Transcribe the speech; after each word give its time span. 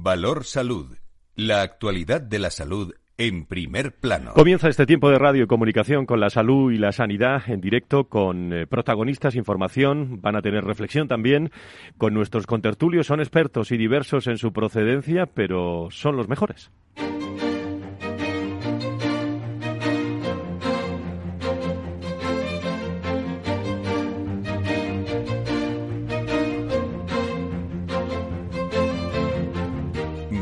Valor 0.00 0.44
Salud. 0.44 0.96
La 1.34 1.60
actualidad 1.60 2.22
de 2.22 2.38
la 2.38 2.50
salud 2.50 2.94
en 3.18 3.44
primer 3.44 3.94
plano. 3.94 4.32
Comienza 4.32 4.68
este 4.68 4.86
tiempo 4.86 5.10
de 5.10 5.18
radio 5.18 5.44
y 5.44 5.46
comunicación 5.46 6.06
con 6.06 6.18
la 6.18 6.30
salud 6.30 6.72
y 6.72 6.78
la 6.78 6.92
sanidad 6.92 7.42
en 7.46 7.60
directo 7.60 8.04
con 8.04 8.54
eh, 8.54 8.66
protagonistas, 8.66 9.36
información, 9.36 10.22
van 10.22 10.36
a 10.36 10.42
tener 10.42 10.64
reflexión 10.64 11.08
también 11.08 11.50
con 11.98 12.14
nuestros 12.14 12.46
contertulios. 12.46 13.06
Son 13.06 13.20
expertos 13.20 13.70
y 13.70 13.76
diversos 13.76 14.26
en 14.28 14.38
su 14.38 14.52
procedencia, 14.52 15.26
pero 15.26 15.88
son 15.90 16.16
los 16.16 16.26
mejores. 16.26 16.70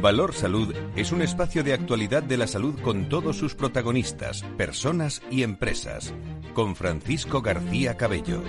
Valor 0.01 0.33
Salud 0.33 0.75
es 0.97 1.13
un 1.13 1.21
espacio 1.21 1.63
de 1.63 1.75
actualidad 1.75 2.23
de 2.23 2.39
la 2.39 2.47
salud 2.47 2.75
con 2.81 3.11
todos 3.11 3.37
sus 3.37 3.55
protagonistas, 3.55 4.43
personas 4.57 5.23
y 5.31 5.43
empresas. 5.43 6.15
Con 6.55 6.75
Francisco 6.75 7.43
García 7.43 7.99
Cabello. 7.99 8.43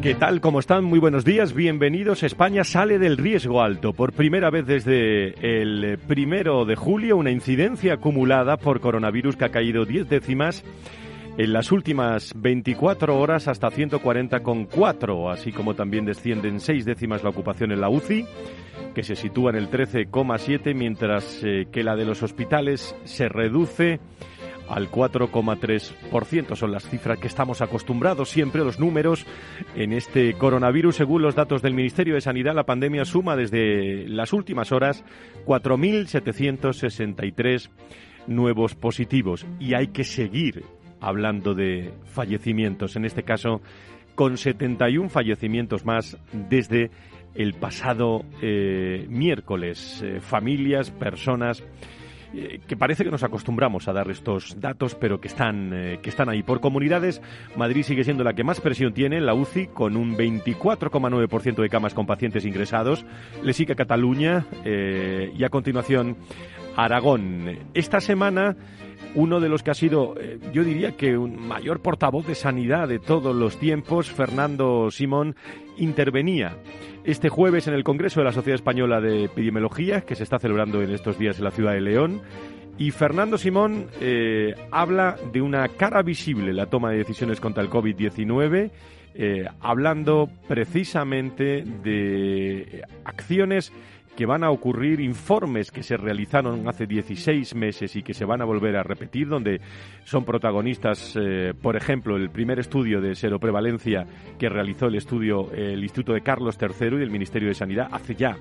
¿Qué 0.00 0.14
tal? 0.14 0.40
¿Cómo 0.40 0.60
están? 0.60 0.84
Muy 0.84 0.98
buenos 0.98 1.26
días. 1.26 1.52
Bienvenidos. 1.52 2.22
España 2.22 2.64
sale 2.64 2.98
del 2.98 3.18
riesgo 3.18 3.60
alto. 3.60 3.92
Por 3.92 4.14
primera 4.14 4.48
vez 4.48 4.66
desde 4.66 5.34
el 5.60 5.98
primero 5.98 6.64
de 6.64 6.74
julio, 6.74 7.18
una 7.18 7.30
incidencia 7.30 7.94
acumulada 7.94 8.56
por 8.56 8.80
coronavirus 8.80 9.36
que 9.36 9.44
ha 9.44 9.50
caído 9.50 9.84
10 9.84 10.08
décimas 10.08 10.64
en 11.36 11.52
las 11.52 11.70
últimas 11.70 12.32
24 12.34 13.18
horas 13.18 13.46
hasta 13.46 13.68
140,4, 13.68 15.32
así 15.32 15.52
como 15.52 15.74
también 15.74 16.06
descienden 16.06 16.60
6 16.60 16.86
décimas 16.86 17.22
la 17.22 17.28
ocupación 17.28 17.72
en 17.72 17.82
la 17.82 17.90
UCI 17.90 18.26
que 18.94 19.02
se 19.02 19.16
sitúa 19.16 19.50
en 19.50 19.56
el 19.56 19.68
13,7, 19.70 20.74
mientras 20.74 21.42
eh, 21.42 21.66
que 21.70 21.82
la 21.82 21.96
de 21.96 22.04
los 22.04 22.22
hospitales 22.22 22.94
se 23.04 23.28
reduce 23.28 23.98
al 24.68 24.90
4,3%. 24.90 26.56
Son 26.56 26.72
las 26.72 26.88
cifras 26.88 27.18
que 27.18 27.26
estamos 27.26 27.60
acostumbrados 27.60 28.30
siempre, 28.30 28.64
los 28.64 28.78
números 28.78 29.26
en 29.74 29.92
este 29.92 30.32
coronavirus. 30.34 30.96
Según 30.96 31.20
los 31.22 31.34
datos 31.34 31.60
del 31.62 31.74
Ministerio 31.74 32.14
de 32.14 32.20
Sanidad, 32.20 32.54
la 32.54 32.62
pandemia 32.64 33.04
suma 33.04 33.34
desde 33.36 34.06
las 34.08 34.32
últimas 34.32 34.70
horas 34.72 35.04
4.763 35.44 37.68
nuevos 38.28 38.76
positivos. 38.76 39.44
Y 39.58 39.74
hay 39.74 39.88
que 39.88 40.04
seguir 40.04 40.64
hablando 41.00 41.54
de 41.54 41.92
fallecimientos, 42.04 42.94
en 42.96 43.04
este 43.04 43.24
caso 43.24 43.60
con 44.14 44.36
71 44.36 45.08
fallecimientos 45.08 45.86
más 45.86 46.18
desde 46.32 46.90
el 47.34 47.54
pasado 47.54 48.24
eh, 48.42 49.06
miércoles. 49.08 50.02
Eh, 50.02 50.20
familias, 50.20 50.90
personas 50.90 51.62
eh, 52.32 52.60
que 52.66 52.76
parece 52.76 53.04
que 53.04 53.10
nos 53.10 53.24
acostumbramos 53.24 53.88
a 53.88 53.92
dar 53.92 54.10
estos 54.10 54.60
datos, 54.60 54.94
pero 54.94 55.20
que 55.20 55.28
están, 55.28 55.70
que 56.02 56.10
están 56.10 56.28
ahí. 56.28 56.42
Por 56.42 56.60
comunidades, 56.60 57.20
Madrid 57.56 57.82
sigue 57.82 58.04
siendo 58.04 58.24
la 58.24 58.34
que 58.34 58.44
más 58.44 58.60
presión 58.60 58.92
tiene 58.92 59.16
en 59.16 59.26
la 59.26 59.34
UCI, 59.34 59.68
con 59.68 59.96
un 59.96 60.16
24,9% 60.16 61.60
de 61.60 61.68
camas 61.68 61.94
con 61.94 62.06
pacientes 62.06 62.44
ingresados. 62.44 63.04
Le 63.42 63.52
sigue 63.52 63.74
Cataluña 63.74 64.46
y 64.64 65.42
a 65.42 65.48
continuación 65.48 66.16
Aragón. 66.76 67.58
Esta 67.74 68.00
semana 68.00 68.56
uno 69.16 69.40
de 69.40 69.48
los 69.48 69.64
que 69.64 69.72
ha 69.72 69.74
sido, 69.74 70.14
yo 70.52 70.62
diría 70.62 70.92
que 70.92 71.18
un 71.18 71.36
mayor 71.48 71.80
portavoz 71.80 72.28
de 72.28 72.36
sanidad 72.36 72.86
de 72.86 73.00
todos 73.00 73.34
los 73.34 73.58
tiempos, 73.58 74.08
Fernando 74.08 74.88
Simón, 74.92 75.34
intervenía 75.80 76.56
este 77.04 77.28
jueves 77.28 77.66
en 77.66 77.74
el 77.74 77.84
Congreso 77.84 78.20
de 78.20 78.26
la 78.26 78.32
Sociedad 78.32 78.54
Española 78.54 79.00
de 79.00 79.24
Epidemiología, 79.24 80.02
que 80.02 80.14
se 80.14 80.22
está 80.22 80.38
celebrando 80.38 80.82
en 80.82 80.90
estos 80.90 81.18
días 81.18 81.38
en 81.38 81.44
la 81.44 81.50
ciudad 81.50 81.72
de 81.72 81.80
León. 81.80 82.20
Y 82.78 82.92
Fernando 82.92 83.36
Simón 83.36 83.88
eh, 84.00 84.54
habla 84.70 85.16
de 85.32 85.42
una 85.42 85.68
cara 85.68 86.02
visible 86.02 86.52
la 86.52 86.66
toma 86.66 86.90
de 86.90 86.98
decisiones 86.98 87.40
contra 87.40 87.62
el 87.62 87.68
COVID-19, 87.68 88.70
eh, 89.14 89.44
hablando 89.60 90.30
precisamente 90.48 91.62
de 91.62 92.82
acciones 93.04 93.72
que 94.20 94.26
van 94.26 94.44
a 94.44 94.50
ocurrir, 94.50 95.00
informes 95.00 95.70
que 95.70 95.82
se 95.82 95.96
realizaron 95.96 96.68
hace 96.68 96.86
16 96.86 97.54
meses 97.54 97.96
y 97.96 98.02
que 98.02 98.12
se 98.12 98.26
van 98.26 98.42
a 98.42 98.44
volver 98.44 98.76
a 98.76 98.82
repetir, 98.82 99.26
donde 99.26 99.62
son 100.04 100.26
protagonistas, 100.26 101.16
eh, 101.18 101.54
por 101.62 101.74
ejemplo, 101.74 102.16
el 102.16 102.28
primer 102.28 102.58
estudio 102.58 103.00
de 103.00 103.14
seroprevalencia 103.14 104.06
que 104.38 104.50
realizó 104.50 104.88
el 104.88 104.96
estudio 104.96 105.50
el 105.52 105.82
Instituto 105.82 106.12
de 106.12 106.20
Carlos 106.20 106.58
III 106.60 106.98
y 106.98 107.02
el 107.02 107.10
Ministerio 107.10 107.48
de 107.48 107.54
Sanidad 107.54 107.88
hace 107.92 108.14
ya 108.14 108.36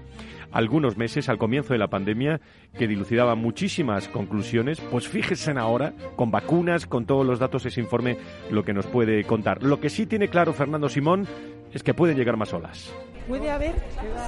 algunos 0.52 0.98
meses, 0.98 1.30
al 1.30 1.38
comienzo 1.38 1.72
de 1.72 1.80
la 1.80 1.88
pandemia, 1.88 2.42
que 2.78 2.86
dilucidaba 2.86 3.36
muchísimas 3.36 4.10
conclusiones. 4.10 4.82
Pues 4.82 5.08
fíjense 5.08 5.52
ahora, 5.52 5.94
con 6.18 6.30
vacunas, 6.30 6.88
con 6.88 7.06
todos 7.06 7.26
los 7.26 7.40
datos, 7.40 7.66
ese 7.66 7.80
informe, 7.80 8.18
lo 8.52 8.66
que 8.66 8.74
nos 8.74 8.86
puede 8.86 9.24
contar. 9.24 9.64
Lo 9.64 9.80
que 9.80 9.90
sí 9.90 10.06
tiene 10.06 10.28
claro 10.28 10.52
Fernando 10.52 10.90
Simón 10.90 11.26
es 11.72 11.84
que 11.84 11.94
pueden 11.94 12.18
llegar 12.18 12.36
más 12.36 12.54
olas. 12.54 12.94
Puede 13.30 13.52
haber 13.52 13.76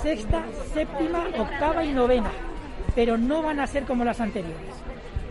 sexta, 0.04 0.46
séptima, 0.76 1.26
octava 1.36 1.84
y 1.84 1.92
novena, 1.92 2.30
pero 2.94 3.18
no 3.18 3.42
van 3.42 3.60
a 3.60 3.66
ser 3.66 3.86
como 3.86 4.06
las 4.06 4.22
anteriores. 4.22 4.76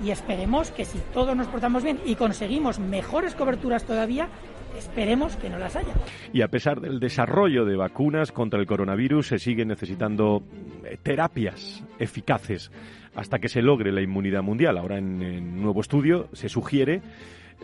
Y 0.05 0.11
esperemos 0.11 0.73
que 0.73 0.85
si 0.85 0.99
todos 1.15 1.37
nos 1.37 1.47
portamos 1.47 1.85
bien 1.85 2.01
y 2.05 2.17
conseguimos 2.17 2.81
mejores 2.81 3.37
coberturas 3.37 3.85
todavía, 3.85 4.29
esperemos 4.77 5.37
que 5.37 5.49
no 5.49 5.57
las 5.57 5.77
haya. 5.77 5.95
Y 6.33 6.43
a 6.43 6.49
pesar 6.49 6.81
del 6.81 6.99
desarrollo 6.99 7.65
de 7.65 7.77
vacunas 7.77 8.33
contra 8.33 8.59
el 8.59 8.67
coronavirus, 8.67 9.29
se 9.29 9.39
siguen 9.39 9.69
necesitando 9.69 10.43
eh, 10.85 10.97
terapias 11.01 11.85
eficaces 12.01 12.73
hasta 13.15 13.39
que 13.39 13.49
se 13.49 13.63
logre 13.63 13.93
la 13.93 14.03
inmunidad 14.03 14.43
mundial. 14.43 14.79
Ahora 14.79 14.99
en, 14.99 15.23
un 15.23 15.63
nuevo 15.63 15.81
estudio 15.81 16.29
se 16.33 16.49
sugiere 16.49 17.03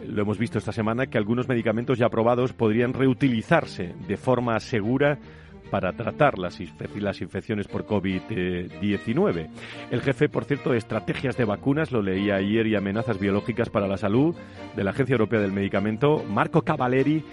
lo 0.06 0.21
hemos 0.21 0.39
visto 0.39 0.59
esta 0.59 0.72
semana, 0.72 1.06
que 1.06 1.16
algunos 1.16 1.49
medicamentos 1.49 1.97
ya 1.97 2.06
aprobados 2.06 2.53
podrían 2.53 2.93
reutilizarse 2.93 3.95
de 4.06 4.16
forma 4.19 4.61
segura 4.61 5.19
para 5.71 5.93
tratar 5.93 6.38
las, 6.38 6.59
las 6.97 7.21
infecciones 7.21 7.69
por 7.69 7.87
COVID-19. 7.87 9.49
El 9.91 10.00
jefe, 10.00 10.28
por 10.28 10.44
cierto, 10.44 10.71
de 10.71 10.78
estrategias 10.78 11.37
de 11.37 11.44
vacunas, 11.44 11.93
lo 11.93 12.03
leía 12.03 12.37
ayer, 12.37 12.66
y 12.66 12.77
amenazas 12.77 13.19
biológicas 13.19 13.71
para 13.71 13.88
la 13.88 13.97
salud 13.97 14.34
de 14.75 14.84
la 14.84 14.91
Agencia 14.91 15.15
Europea 15.15 15.41
del 15.41 15.53
Medicamento, 15.53 16.25
Marco 16.28 16.62
Cavaleri, 16.62 17.25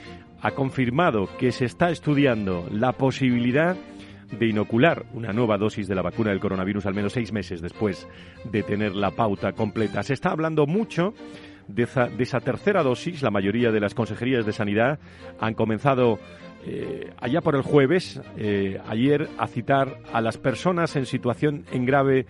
ha 0.41 0.51
confirmado 0.51 1.29
que 1.38 1.51
se 1.51 1.66
está 1.66 1.89
estudiando 1.89 2.67
la 2.69 2.91
posibilidad 2.91 3.77
de 4.38 4.47
inocular 4.47 5.05
una 5.13 5.31
nueva 5.31 5.57
dosis 5.57 5.88
de 5.88 5.95
la 5.95 6.01
vacuna 6.01 6.31
del 6.31 6.39
coronavirus 6.39 6.85
al 6.85 6.94
menos 6.94 7.13
seis 7.13 7.31
meses 7.31 7.61
después 7.61 8.07
de 8.51 8.63
tener 8.63 8.95
la 8.95 9.11
pauta 9.11 9.53
completa. 9.53 10.03
Se 10.03 10.13
está 10.13 10.31
hablando 10.31 10.65
mucho 10.65 11.13
de 11.67 11.83
esa, 11.83 12.07
de 12.07 12.23
esa 12.23 12.39
tercera 12.39 12.83
dosis. 12.83 13.21
La 13.21 13.31
mayoría 13.31 13.71
de 13.71 13.79
las 13.79 13.94
consejerías 13.94 14.45
de 14.45 14.51
sanidad 14.51 15.00
han 15.39 15.53
comenzado 15.53 16.19
eh, 16.66 17.13
allá 17.19 17.41
por 17.41 17.56
el 17.56 17.62
jueves, 17.62 18.22
eh, 18.38 18.79
ayer, 18.88 19.29
a 19.38 19.47
citar 19.47 20.00
a 20.13 20.22
las 20.22 20.38
personas 20.38 20.96
en 20.96 21.06
situación 21.06 21.66
en 21.72 21.85
grave 21.85 22.25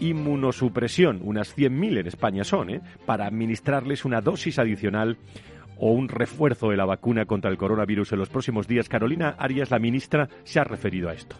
inmunosupresión, 0.00 1.20
unas 1.24 1.56
100.000 1.56 2.00
en 2.00 2.06
España 2.06 2.44
son, 2.44 2.70
eh, 2.70 2.80
para 3.06 3.26
administrarles 3.26 4.04
una 4.04 4.20
dosis 4.20 4.58
adicional 4.58 5.16
o 5.78 5.92
un 5.92 6.08
refuerzo 6.08 6.70
de 6.70 6.76
la 6.76 6.84
vacuna 6.84 7.24
contra 7.24 7.50
el 7.50 7.56
coronavirus 7.56 8.12
en 8.12 8.18
los 8.18 8.28
próximos 8.28 8.68
días. 8.68 8.88
Carolina 8.88 9.34
Arias, 9.38 9.70
la 9.70 9.78
ministra, 9.78 10.28
se 10.44 10.60
ha 10.60 10.64
referido 10.64 11.08
a 11.08 11.14
esto. 11.14 11.36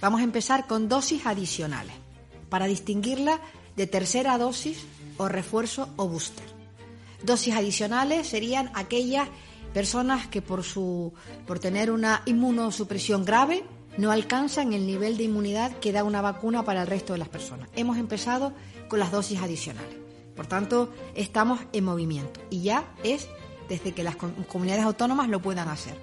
Vamos 0.00 0.20
a 0.20 0.24
empezar 0.24 0.66
con 0.66 0.88
dosis 0.88 1.26
adicionales, 1.26 1.94
para 2.50 2.66
distinguirla 2.66 3.40
de 3.76 3.86
tercera 3.86 4.38
dosis 4.38 4.86
o 5.16 5.28
refuerzo 5.28 5.88
o 5.96 6.08
booster. 6.08 6.46
Dosis 7.22 7.54
adicionales 7.54 8.26
serían 8.26 8.70
aquellas 8.74 9.28
personas 9.72 10.26
que 10.28 10.42
por, 10.42 10.62
su, 10.62 11.12
por 11.46 11.58
tener 11.58 11.90
una 11.90 12.22
inmunosupresión 12.26 13.24
grave 13.24 13.64
no 13.98 14.10
alcanzan 14.10 14.72
el 14.72 14.86
nivel 14.86 15.16
de 15.16 15.24
inmunidad 15.24 15.76
que 15.78 15.92
da 15.92 16.04
una 16.04 16.22
vacuna 16.22 16.64
para 16.64 16.82
el 16.82 16.86
resto 16.86 17.12
de 17.12 17.18
las 17.18 17.28
personas. 17.28 17.68
Hemos 17.74 17.98
empezado 17.98 18.52
con 18.88 18.98
las 18.98 19.10
dosis 19.10 19.40
adicionales. 19.40 19.96
Por 20.34 20.46
tanto, 20.46 20.92
estamos 21.14 21.60
en 21.72 21.84
movimiento 21.84 22.40
y 22.50 22.62
ya 22.62 22.84
es 23.04 23.28
desde 23.68 23.92
que 23.92 24.02
las 24.02 24.16
comunidades 24.16 24.84
autónomas 24.84 25.28
lo 25.28 25.40
puedan 25.40 25.68
hacer. 25.68 25.94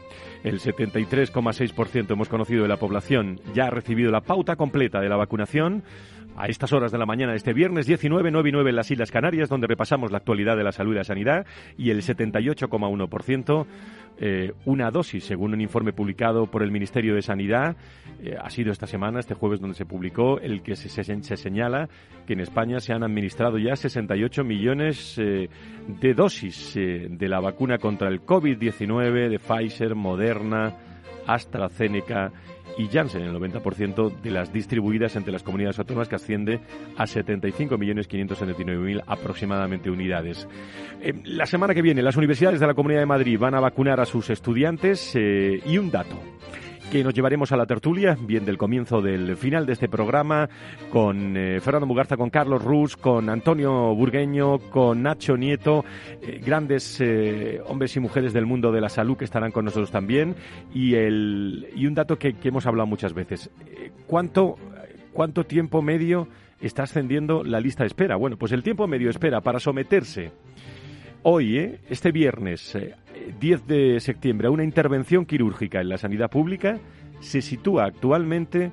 El 0.44 0.60
73,6% 0.60 2.12
hemos 2.12 2.30
conocido 2.30 2.64
de 2.64 2.70
la 2.70 2.78
población 2.78 3.42
ya 3.54 3.66
ha 3.66 3.70
recibido 3.70 4.12
la 4.12 4.22
pauta 4.22 4.56
completa 4.56 5.00
de 5.02 5.10
la 5.10 5.18
vacunación 5.18 5.84
a 6.36 6.48
estas 6.48 6.72
horas 6.74 6.92
de 6.92 6.98
la 6.98 7.06
mañana 7.06 7.36
este 7.36 7.54
viernes 7.54 7.86
19, 7.86 8.32
9 8.32 8.50
y 8.50 8.52
9 8.52 8.70
en 8.70 8.76
las 8.76 8.92
Islas 8.92 9.12
Canarias, 9.12 9.50
donde 9.50 9.68
repasamos 9.68 10.12
la 10.12 10.18
actualidad 10.20 10.56
de 10.56 10.64
la 10.64 10.72
salud 10.72 10.94
y 10.94 10.98
la 10.98 11.04
sanidad, 11.04 11.46
y 11.78 11.90
el 11.90 12.02
78,1% 12.02 13.66
eh, 14.22 14.52
una 14.66 14.92
dosis, 14.92 15.24
según 15.24 15.54
un 15.54 15.62
informe 15.62 15.94
publicado 15.94 16.46
por 16.46 16.62
el 16.62 16.72
Ministerio 16.72 17.16
de 17.16 17.22
Sanidad. 17.22 17.78
Eh, 18.22 18.36
ha 18.38 18.50
sido 18.50 18.74
esta 18.74 18.86
semana, 18.86 19.22
este 19.22 19.34
jueves, 19.34 19.62
donde 19.62 19.76
se 19.76 19.86
publicó 19.86 20.40
el 20.40 20.62
que 20.62 20.76
se, 20.76 20.90
se, 20.90 21.38
señala 21.38 21.88
que 22.28 22.34
en 22.34 22.42
España 22.42 22.82
se 22.82 22.92
han 22.92 23.04
administrado 23.04 23.58
ya 23.58 23.78
68 23.78 24.44
millones 24.44 25.18
eh, 25.18 25.48
de 25.88 26.14
dosis 26.14 26.74
de 26.76 27.30
la 27.30 27.40
vacuna 27.40 27.78
contra 27.78 28.10
el 28.10 28.22
COVID-19 28.22 29.30
de 29.30 29.40
Pfizer, 29.40 29.96
Moderna, 29.96 30.76
AstraZeneca 31.26 32.34
y 32.80 32.88
Janssen 32.88 33.22
el 33.24 33.36
90% 33.36 34.22
de 34.22 34.32
las 34.32 34.54
distribuidas 34.54 35.18
entre 35.18 35.34
las 35.34 35.44
comunidades 35.44 35.78
autónomas 35.80 36.08
que 36.08 36.16
asciende 36.16 36.62
a 36.96 37.04
75.579.000 37.04 39.04
aproximadamente 39.06 39.92
unidades. 39.92 40.48
Eh, 41.02 41.14
la 41.26 41.46
semana 41.46 41.74
que 41.74 41.82
viene 41.82 42.02
las 42.02 42.16
universidades 42.16 42.62
de 42.62 42.68
la 42.68 42.74
Comunidad 42.74 43.02
de 43.02 43.06
Madrid 43.06 43.38
van 43.38 43.54
a 43.54 43.60
vacunar 43.60 44.00
a 44.00 44.06
sus 44.06 44.30
estudiantes 44.30 45.12
eh, 45.16 45.62
y 45.66 45.78
un 45.78 45.92
dato 45.92 46.18
que 46.90 47.04
nos 47.04 47.14
llevaremos 47.14 47.52
a 47.52 47.58
la 47.58 47.66
tertulia, 47.66 48.18
bien 48.20 48.46
del 48.46 48.58
comienzo 48.58 49.02
del 49.02 49.38
final 49.38 49.66
de 49.66 49.74
este 49.74 49.88
programa, 49.88 50.50
con 50.92 51.38
eh, 51.38 51.60
Fernando 51.60 51.86
Mugarza, 51.86 52.18
con 52.18 52.30
Carlos 52.30 52.64
Rus, 52.64 52.98
con 52.98 53.30
Antonio 53.30 53.94
Burgueño, 53.94 54.58
con 54.58 55.04
Nacho 55.04 55.38
Nieto, 55.38 55.86
eh, 56.22 56.42
grandes 56.44 57.00
eh, 57.00 57.62
hombres 57.68 57.96
y 57.96 58.00
mujeres 58.00 58.34
del 58.34 58.46
mundo 58.46 58.72
de 58.72 58.82
la 58.82 58.90
salud 58.90 59.18
que 59.18 59.26
estarán 59.26 59.52
con 59.52 59.66
nosotros 59.66 59.92
también, 59.92 60.36
y, 60.74 60.96
el, 60.96 61.68
y 61.76 61.86
un 61.86 61.94
dato 61.94 62.18
que, 62.18 62.34
que 62.34 62.48
hemos 62.48 62.66
hablado 62.66 62.88
muchas 62.88 63.14
veces. 63.14 63.52
¿Cuánto, 64.08 64.56
¿Cuánto 65.14 65.46
tiempo 65.46 65.82
medio 65.82 66.28
está 66.60 66.84
ascendiendo 66.84 67.44
la 67.44 67.60
lista 67.60 67.84
de 67.84 67.88
espera? 67.88 68.16
Bueno, 68.16 68.38
pues 68.38 68.52
el 68.52 68.64
tiempo 68.64 68.88
medio 68.88 69.10
espera 69.10 69.42
para 69.42 69.60
someterse 69.60 70.32
hoy, 71.24 71.80
este 71.90 72.12
viernes, 72.12 72.78
10 73.40 73.68
de 73.68 74.00
septiembre 74.00 74.50
una 74.50 74.64
intervención 74.64 75.26
quirúrgica 75.26 75.82
en 75.82 75.90
la 75.90 75.98
sanidad 75.98 76.30
pública 76.30 76.80
se 77.20 77.42
sitúa 77.42 77.86
actualmente 77.86 78.72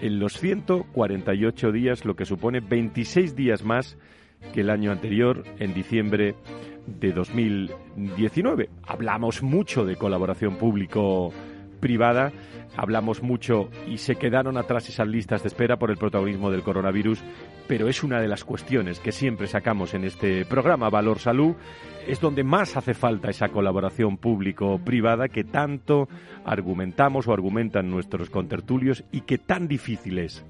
en 0.00 0.18
los 0.18 0.38
148 0.38 1.72
días, 1.72 2.04
lo 2.04 2.14
que 2.14 2.26
supone 2.26 2.60
26 2.60 3.34
días 3.34 3.64
más 3.64 3.96
que 4.52 4.60
el 4.60 4.70
año 4.70 4.92
anterior, 4.92 5.42
en 5.58 5.72
diciembre 5.72 6.34
de 6.86 7.12
2019. 7.12 8.68
Hablamos 8.82 9.42
mucho 9.42 9.84
de 9.84 9.96
colaboración 9.96 10.56
público-privada, 10.56 12.32
hablamos 12.76 13.22
mucho 13.22 13.70
y 13.88 13.98
se 13.98 14.16
quedaron 14.16 14.58
atrás 14.58 14.88
esas 14.88 15.08
listas 15.08 15.42
de 15.42 15.48
espera 15.48 15.78
por 15.78 15.90
el 15.90 15.96
protagonismo 15.96 16.50
del 16.50 16.62
coronavirus, 16.62 17.22
pero 17.66 17.88
es 17.88 18.02
una 18.02 18.20
de 18.20 18.28
las 18.28 18.44
cuestiones 18.44 19.00
que 19.00 19.12
siempre 19.12 19.46
sacamos 19.46 19.94
en 19.94 20.04
este 20.04 20.44
programa, 20.44 20.90
Valor 20.90 21.18
Salud, 21.18 21.54
es 22.06 22.20
donde 22.20 22.44
más 22.44 22.76
hace 22.76 22.94
falta 22.94 23.30
esa 23.30 23.48
colaboración 23.48 24.16
público-privada 24.16 25.28
que 25.28 25.44
tanto 25.44 26.08
argumentamos 26.44 27.26
o 27.26 27.32
argumentan 27.32 27.90
nuestros 27.90 28.30
contertulios 28.30 29.04
y 29.10 29.22
que 29.22 29.38
tan 29.38 29.66
difícil 29.66 30.18
es 30.18 30.44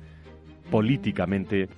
políticamente 0.71 1.69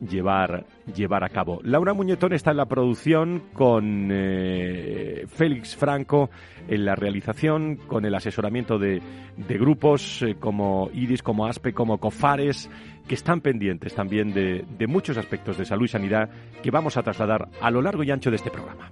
llevar, 0.00 0.66
llevar 0.94 1.24
a 1.24 1.28
cabo. 1.28 1.60
Laura 1.62 1.94
Muñetón 1.94 2.32
está 2.32 2.50
en 2.50 2.56
la 2.56 2.66
producción 2.66 3.44
con 3.52 4.08
eh, 4.10 5.24
Félix 5.28 5.76
Franco 5.76 6.30
en 6.68 6.84
la 6.84 6.94
realización, 6.94 7.76
con 7.76 8.04
el 8.04 8.14
asesoramiento 8.14 8.78
de, 8.78 9.00
grupos 9.36 10.22
eh, 10.22 10.36
como 10.38 10.90
IRIS, 10.92 11.22
como 11.22 11.46
ASPE, 11.46 11.72
como 11.72 11.98
COFARES, 11.98 12.70
que 13.06 13.14
están 13.14 13.40
pendientes 13.40 13.94
también 13.94 14.32
de, 14.32 14.64
de 14.78 14.86
muchos 14.86 15.16
aspectos 15.16 15.58
de 15.58 15.64
salud 15.64 15.84
y 15.84 15.88
sanidad 15.88 16.28
que 16.62 16.70
vamos 16.70 16.96
a 16.96 17.02
trasladar 17.02 17.48
a 17.60 17.70
lo 17.70 17.82
largo 17.82 18.02
y 18.02 18.10
ancho 18.10 18.30
de 18.30 18.36
este 18.36 18.50
programa. 18.50 18.90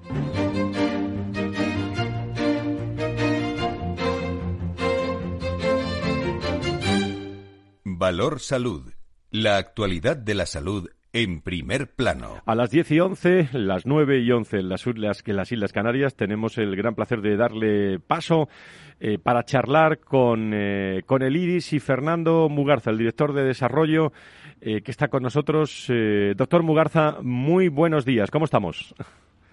Valor 7.96 8.40
Salud. 8.40 8.92
La 9.36 9.56
actualidad 9.56 10.16
de 10.16 10.36
la 10.36 10.46
salud 10.46 10.90
en 11.12 11.40
primer 11.40 11.88
plano. 11.88 12.36
A 12.46 12.54
las 12.54 12.70
10 12.70 12.92
y 12.92 13.00
11, 13.00 13.48
las 13.54 13.84
9 13.84 14.20
y 14.20 14.30
11 14.30 14.58
en 14.58 14.68
las, 14.68 14.86
las 14.86 15.50
Islas 15.50 15.72
Canarias, 15.72 16.14
tenemos 16.14 16.56
el 16.56 16.76
gran 16.76 16.94
placer 16.94 17.20
de 17.20 17.36
darle 17.36 17.98
paso 17.98 18.48
eh, 19.00 19.18
para 19.20 19.42
charlar 19.42 19.98
con, 19.98 20.52
eh, 20.54 21.02
con 21.04 21.22
el 21.22 21.34
IRIS 21.34 21.72
y 21.72 21.80
Fernando 21.80 22.48
Mugarza, 22.48 22.92
el 22.92 22.98
director 22.98 23.32
de 23.32 23.42
desarrollo 23.42 24.12
eh, 24.60 24.82
que 24.82 24.92
está 24.92 25.08
con 25.08 25.24
nosotros. 25.24 25.90
doctor 26.36 26.62
Mugarza, 26.62 27.16
muy 27.20 27.66
buenos 27.66 28.04
días, 28.04 28.30
¿cómo 28.30 28.44
estamos? 28.44 28.94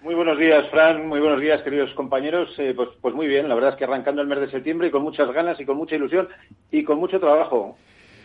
Muy 0.04 0.14
buenos 0.14 0.38
días, 0.38 0.64
Fran. 0.70 1.08
Muy 1.08 1.18
buenos 1.18 1.40
días, 1.40 1.60
queridos 1.62 1.92
compañeros. 1.94 2.54
pues, 2.54 2.88
pues 3.00 3.14
muy 3.16 3.26
bien, 3.26 3.48
la 3.48 3.56
verdad 3.56 3.70
es 3.70 3.76
que 3.78 3.84
arrancando 3.84 4.22
el 4.22 4.28
mes 4.28 4.38
de 4.38 4.50
septiembre 4.52 4.86
y 4.86 4.90
con 4.92 5.02
muchas 5.02 5.32
ganas 5.32 5.58
y 5.58 5.64
con 5.64 5.76
mucha 5.76 5.96
ilusión 5.96 6.28
y 6.70 6.84
con 6.84 6.98
mucho 6.98 7.18
trabajo. 7.18 7.76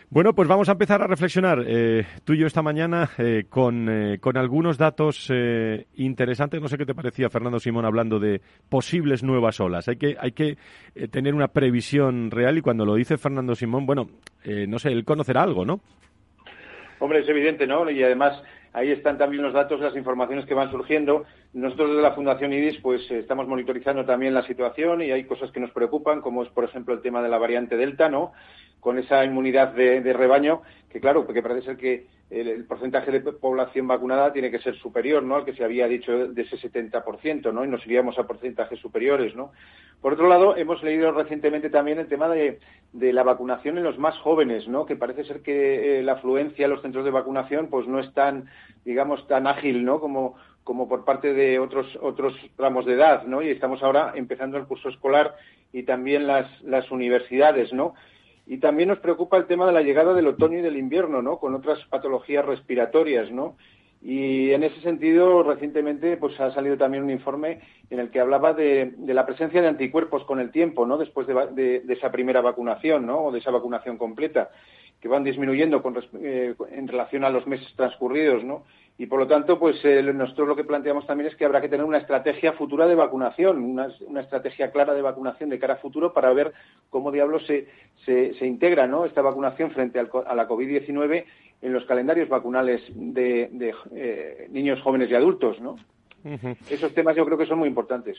Bueno, 0.09 0.33
pues 0.33 0.47
vamos 0.47 0.69
a 0.69 0.71
empezar 0.71 1.01
a 1.01 1.07
reflexionar 1.07 1.65
eh, 1.67 2.05
tú 2.23 2.31
y 2.31 2.37
yo 2.37 2.47
esta 2.47 2.61
mañana 2.61 3.09
eh, 3.17 3.43
con, 3.49 3.89
eh, 3.89 4.19
con, 4.19 4.37
algunos 4.37 4.77
datos 4.77 5.29
interesantes. 5.95 6.61
No 6.61 6.69
sé 6.69 6.77
qué 6.77 6.85
te 6.85 6.95
parecía, 6.95 7.29
Fernando 7.29 7.59
Simón, 7.59 7.83
hablando 7.83 8.17
de 8.17 8.39
posibles 8.69 9.21
nuevas 9.21 9.59
olas. 9.59 9.89
Hay 9.89 9.97
que, 9.97 10.15
hay 10.17 10.31
que 10.31 10.57
tener 11.11 11.35
una 11.35 11.49
previsión 11.49 12.31
real 12.31 12.57
y 12.57 12.61
cuando 12.61 12.85
lo 12.85 12.95
dice 12.95 13.17
Fernando 13.17 13.53
Simón, 13.53 13.85
bueno, 13.85 14.07
no 14.45 14.79
sé, 14.79 14.93
él 14.93 15.03
conocerá 15.03 15.43
algo, 15.43 15.65
¿no? 15.65 15.81
Hombre, 16.99 17.19
es 17.19 17.27
evidente, 17.27 17.67
¿no? 17.67 17.89
Y 17.89 18.01
además 18.01 18.41
ahí 18.71 18.91
están 18.91 19.17
también 19.17 19.43
los 19.43 19.53
datos, 19.53 19.81
las 19.81 19.95
informaciones 19.95 20.45
que 20.45 20.53
van 20.53 20.71
surgiendo. 20.71 21.25
Nosotros 21.53 21.89
desde 21.89 22.01
la 22.01 22.13
Fundación 22.13 22.53
IDIS 22.53 22.79
pues 22.81 23.09
estamos 23.11 23.47
monitorizando 23.47 24.05
también 24.05 24.33
la 24.33 24.45
situación 24.47 25.01
y 25.01 25.11
hay 25.11 25.25
cosas 25.25 25.51
que 25.51 25.59
nos 25.59 25.71
preocupan, 25.71 26.21
como 26.21 26.43
es 26.43 26.49
por 26.49 26.63
ejemplo 26.63 26.93
el 26.93 27.01
tema 27.01 27.21
de 27.21 27.29
la 27.29 27.37
variante 27.37 27.75
Delta, 27.75 28.07
¿no? 28.07 28.31
Con 28.87 28.99
esa 28.99 29.25
inmunidad 29.25 29.73
de, 29.73 30.13
rebaño, 30.13 30.61
que 30.89 31.01
claro, 31.01 31.25
porque 31.25 31.41
parece 31.41 31.65
ser 31.65 31.75
que 31.75 32.07
el, 32.29 32.63
porcentaje 32.63 33.11
de 33.11 33.19
población 33.19 33.85
vacunada 33.85 34.31
tiene 34.31 34.49
que 34.49 34.59
ser 34.59 34.77
superior, 34.77 35.21
¿no? 35.23 35.35
Al 35.35 35.43
que 35.43 35.51
se 35.51 35.65
había 35.65 35.89
dicho 35.89 36.29
de 36.29 36.41
ese 36.41 36.55
70%, 36.55 37.51
¿no? 37.51 37.65
Y 37.65 37.67
nos 37.67 37.85
iríamos 37.85 38.17
a 38.17 38.25
porcentajes 38.25 38.79
superiores, 38.79 39.35
¿no? 39.35 39.51
Por 39.99 40.13
otro 40.13 40.29
lado, 40.29 40.55
hemos 40.55 40.81
leído 40.83 41.11
recientemente 41.11 41.69
también 41.69 41.99
el 41.99 42.07
tema 42.07 42.29
de, 42.29 42.59
la 42.93 43.23
vacunación 43.23 43.77
en 43.77 43.83
los 43.83 43.99
más 43.99 44.17
jóvenes, 44.19 44.69
¿no? 44.69 44.85
Que 44.85 44.95
parece 44.95 45.25
ser 45.25 45.41
que 45.41 45.99
eh, 45.99 46.01
la 46.01 46.13
afluencia 46.13 46.65
a 46.65 46.69
los 46.69 46.81
centros 46.81 47.03
de 47.03 47.11
vacunación, 47.11 47.67
pues 47.67 47.89
no 47.89 47.99
es 47.99 48.13
tan, 48.13 48.45
digamos, 48.85 49.27
tan 49.27 49.47
ágil, 49.47 49.83
¿no? 49.83 49.99
Como, 49.99 50.35
como 50.63 50.87
por 50.87 51.03
parte 51.03 51.33
de 51.33 51.59
otros 51.59 51.99
otros 52.01 52.33
ramos 52.57 52.85
de 52.85 52.93
edad, 52.93 53.23
¿no? 53.23 53.41
Y 53.41 53.49
estamos 53.49 53.83
ahora 53.83 54.13
empezando 54.15 54.55
el 54.57 54.63
curso 54.65 54.87
escolar 54.87 55.35
y 55.73 55.83
también 55.83 56.25
las, 56.25 56.61
las 56.61 56.89
universidades, 56.89 57.73
¿no? 57.73 57.93
Y 58.47 58.59
también 58.59 58.87
nos 58.89 58.99
preocupa 58.99 59.35
el 59.35 59.45
tema 59.45 59.67
de 59.67 59.73
la 59.73 59.81
llegada 59.81 60.13
del 60.13 60.27
otoño 60.27 60.59
y 60.59 60.61
del 60.61 60.77
invierno, 60.77 61.21
¿no? 61.21 61.37
Con 61.37 61.53
otras 61.53 61.79
patologías 61.89 62.45
respiratorias, 62.45 63.29
¿no? 63.29 63.57
Y 64.01 64.51
en 64.51 64.63
ese 64.63 64.79
sentido, 64.81 65.43
recientemente, 65.43 66.15
pues 66.15 66.39
ha 66.39 66.53
salido 66.53 66.77
también 66.77 67.03
un 67.03 67.09
informe 67.09 67.59
en 67.89 67.99
el 67.99 68.09
que 68.09 68.21
hablaba 68.21 68.53
de, 68.53 68.93
la 69.05 69.25
presencia 69.25 69.61
de 69.61 69.67
anticuerpos 69.67 70.23
con 70.23 70.39
el 70.39 70.51
tiempo, 70.51 70.85
¿no? 70.85 70.97
Después 70.97 71.27
de, 71.27 71.83
esa 71.89 72.09
primera 72.09 72.39
vacunación, 72.39 73.05
¿no? 73.05 73.25
O 73.25 73.31
de 73.33 73.39
esa 73.39 73.51
vacunación 73.51 73.97
completa, 73.97 74.49
que 75.01 75.09
van 75.09 75.25
disminuyendo 75.25 75.83
eh, 76.21 76.55
en 76.71 76.87
relación 76.87 77.25
a 77.25 77.29
los 77.29 77.45
meses 77.47 77.67
transcurridos, 77.75 78.45
¿no? 78.45 78.63
Y 78.99 79.05
por 79.05 79.19
lo 79.19 79.27
tanto, 79.27 79.59
pues 79.59 79.77
eh, 79.85 80.01
nosotros 80.01 80.47
lo 80.47 80.55
que 80.55 80.63
planteamos 80.63 81.05
también 81.05 81.29
es 81.29 81.35
que 81.35 81.45
habrá 81.45 81.61
que 81.61 81.69
tener 81.69 81.85
una 81.85 81.99
estrategia 81.99 82.53
futura 82.53 82.87
de 82.87 82.95
vacunación, 82.95 83.63
una, 83.63 83.87
estrategia 84.19 84.71
clara 84.71 84.95
de 84.95 85.03
vacunación 85.03 85.51
de 85.51 85.59
cara 85.59 85.75
a 85.75 85.77
futuro 85.77 86.13
para 86.13 86.33
ver 86.33 86.51
cómo 86.89 87.11
diablos 87.11 87.45
se, 87.45 87.67
se, 88.05 88.45
integra 88.45 88.87
¿no? 88.87 89.05
esta 89.05 89.21
vacunación 89.21 89.69
frente 89.71 89.99
a 89.99 90.35
la 90.35 90.47
COVID-19 90.47 91.25
en 91.61 91.73
los 91.73 91.85
calendarios 91.85 92.27
vacunales 92.27 92.81
de, 92.95 93.51
eh, 93.93 94.47
niños, 94.49 94.81
jóvenes 94.81 95.11
y 95.11 95.15
adultos, 95.15 95.59
¿no? 95.61 95.75
Esos 96.69 96.93
temas 96.93 97.15
yo 97.15 97.23
creo 97.25 97.37
que 97.37 97.45
son 97.45 97.59
muy 97.59 97.69
importantes. 97.69 98.17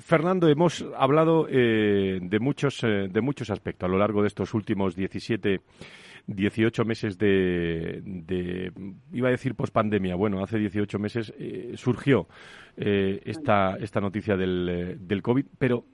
Fernando, 0.00 0.48
hemos 0.48 0.86
hablado 0.96 1.46
eh, 1.50 2.18
de 2.22 2.38
muchos 2.38 2.80
de 2.80 3.20
muchos 3.20 3.50
aspectos 3.50 3.86
a 3.86 3.92
lo 3.92 3.98
largo 3.98 4.22
de 4.22 4.28
estos 4.28 4.54
últimos 4.54 4.96
17 4.96 5.60
18 6.26 6.84
meses 6.84 7.18
de, 7.18 8.72
iba 9.12 9.28
a 9.28 9.30
decir 9.30 9.54
pospandemia, 9.54 10.16
bueno, 10.16 10.42
hace 10.42 10.58
18 10.58 10.98
meses 10.98 11.32
eh, 11.38 11.72
surgió 11.76 12.26
eh, 12.76 13.20
esta, 13.24 13.76
esta 13.76 14.00
noticia 14.00 14.36
del, 14.36 14.68
eh, 14.68 14.96
del 14.98 15.22
COVID, 15.22 15.46
pero 15.58 15.84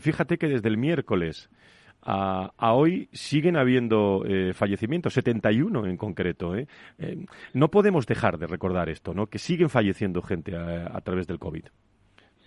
fíjate 0.00 0.38
que 0.38 0.48
desde 0.48 0.68
el 0.68 0.78
miércoles 0.78 1.50
a, 2.04 2.50
hoy 2.58 3.08
siguen 3.12 3.56
habiendo 3.56 4.24
fallecimientos, 4.54 5.14
71 5.14 5.86
en 5.86 5.96
concreto. 5.96 6.54
no 7.52 7.70
podemos 7.70 8.06
dejar 8.06 8.38
de 8.38 8.48
recordar 8.48 8.88
esto, 8.88 9.14
¿no? 9.14 9.26
Que 9.28 9.38
siguen 9.38 9.70
falleciendo 9.70 10.20
gente 10.20 10.56
a, 10.56 11.00
través 11.02 11.28
del 11.28 11.38
COVID. 11.38 11.66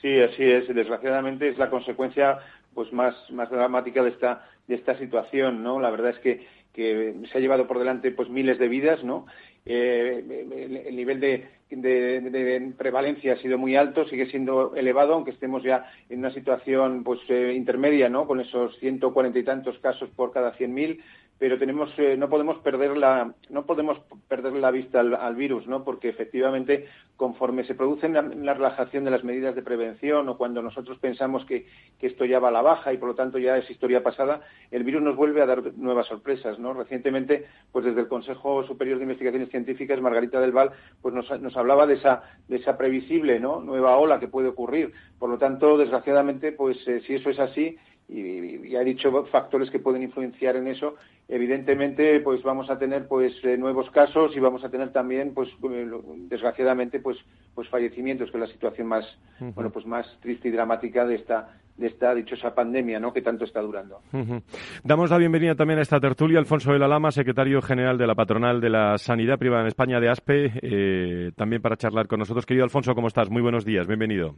Sí, 0.01 0.19
así 0.19 0.43
es. 0.43 0.67
Desgraciadamente 0.67 1.47
es 1.47 1.57
la 1.57 1.69
consecuencia 1.69 2.37
pues 2.75 2.93
más, 2.93 3.15
más 3.31 3.49
dramática 3.49 4.03
de 4.03 4.11
esta, 4.11 4.47
de 4.67 4.75
esta 4.75 4.95
situación, 4.99 5.63
¿no? 5.63 5.79
La 5.79 5.89
verdad 5.89 6.11
es 6.11 6.19
que 6.19 6.45
que 6.75 7.15
se 7.31 7.37
ha 7.37 7.41
llevado 7.41 7.67
por 7.67 7.79
delante 7.79 8.11
pues 8.11 8.29
miles 8.29 8.59
de 8.59 8.67
vidas, 8.67 9.01
¿no? 9.03 9.25
Eh, 9.65 10.83
el, 10.87 10.95
nivel 10.95 11.21
de, 11.21 11.47
prevalencia 12.77 13.33
ha 13.33 13.37
sido 13.37 13.57
muy 13.57 13.75
alto, 13.75 14.07
sigue 14.07 14.27
siendo 14.27 14.75
elevado, 14.75 15.13
aunque 15.13 15.31
estemos 15.31 15.63
ya 15.63 15.85
en 16.09 16.19
una 16.19 16.31
situación 16.31 17.03
pues 17.03 17.19
eh, 17.29 17.53
intermedia, 17.55 18.09
¿no? 18.09 18.27
Con 18.27 18.39
esos 18.39 18.77
140 18.79 19.39
y 19.39 19.43
tantos 19.43 19.77
casos 19.79 20.09
por 20.15 20.31
cada 20.31 20.55
100.000, 20.55 20.99
pero 21.37 21.59
tenemos 21.59 21.91
eh, 21.97 22.15
no 22.17 22.29
podemos 22.29 22.57
perder 22.59 22.95
la 22.95 23.33
no 23.49 23.65
podemos 23.65 23.99
perder 24.27 24.53
la 24.53 24.71
vista 24.71 25.01
al, 25.01 25.35
virus 25.35 25.67
no 25.67 25.83
porque 25.83 26.07
efectivamente 26.07 26.87
conforme 27.17 27.65
se 27.65 27.75
produce 27.75 28.07
la, 28.07 28.21
la, 28.21 28.53
relajación 28.53 29.03
de 29.03 29.11
las 29.11 29.23
medidas 29.23 29.53
de 29.53 29.61
prevención 29.61 30.29
o 30.29 30.37
cuando 30.37 30.61
nosotros 30.61 30.97
pensamos 30.99 31.45
que, 31.45 31.65
que, 31.99 32.07
esto 32.07 32.23
ya 32.23 32.39
va 32.39 32.49
a 32.49 32.51
la 32.51 32.61
baja 32.61 32.93
y 32.93 32.97
por 32.97 33.09
lo 33.09 33.15
tanto 33.15 33.37
ya 33.37 33.57
es 33.57 33.69
historia 33.69 34.01
pasada 34.01 34.41
el 34.71 34.83
virus 34.83 35.01
nos 35.01 35.17
vuelve 35.17 35.41
a 35.41 35.45
dar 35.45 35.61
nuevas 35.75 36.07
sorpresas 36.07 36.57
no 36.57 36.73
recientemente 36.73 37.45
pues 37.71 37.83
desde 37.83 38.01
el 38.01 38.07
Consejo 38.07 38.63
Superior 38.63 38.97
de 38.97 39.03
Investigaciones 39.03 39.49
Científicas 39.49 39.99
Margarita 39.99 40.39
del 40.39 40.53
Val 40.53 40.71
pues 41.01 41.13
nos, 41.13 41.29
nos 41.41 41.54
hablaba 41.57 41.85
de 41.85 41.95
esa 41.95 42.23
de 42.47 42.57
esa 42.57 42.77
previsible 42.77 43.39
no 43.39 43.59
nueva 43.61 43.97
ola 43.97 44.19
que 44.19 44.27
puede 44.27 44.49
ocurrir. 44.49 44.93
Por 45.17 45.29
lo 45.29 45.37
tanto 45.37 45.77
desgraciadamente 45.77 46.51
pues 46.51 46.77
eh, 46.87 47.01
si 47.05 47.15
eso 47.15 47.29
es 47.29 47.39
así 47.39 47.77
y, 48.07 48.75
ha 48.75 48.81
dicho 48.81 49.25
factores 49.31 49.71
que 49.71 49.79
pueden 49.79 50.03
influenciar 50.03 50.55
en 50.55 50.67
eso 50.67 50.95
evidentemente 51.27 52.19
pues 52.19 52.43
vamos 52.43 52.69
a 52.69 52.77
tener 52.77 53.07
pues 53.07 53.33
eh, 53.43 53.57
nuevos 53.57 53.89
casos 53.89 54.35
y 54.35 54.39
vamos 54.39 54.63
a 54.63 54.69
tener 54.69 54.91
también 54.91 55.33
pues 55.33 55.49
eh, 55.71 55.89
desgraciadamente 56.29 56.99
pues 56.99 57.17
pues 57.55 57.67
fallecimientos 57.69 58.29
que 58.29 58.37
es 58.37 58.41
la 58.41 58.53
situación 58.53 58.87
más 58.87 59.05
bueno 59.55 59.71
pues 59.71 59.87
más 59.87 60.05
triste 60.21 60.49
y 60.49 60.51
dramática 60.51 61.05
de 61.05 61.15
esta 61.15 61.57
de 61.77 61.87
esta 61.87 62.13
dichosa 62.15 62.53
pandemia 62.53 62.99
¿no? 62.99 63.11
que 63.11 63.21
tanto 63.21 63.43
está 63.45 63.61
durando. 63.61 63.99
Damos 64.83 65.09
la 65.09 65.17
bienvenida 65.17 65.55
también 65.55 65.79
a 65.79 65.81
esta 65.81 65.99
tertulia 65.99 66.39
Alfonso 66.39 66.71
de 66.71 66.79
la 66.79 66.87
Lama, 66.87 67.11
secretario 67.11 67.61
general 67.61 67.97
de 67.97 68.07
la 68.07 68.15
patronal 68.15 68.61
de 68.61 68.69
la 68.69 68.97
Sanidad 68.97 69.37
Privada 69.37 69.61
en 69.61 69.67
España 69.67 69.99
de 69.99 70.09
ASPE, 70.09 70.51
eh, 70.61 71.31
también 71.35 71.61
para 71.61 71.75
charlar 71.75 72.07
con 72.07 72.19
nosotros. 72.19 72.45
Querido 72.45 72.63
Alfonso, 72.63 72.95
¿cómo 72.95 73.07
estás? 73.07 73.29
Muy 73.29 73.41
buenos 73.41 73.65
días, 73.65 73.87
bienvenido. 73.87 74.35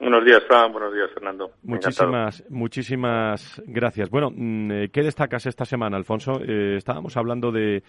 Buenos 0.00 0.24
días, 0.24 0.42
Fran. 0.48 0.72
Buenos 0.72 0.92
días, 0.92 1.10
Fernando. 1.12 1.52
muchísimas, 1.62 2.44
muchísimas 2.50 3.62
gracias. 3.66 4.10
Bueno, 4.10 4.30
mm, 4.34 4.70
eh, 4.72 4.88
¿qué 4.92 5.02
destacas 5.02 5.46
esta 5.46 5.64
semana, 5.64 5.96
Alfonso? 5.96 6.40
Eh, 6.42 6.76
estábamos 6.76 7.16
hablando 7.16 7.52
de 7.52 7.84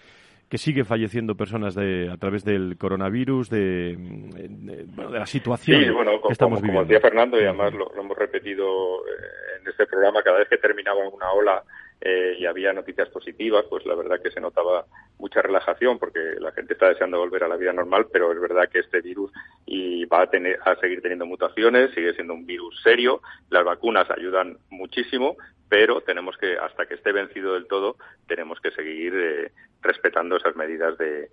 que 0.48 0.58
sigue 0.58 0.84
falleciendo 0.84 1.34
personas 1.34 1.74
de, 1.74 2.08
a 2.10 2.16
través 2.16 2.44
del 2.44 2.76
coronavirus, 2.78 3.50
de, 3.50 3.96
mm, 3.98 4.94
bueno, 4.94 5.10
de 5.10 5.18
la 5.18 5.26
situación 5.26 5.82
sí, 5.82 5.90
bueno, 5.90 6.20
que 6.22 6.32
estamos 6.32 6.62
viviendo. 6.62 6.82
Como 6.82 6.92
decía 6.92 7.00
Fernando, 7.00 7.40
y 7.40 7.44
además 7.44 7.72
lo, 7.74 7.92
hemos 7.98 8.16
repetido 8.16 9.04
eh, 9.06 9.60
en 9.60 9.68
este 9.68 9.86
programa, 9.86 10.22
cada 10.22 10.38
vez 10.38 10.48
que 10.48 10.58
terminaba 10.58 11.08
una 11.08 11.32
ola 11.32 11.64
eh, 12.00 12.36
y 12.38 12.46
había 12.46 12.72
noticias 12.72 13.08
positivas, 13.08 13.64
pues 13.70 13.86
la 13.86 13.94
verdad 13.94 14.20
que 14.20 14.30
se 14.30 14.40
notaba 14.40 14.84
mucha 15.18 15.40
relajación 15.40 15.98
porque 15.98 16.20
la 16.38 16.52
gente 16.52 16.74
está 16.74 16.88
deseando 16.88 17.18
volver 17.18 17.44
a 17.44 17.48
la 17.48 17.56
vida 17.56 17.72
normal, 17.72 18.06
pero 18.12 18.32
es 18.32 18.40
verdad 18.40 18.68
que 18.68 18.80
este 18.80 19.00
virus 19.00 19.32
y 19.64 20.04
va 20.04 20.22
a, 20.22 20.26
tener, 20.30 20.58
a 20.64 20.76
seguir 20.76 21.00
teniendo 21.00 21.26
mutaciones, 21.26 21.94
sigue 21.94 22.12
siendo 22.14 22.34
un 22.34 22.46
virus 22.46 22.80
serio, 22.82 23.22
las 23.50 23.64
vacunas 23.64 24.10
ayudan 24.10 24.58
muchísimo, 24.70 25.36
pero 25.68 26.00
tenemos 26.02 26.36
que, 26.36 26.56
hasta 26.58 26.86
que 26.86 26.94
esté 26.94 27.12
vencido 27.12 27.54
del 27.54 27.66
todo, 27.66 27.96
tenemos 28.28 28.60
que 28.60 28.70
seguir 28.72 29.14
eh, 29.16 29.52
respetando 29.82 30.36
esas 30.36 30.54
medidas 30.54 30.96
de, 30.98 31.30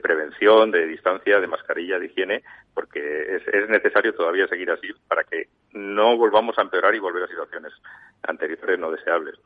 prevención, 0.00 0.70
de 0.70 0.86
distancia, 0.86 1.40
de 1.40 1.46
mascarilla, 1.46 1.98
de 1.98 2.06
higiene, 2.06 2.42
porque 2.74 3.36
es, 3.36 3.46
es, 3.48 3.68
necesario 3.68 4.14
todavía 4.14 4.48
seguir 4.48 4.70
así 4.70 4.88
para 5.08 5.24
que 5.24 5.48
no 5.72 6.16
volvamos 6.16 6.58
a 6.58 6.62
empeorar 6.62 6.94
y 6.94 6.98
volver 6.98 7.24
a 7.24 7.28
situaciones 7.28 7.72
anteriores 8.22 8.78
no 8.78 8.90
deseables. 8.90 9.36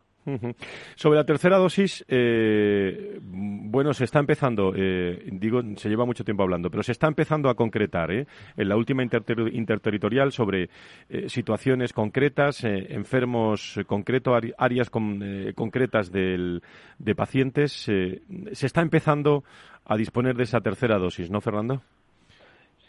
Sobre 0.94 1.18
la 1.18 1.24
tercera 1.24 1.58
dosis, 1.58 2.04
eh, 2.08 3.18
bueno, 3.22 3.92
se 3.92 4.04
está 4.04 4.18
empezando, 4.18 4.72
eh, 4.76 5.28
digo, 5.32 5.62
se 5.76 5.88
lleva 5.88 6.04
mucho 6.04 6.24
tiempo 6.24 6.42
hablando, 6.42 6.70
pero 6.70 6.82
se 6.82 6.92
está 6.92 7.06
empezando 7.06 7.48
a 7.48 7.54
concretar 7.54 8.10
¿eh? 8.12 8.26
en 8.56 8.68
la 8.68 8.76
última 8.76 9.02
interterritorial 9.02 10.32
sobre 10.32 10.70
eh, 11.08 11.28
situaciones 11.28 11.92
concretas, 11.92 12.64
eh, 12.64 12.86
enfermos 12.90 13.78
concretos, 13.86 14.40
áreas 14.58 14.90
concretas 14.90 16.10
del, 16.10 16.62
de 16.98 17.14
pacientes. 17.14 17.72
se 17.72 18.66
está 18.66 18.82
empezando 18.82 19.44
a 19.84 19.96
disponer 19.96 20.36
de 20.36 20.44
esa 20.44 20.60
tercera 20.60 20.98
dosis, 20.98 21.30
¿no, 21.30 21.40
Fernando? 21.40 21.82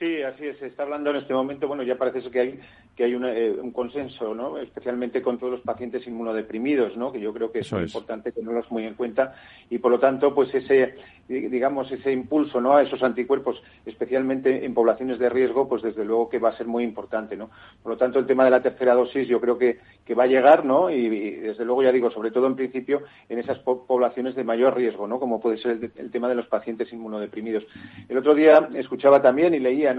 Sí, 0.01 0.23
así 0.23 0.47
es. 0.47 0.57
Se 0.57 0.65
está 0.65 0.81
hablando 0.81 1.11
en 1.11 1.17
este 1.17 1.31
momento, 1.31 1.67
bueno, 1.67 1.83
ya 1.83 1.95
parece 1.95 2.27
que 2.31 2.39
hay 2.39 2.59
que 2.95 3.05
hay 3.05 3.13
eh, 3.13 3.55
un 3.61 3.71
consenso, 3.71 4.33
¿no? 4.35 4.57
Especialmente 4.57 5.21
con 5.21 5.37
todos 5.37 5.53
los 5.53 5.61
pacientes 5.61 6.05
inmunodeprimidos, 6.07 6.97
¿no? 6.97 7.11
Que 7.11 7.21
yo 7.21 7.33
creo 7.33 7.51
que 7.51 7.59
es 7.59 7.71
muy 7.71 7.83
importante 7.83 8.31
tenerlos 8.31 8.69
muy 8.69 8.85
en 8.85 8.95
cuenta 8.95 9.35
y 9.69 9.77
por 9.77 9.91
lo 9.91 9.99
tanto, 9.99 10.35
pues 10.35 10.53
ese, 10.53 10.95
digamos, 11.27 11.89
ese 11.91 12.11
impulso, 12.11 12.59
¿no? 12.59 12.75
A 12.75 12.83
esos 12.83 13.01
anticuerpos, 13.01 13.61
especialmente 13.85 14.65
en 14.65 14.73
poblaciones 14.73 15.19
de 15.19 15.29
riesgo, 15.29 15.69
pues 15.69 15.83
desde 15.83 16.03
luego 16.03 16.29
que 16.29 16.39
va 16.39 16.49
a 16.49 16.57
ser 16.57 16.67
muy 16.67 16.83
importante, 16.83 17.37
¿no? 17.37 17.49
Por 17.81 17.93
lo 17.93 17.97
tanto, 17.97 18.19
el 18.19 18.25
tema 18.25 18.43
de 18.43 18.51
la 18.51 18.61
tercera 18.61 18.93
dosis, 18.93 19.27
yo 19.27 19.39
creo 19.39 19.57
que, 19.57 19.79
que 20.05 20.13
va 20.13 20.23
a 20.23 20.27
llegar, 20.27 20.65
¿no? 20.65 20.89
Y, 20.89 21.09
desde 21.09 21.63
luego 21.63 21.83
ya 21.83 21.91
digo, 21.91 22.11
sobre 22.11 22.31
todo 22.31 22.47
en 22.47 22.55
principio 22.55 23.03
en 23.29 23.39
esas 23.39 23.59
poblaciones 23.59 24.35
de 24.35 24.43
mayor 24.43 24.75
riesgo, 24.75 25.07
¿no? 25.07 25.19
Como 25.19 25.39
puede 25.39 25.57
ser 25.57 25.71
el, 25.71 25.91
el 25.95 26.11
tema 26.11 26.27
de 26.27 26.35
los 26.35 26.47
pacientes 26.47 26.91
inmunodeprimidos. 26.91 27.63
El 28.09 28.17
otro 28.17 28.35
día 28.35 28.67
escuchaba 28.75 29.21
también 29.21 29.53
y 29.53 29.59
leía 29.59 29.90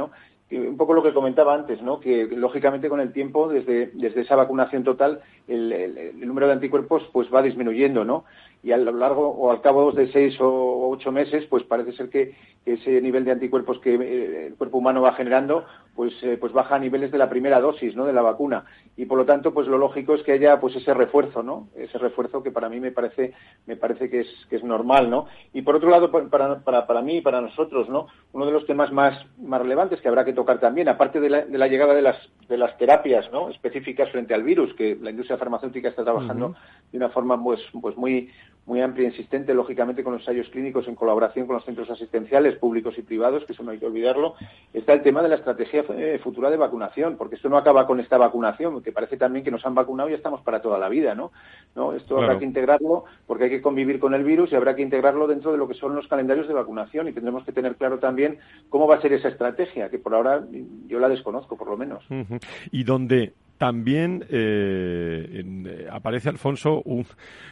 un 0.50 0.76
poco 0.76 0.94
lo 0.94 1.02
que 1.02 1.14
comentaba 1.14 1.54
antes, 1.54 1.80
¿no? 1.82 2.00
Que 2.00 2.26
lógicamente 2.26 2.88
con 2.88 3.00
el 3.00 3.12
tiempo, 3.12 3.48
desde, 3.48 3.90
desde 3.94 4.20
esa 4.20 4.36
vacunación 4.36 4.84
total, 4.84 5.20
el, 5.48 5.72
el, 5.72 6.26
número 6.26 6.46
de 6.46 6.54
anticuerpos 6.54 7.02
pues 7.12 7.32
va 7.32 7.42
disminuyendo, 7.42 8.04
¿no? 8.04 8.24
Y 8.62 8.72
a 8.72 8.76
lo 8.76 8.92
largo 8.92 9.28
o 9.28 9.50
al 9.50 9.60
cabo 9.60 9.92
de 9.92 10.10
seis 10.12 10.36
o 10.40 10.88
ocho 10.90 11.10
meses, 11.10 11.44
pues 11.46 11.64
parece 11.64 11.92
ser 11.92 12.08
que, 12.08 12.34
ese 12.64 13.00
nivel 13.00 13.24
de 13.24 13.32
anticuerpos 13.32 13.80
que 13.80 13.94
eh, 13.94 14.46
el 14.46 14.54
cuerpo 14.54 14.78
humano 14.78 15.02
va 15.02 15.14
generando, 15.14 15.64
pues, 15.96 16.12
eh, 16.22 16.36
pues 16.40 16.52
baja 16.52 16.76
a 16.76 16.78
niveles 16.78 17.10
de 17.10 17.18
la 17.18 17.28
primera 17.28 17.60
dosis, 17.60 17.96
¿no? 17.96 18.04
De 18.04 18.12
la 18.12 18.22
vacuna. 18.22 18.64
Y 18.96 19.06
por 19.06 19.18
lo 19.18 19.24
tanto, 19.24 19.52
pues 19.52 19.66
lo 19.66 19.78
lógico 19.78 20.14
es 20.14 20.22
que 20.22 20.32
haya 20.32 20.60
pues 20.60 20.76
ese 20.76 20.94
refuerzo, 20.94 21.42
¿no? 21.42 21.68
Ese 21.74 21.98
refuerzo 21.98 22.42
que 22.42 22.52
para 22.52 22.68
mí 22.68 22.78
me 22.78 22.92
parece, 22.92 23.32
me 23.66 23.76
parece 23.76 24.08
que 24.08 24.20
es, 24.20 24.28
que 24.48 24.56
es 24.56 24.64
normal, 24.64 25.10
¿no? 25.10 25.26
Y 25.52 25.62
por 25.62 25.74
otro 25.74 25.90
lado, 25.90 26.10
para, 26.12 26.60
para, 26.60 26.86
para 26.86 27.02
mí 27.02 27.16
y 27.16 27.20
para 27.20 27.40
nosotros, 27.40 27.88
¿no? 27.88 28.06
Uno 28.32 28.46
de 28.46 28.52
los 28.52 28.64
temas 28.66 28.92
más, 28.92 29.18
más 29.38 29.60
relevantes 29.60 30.00
que 30.00 30.08
habrá 30.08 30.24
que 30.24 30.32
tocar 30.32 30.60
también, 30.60 30.88
aparte 30.88 31.18
de 31.18 31.30
la, 31.30 31.44
de 31.44 31.58
la 31.58 31.66
llegada 31.66 31.94
de 31.94 32.02
las, 32.02 32.16
de 32.48 32.58
las 32.58 32.76
terapias, 32.78 33.30
¿no? 33.32 33.50
Específicas 33.50 34.10
frente 34.10 34.34
al 34.34 34.44
virus, 34.44 34.72
que 34.74 34.96
la 35.00 35.10
industria 35.10 35.36
farmacéutica 35.36 35.88
está 35.88 36.04
trabajando 36.04 36.54
de 36.92 36.98
una 36.98 37.08
forma, 37.08 37.42
pues, 37.42 37.60
pues 37.80 37.96
muy, 37.96 38.30
muy 38.66 38.80
amplia 38.80 39.06
e 39.06 39.10
insistente, 39.10 39.54
lógicamente, 39.54 40.04
con 40.04 40.12
los 40.12 40.22
ensayos 40.22 40.48
clínicos 40.48 40.86
en 40.86 40.94
colaboración 40.94 41.46
con 41.46 41.56
los 41.56 41.64
centros 41.64 41.90
asistenciales 41.90 42.56
públicos 42.58 42.96
y 42.96 43.02
privados, 43.02 43.44
que 43.44 43.52
eso 43.52 43.62
no 43.62 43.72
hay 43.72 43.78
que 43.78 43.86
olvidarlo, 43.86 44.34
está 44.72 44.92
el 44.92 45.02
tema 45.02 45.22
de 45.22 45.28
la 45.28 45.34
estrategia 45.36 45.84
eh, 45.96 46.20
futura 46.22 46.50
de 46.50 46.56
vacunación, 46.56 47.16
porque 47.16 47.36
esto 47.36 47.48
no 47.48 47.56
acaba 47.56 47.86
con 47.86 47.98
esta 47.98 48.18
vacunación, 48.18 48.82
que 48.82 48.92
parece 48.92 49.16
también 49.16 49.44
que 49.44 49.50
nos 49.50 49.66
han 49.66 49.74
vacunado 49.74 50.10
y 50.10 50.14
estamos 50.14 50.42
para 50.42 50.62
toda 50.62 50.78
la 50.78 50.88
vida, 50.88 51.14
¿no? 51.14 51.32
¿No? 51.74 51.92
Esto 51.92 52.18
habrá 52.18 52.38
que 52.38 52.44
integrarlo 52.44 53.04
porque 53.26 53.44
hay 53.44 53.50
que 53.50 53.62
convivir 53.62 53.98
con 53.98 54.14
el 54.14 54.24
virus 54.24 54.52
y 54.52 54.56
habrá 54.56 54.76
que 54.76 54.82
integrarlo 54.82 55.26
dentro 55.26 55.52
de 55.52 55.58
lo 55.58 55.66
que 55.66 55.74
son 55.74 55.94
los 55.94 56.06
calendarios 56.06 56.46
de 56.46 56.54
vacunación 56.54 57.08
y 57.08 57.12
tendremos 57.12 57.44
que 57.44 57.52
tener 57.52 57.76
claro 57.76 57.98
también 57.98 58.38
cómo 58.68 58.86
va 58.86 58.96
a 58.96 59.00
ser 59.00 59.12
esa 59.12 59.28
estrategia, 59.28 59.88
que 59.88 59.98
por 59.98 60.14
ahora 60.14 60.44
yo 60.86 60.98
la 61.00 61.08
desconozco, 61.08 61.56
por 61.56 61.68
lo 61.68 61.76
menos. 61.76 62.04
Y 62.70 62.84
dónde 62.84 63.32
también 63.62 64.24
eh, 64.28 65.44
eh, 65.44 65.86
aparece, 65.88 66.28
Alfonso, 66.28 66.82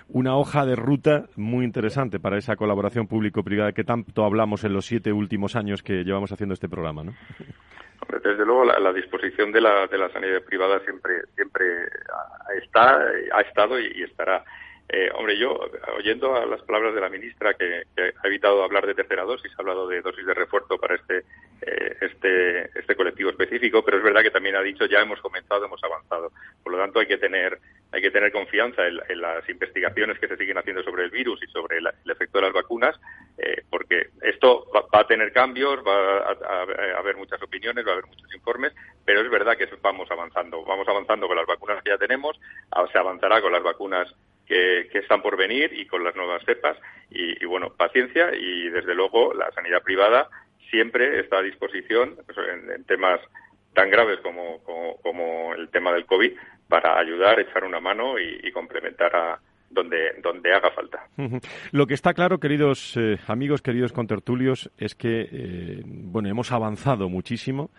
una 0.09 0.37
hoja 0.37 0.67
de 0.67 0.75
ruta 0.75 1.27
muy 1.37 1.65
interesante 1.65 2.19
para 2.19 2.37
esa 2.37 2.57
colaboración 2.57 3.07
público-privada 3.07 3.71
que 3.71 3.85
tanto 3.85 4.25
hablamos 4.25 4.65
en 4.65 4.73
los 4.73 4.87
siete 4.87 5.13
últimos 5.13 5.55
años 5.55 5.85
que 5.85 6.03
llevamos 6.03 6.33
haciendo 6.33 6.55
este 6.55 6.69
programa, 6.69 7.05
¿no? 7.05 7.13
Desde 8.25 8.45
luego, 8.45 8.65
la, 8.65 8.93
disposición 8.93 9.53
de 9.53 9.61
la, 9.61 9.87
de 9.87 9.99
la 9.99 10.09
sanidad 10.09 10.43
privada 10.43 10.81
siempre, 10.81 11.13
siempre 11.37 11.65
está, 12.61 12.99
ha 13.33 13.41
estado 13.43 13.79
y 13.79 14.03
estará. 14.03 14.43
Eh, 14.93 15.09
hombre, 15.15 15.39
yo, 15.39 15.57
oyendo 15.97 16.35
a 16.35 16.45
las 16.47 16.61
palabras 16.63 16.93
de 16.93 17.01
la 17.01 17.09
ministra, 17.09 17.55
que, 17.55 17.85
ha 17.97 18.27
evitado 18.27 18.65
hablar 18.65 18.85
de 18.87 18.95
tercera 18.95 19.23
dosis, 19.23 19.53
ha 19.53 19.63
hablado 19.63 19.87
de 19.87 20.01
dosis 20.01 20.27
de 20.27 20.35
refuerzo 20.35 20.79
para 20.79 20.97
este, 20.97 21.19
eh, 21.63 21.97
este, 22.01 22.77
este 22.77 22.97
colectivo 22.97 23.31
específico, 23.31 23.85
pero 23.85 23.99
es 23.99 24.03
verdad 24.03 24.23
que 24.23 24.33
también 24.33 24.57
ha 24.57 24.63
dicho 24.63 24.87
ya 24.87 25.01
hemos 25.01 25.21
comenzado, 25.21 25.65
hemos 25.65 25.83
avanzado. 25.85 26.33
Por 26.65 26.73
lo 26.73 26.79
tanto, 26.79 26.99
hay 26.99 27.07
que 27.07 27.19
tener, 27.19 27.61
hay 27.93 28.03
que 28.03 28.11
tener 28.11 28.33
confianza 28.33 28.85
en, 28.85 29.21
las 29.21 29.49
investigaciones 29.49 30.19
que 30.19 30.27
se 30.27 30.37
siguen 30.37 30.59
haciendo 30.59 30.83
sobre 30.83 31.05
el 31.05 31.11
virus 31.11 31.41
y 31.41 31.47
sobre 31.53 31.79
el 31.79 31.87
efecto 32.11 32.39
de 32.39 32.47
las 32.47 32.53
vacunas, 32.53 32.99
eh, 33.39 33.63
porque 33.71 34.09
esto 34.23 34.67
va, 34.75 35.01
a 35.01 35.07
tener 35.07 35.33
cambios, 35.33 35.87
va 35.87 36.19
a, 36.19 36.99
haber 36.99 37.17
muchas 37.17 37.41
opiniones, 37.41 37.87
va 37.87 37.91
a 37.91 37.93
haber 37.93 38.07
muchos 38.07 38.35
informes, 38.35 38.73
pero 39.05 39.21
es 39.21 39.31
verdad 39.31 39.57
que 39.57 39.69
vamos 39.81 40.11
avanzando. 40.11 40.65
Vamos 40.65 40.89
avanzando 40.89 41.29
con 41.29 41.37
las 41.37 41.47
vacunas 41.47 41.81
que 41.85 41.91
ya 41.91 41.99
tenemos, 41.99 42.41
se 42.91 42.99
avanzará 42.99 43.41
con 43.41 43.53
las 43.53 43.63
vacunas 43.63 44.13
que, 44.51 44.99
están 44.99 45.23
por 45.23 45.37
venir 45.37 45.73
y 45.73 45.87
con 45.87 46.03
las 46.03 46.17
nuevas 46.17 46.43
cepas. 46.45 46.77
Y, 47.11 47.45
bueno, 47.45 47.73
paciencia 47.77 48.35
y 48.35 48.69
desde 48.69 48.95
luego 48.95 49.33
la 49.35 49.51
sanidad 49.53 49.83
privada 49.83 50.29
siempre 50.71 51.21
está 51.21 51.39
a 51.39 51.43
disposición 51.43 52.17
pues, 52.27 52.39
en, 52.77 52.85
temas 52.85 53.21
tan 53.75 53.91
graves 53.91 54.19
como, 54.21 54.63
como, 55.03 55.55
el 55.55 55.69
tema 55.71 55.93
del 55.93 56.07
COVID 56.07 56.33
para 56.69 56.99
ayudar, 56.99 57.39
echar 57.39 57.65
una 57.65 57.81
mano 57.81 58.19
y, 58.19 58.51
complementar 58.53 59.15
a, 59.15 59.41
donde, 59.71 60.15
donde 60.23 60.53
haga 60.53 60.71
falta. 60.73 61.07
Lo 61.71 61.87
que 61.87 61.95
está 61.95 62.13
claro, 62.15 62.39
queridos 62.39 62.97
eh, 62.97 63.19
amigos, 63.29 63.63
queridos 63.63 63.93
contertulios, 63.93 64.71
es 64.79 64.95
que 64.95 65.29
eh, 65.31 65.83
bueno, 65.85 66.29
hemos 66.29 66.51
avanzado 66.51 67.09
muchísimo 67.09 67.71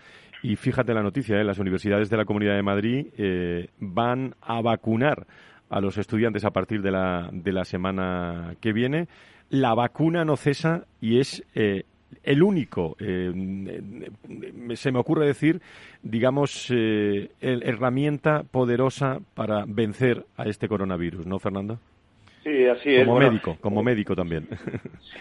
y 0.44 0.56
fíjate 0.56 0.94
la 0.94 1.04
noticia, 1.04 1.40
¿eh? 1.40 1.44
las 1.44 1.60
universidades 1.60 2.10
de 2.10 2.18
la 2.18 2.26
Comunidad 2.26 2.56
de 2.56 2.64
Madrid 2.64 3.08
van 3.78 4.36
a 4.42 4.62
vacunar 4.62 5.28
a 5.72 5.80
los 5.80 5.98
estudiantes 5.98 6.46
a 6.46 6.52
partir 6.52 6.82
de 6.82 6.92
la, 6.92 7.30
de 7.32 7.52
la 7.54 7.66
semana 7.66 8.56
que 8.60 8.74
viene. 8.74 9.08
La 9.50 9.74
vacuna 9.74 10.24
no 10.26 10.36
cesa 10.38 10.86
y 11.00 11.20
es 11.20 11.44
eh, 11.56 11.86
el 12.24 12.44
único, 12.44 12.96
eh, 13.00 13.32
se 14.76 14.92
me 14.92 15.00
ocurre 15.00 15.26
decir, 15.26 15.62
digamos, 16.04 16.68
eh, 16.70 17.32
herramienta 17.40 18.44
poderosa 18.44 19.20
para 19.34 19.64
vencer 19.66 20.26
a 20.36 20.44
este 20.44 20.68
coronavirus, 20.68 21.26
¿no, 21.26 21.40
Fernando? 21.40 21.80
Sí, 22.44 22.66
así 22.66 22.96
es. 22.96 23.06
Como 23.06 23.20
médico, 23.20 23.58
como 23.62 23.84
médico 23.84 24.16
también. 24.16 24.48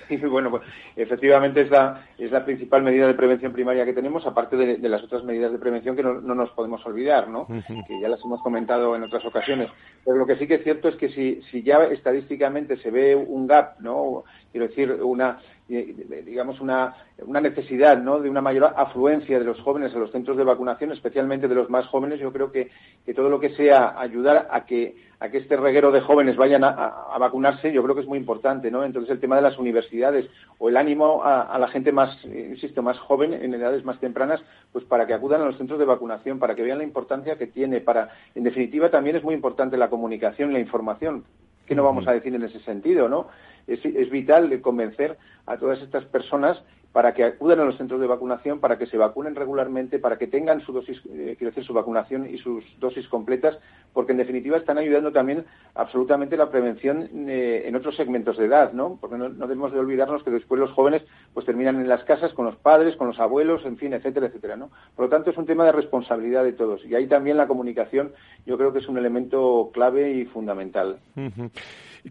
Sí, 0.09 0.17
bueno, 0.17 0.51
pues 0.51 0.63
efectivamente 0.97 1.61
es 1.61 1.71
la, 1.71 2.09
es 2.19 2.33
la 2.33 2.45
principal 2.45 2.83
medida 2.83 3.07
de 3.07 3.15
prevención 3.15 3.53
primaria 3.53 3.85
que 3.85 3.93
tenemos, 3.93 4.27
aparte 4.27 4.57
de, 4.57 4.89
las 4.89 5.05
otras 5.05 5.23
medidas 5.23 5.53
de 5.53 5.59
prevención 5.59 5.95
que 5.95 6.03
no, 6.03 6.21
nos 6.21 6.51
podemos 6.51 6.85
olvidar, 6.85 7.29
¿no? 7.29 7.47
Que 7.47 8.01
ya 8.01 8.09
las 8.09 8.21
hemos 8.25 8.43
comentado 8.43 8.97
en 8.97 9.05
otras 9.05 9.25
ocasiones. 9.25 9.69
Pero 10.05 10.17
lo 10.17 10.27
que 10.27 10.37
sí 10.37 10.49
que 10.49 10.57
es 10.57 10.65
cierto 10.65 10.89
es 10.89 10.97
que 10.97 11.11
si, 11.11 11.43
si 11.51 11.63
ya 11.63 11.85
estadísticamente 11.85 12.77
se 12.79 12.91
ve 12.91 13.15
un 13.15 13.47
gap, 13.47 13.79
¿no? 13.79 14.25
Quiero 14.53 14.67
decir, 14.67 14.91
una, 15.03 15.39
digamos, 15.69 16.61
una, 16.61 16.97
una 17.25 17.41
necesidad 17.41 17.97
¿no? 17.99 18.19
de 18.19 18.29
una 18.29 18.41
mayor 18.41 18.75
afluencia 18.77 19.39
de 19.39 19.45
los 19.45 19.61
jóvenes 19.61 19.95
a 19.95 19.99
los 19.99 20.11
centros 20.11 20.37
de 20.37 20.43
vacunación, 20.43 20.91
especialmente 20.91 21.47
de 21.47 21.55
los 21.55 21.71
más 21.71 21.87
jóvenes. 21.87 22.19
Yo 22.19 22.33
creo 22.33 22.51
que, 22.51 22.71
que 23.07 23.15
todo 23.15 23.29
lo 23.29 23.39
que 23.39 23.51
sea 23.51 23.95
ayudar 23.97 24.49
a 24.51 24.65
que, 24.65 24.97
a 25.21 25.29
que 25.29 25.39
este 25.39 25.57
reguero 25.57 25.93
de 25.93 26.01
jóvenes 26.01 26.37
vayan 26.37 26.65
a, 26.65 27.17
vacunarse, 27.19 27.73
yo 27.73 27.83
creo 27.85 27.95
que 27.95 28.01
es 28.01 28.09
muy 28.09 28.19
importante. 28.19 28.73
¿no? 28.73 28.83
Entonces, 28.85 29.13
el 29.13 29.21
tema 29.21 29.37
de 29.37 29.43
las 29.43 29.57
universidades 29.59 30.27
o 30.59 30.69
el 30.69 30.77
ánimo 30.77 31.23
a, 31.23 31.57
la 31.59 31.69
gente 31.69 31.93
más, 31.93 32.25
insisto, 32.25 32.83
más 32.83 32.99
joven, 32.99 33.35
en 33.35 33.55
edades 33.55 33.85
más 33.85 34.01
tempranas, 34.01 34.41
pues 34.73 34.85
para 34.85 35.07
que 35.07 35.15
acudan 35.15 35.43
a 35.43 35.45
los 35.45 35.59
centros 35.59 35.79
de 35.79 35.85
vacunación, 35.85 36.41
para 36.41 36.57
que 36.57 36.63
vean 36.63 36.79
la 36.79 36.85
importancia 36.85 37.39
que 37.39 37.47
tiene. 37.47 37.81
para 37.81 38.11
En 38.35 38.43
definitiva, 38.43 38.91
también 38.91 39.15
es 39.15 39.23
muy 39.23 39.35
importante 39.35 39.77
la 39.77 39.91
comunicación 39.91 40.51
y 40.51 40.55
la 40.55 40.61
información. 40.61 41.25
¿Qué 41.67 41.77
no 41.77 41.85
vamos 41.85 42.09
a 42.09 42.13
decir 42.13 42.35
en 42.35 42.43
ese 42.43 42.59
sentido, 42.61 43.09
no? 43.09 43.29
Es, 43.67 43.85
es 43.85 44.11
vital 44.11 44.61
convencer 44.61 45.19
a 45.47 45.57
todas 45.57 45.81
estas 45.83 46.05
personas 46.05 46.63
para 46.93 47.15
que 47.15 47.23
acudan 47.23 47.61
a 47.61 47.65
los 47.65 47.77
centros 47.77 48.01
de 48.01 48.07
vacunación, 48.09 48.59
para 48.59 48.77
que 48.77 48.87
se 48.87 48.97
vacunen 48.97 49.37
regularmente, 49.37 50.01
para 50.01 50.19
que 50.19 50.27
tengan 50.27 50.61
su 50.61 50.73
dosis, 50.73 51.01
eh, 51.13 51.37
quiero 51.39 51.63
su 51.63 51.73
vacunación 51.73 52.29
y 52.29 52.39
sus 52.39 52.65
dosis 52.81 53.07
completas, 53.07 53.57
porque 53.93 54.11
en 54.13 54.19
definitiva 54.19 54.57
están 54.57 54.79
ayudando 54.79 55.13
también 55.13 55.45
absolutamente 55.75 56.37
la 56.37 56.51
prevención 56.51 57.09
eh, 57.29 57.63
en 57.67 57.77
otros 57.77 57.95
segmentos 57.95 58.39
de 58.39 58.47
edad, 58.47 58.73
¿no? 58.73 58.99
Porque 59.01 59.17
no, 59.17 59.29
debemos 59.29 59.73
de 59.73 59.79
olvidarnos 59.79 60.25
que 60.25 60.31
después 60.31 60.59
los 60.59 60.73
jóvenes 60.73 61.03
pues 61.33 61.47
terminan 61.47 61.77
en 61.77 61.89
las 61.89 62.03
casas 62.05 62.33
con 62.33 62.47
los 62.47 62.57
padres, 62.57 62.97
con 62.97 63.07
los 63.07 63.21
abuelos, 63.21 63.65
en 63.65 63.77
fin, 63.77 63.93
etcétera, 63.93 64.27
etcétera, 64.27 64.57
¿no? 64.57 64.71
Por 64.97 65.05
lo 65.05 65.11
tanto 65.11 65.31
es 65.31 65.37
un 65.37 65.47
tema 65.47 65.65
de 65.65 65.73
responsabilidad 65.73 66.43
de 66.43 66.55
todos 66.55 66.85
y 66.85 66.95
ahí 66.97 67.07
también 67.07 67.37
la 67.37 67.47
comunicación 67.47 68.13
yo 68.47 68.59
creo 68.59 68.73
que 68.73 68.81
es 68.81 68.89
un 68.89 68.99
elemento 68.99 69.71
clave 69.73 70.13
y 70.13 70.25
fundamental. 70.25 70.99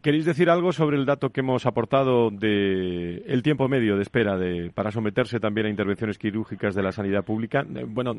¿Queréis 0.01 0.25
decir 0.25 0.49
algo 0.49 0.71
sobre 0.71 0.97
el 0.97 1.05
dato 1.05 1.31
que 1.31 1.39
hemos 1.39 1.65
aportado 1.65 2.29
de 2.29 3.23
el 3.27 3.41
tiempo 3.41 3.67
medio 3.67 3.95
de 3.95 4.03
espera 4.03 4.37
de, 4.37 4.71
para 4.73 4.91
someterse 4.91 5.39
también 5.39 5.67
a 5.67 5.69
intervenciones 5.69 6.17
quirúrgicas 6.17 6.75
de 6.75 6.83
la 6.83 6.91
sanidad 6.91 7.23
pública? 7.23 7.65
Eh, 7.75 7.85
bueno, 7.87 8.13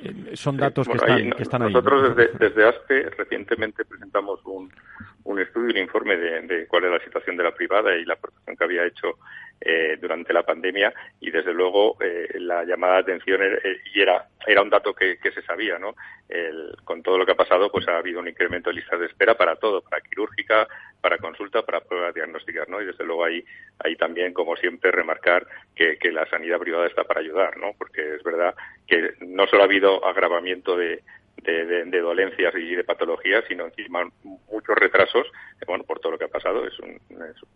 eh, 0.00 0.34
son 0.34 0.56
datos 0.56 0.88
que, 0.88 0.96
están, 0.96 1.30
que 1.30 1.42
están 1.42 1.62
ahí. 1.62 1.72
Nosotros 1.72 2.16
desde, 2.16 2.38
desde 2.38 2.68
ASPE 2.68 3.10
recientemente 3.10 3.84
presentamos 3.84 4.40
un, 4.44 4.72
un 5.24 5.40
estudio, 5.40 5.70
un 5.70 5.78
informe 5.78 6.16
de, 6.16 6.42
de, 6.42 6.66
cuál 6.66 6.84
es 6.84 6.90
la 6.90 7.04
situación 7.04 7.36
de 7.36 7.44
la 7.44 7.52
privada 7.52 7.94
y 7.96 8.04
la 8.04 8.16
protección 8.16 8.56
que 8.56 8.64
había 8.64 8.84
hecho 8.84 9.18
eh, 9.60 9.96
durante 10.00 10.32
la 10.32 10.42
pandemia 10.42 10.92
y 11.20 11.30
desde 11.30 11.54
luego 11.54 11.96
eh, 12.00 12.28
la 12.40 12.64
llamada 12.64 12.94
de 12.94 13.00
atención 13.00 13.40
era, 13.40 13.58
y 13.94 14.00
era 14.00 14.28
era 14.46 14.62
un 14.62 14.70
dato 14.70 14.94
que, 14.94 15.18
que 15.18 15.32
se 15.32 15.42
sabía, 15.42 15.78
¿no? 15.78 15.94
El, 16.28 16.76
con 16.84 17.02
todo 17.02 17.18
lo 17.18 17.26
que 17.26 17.32
ha 17.32 17.36
pasado, 17.36 17.70
pues 17.70 17.86
ha 17.88 17.98
habido 17.98 18.20
un 18.20 18.28
incremento 18.28 18.70
de 18.70 18.76
listas 18.76 19.00
de 19.00 19.06
espera 19.06 19.34
para 19.34 19.56
todo, 19.56 19.82
para 19.82 20.02
quirúrgica, 20.02 20.66
para 21.04 21.18
consulta, 21.18 21.60
para 21.60 21.82
pruebas 21.82 22.14
diagnósticas, 22.14 22.66
¿no? 22.66 22.80
Y 22.80 22.86
desde 22.86 23.04
luego 23.04 23.26
ahí, 23.26 23.44
ahí 23.80 23.94
también, 23.94 24.32
como 24.32 24.56
siempre, 24.56 24.90
remarcar 24.90 25.46
que, 25.76 25.98
que 25.98 26.10
la 26.10 26.24
sanidad 26.30 26.58
privada 26.58 26.86
está 26.86 27.04
para 27.04 27.20
ayudar, 27.20 27.58
¿no? 27.58 27.72
Porque 27.76 28.14
es 28.14 28.22
verdad 28.22 28.54
que 28.86 29.12
no 29.20 29.46
solo 29.46 29.60
ha 29.60 29.66
habido 29.66 30.02
agravamiento 30.02 30.78
de, 30.78 31.02
dolencias 32.00 32.54
y 32.54 32.74
de 32.74 32.84
patologías, 32.84 33.44
sino 33.46 33.66
encima 33.66 34.10
muchos 34.22 34.76
retrasos, 34.76 35.26
bueno, 35.66 35.84
por 35.84 36.00
todo 36.00 36.12
lo 36.12 36.18
que 36.18 36.24
ha 36.24 36.28
pasado. 36.28 36.66
Es 36.66 36.78
un, 36.78 36.98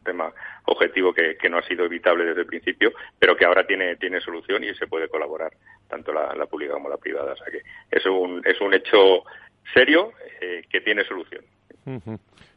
tema 0.05 0.31
objetivo 0.67 1.15
que, 1.15 1.39
no 1.49 1.57
ha 1.57 1.63
sido 1.63 1.87
evitable 1.87 2.27
desde 2.27 2.43
el 2.43 2.47
principio, 2.47 2.93
pero 3.19 3.35
que 3.35 3.47
ahora 3.47 3.67
tiene, 3.67 3.97
tiene 3.97 4.21
solución 4.21 4.63
y 4.63 4.75
se 4.75 4.87
puede 4.87 5.09
colaborar 5.09 5.53
tanto 5.89 6.13
la, 6.13 6.45
pública 6.45 6.75
como 6.75 6.91
la 6.91 6.99
privada. 6.99 7.33
O 7.33 7.37
sea 7.37 7.47
que 7.47 7.63
es 7.91 8.05
un, 8.05 8.43
es 8.45 8.61
un 8.61 8.75
hecho 8.75 9.25
serio 9.73 10.13
eh, 10.43 10.65
que 10.69 10.83
tiene 10.83 11.03
solución. 11.05 11.43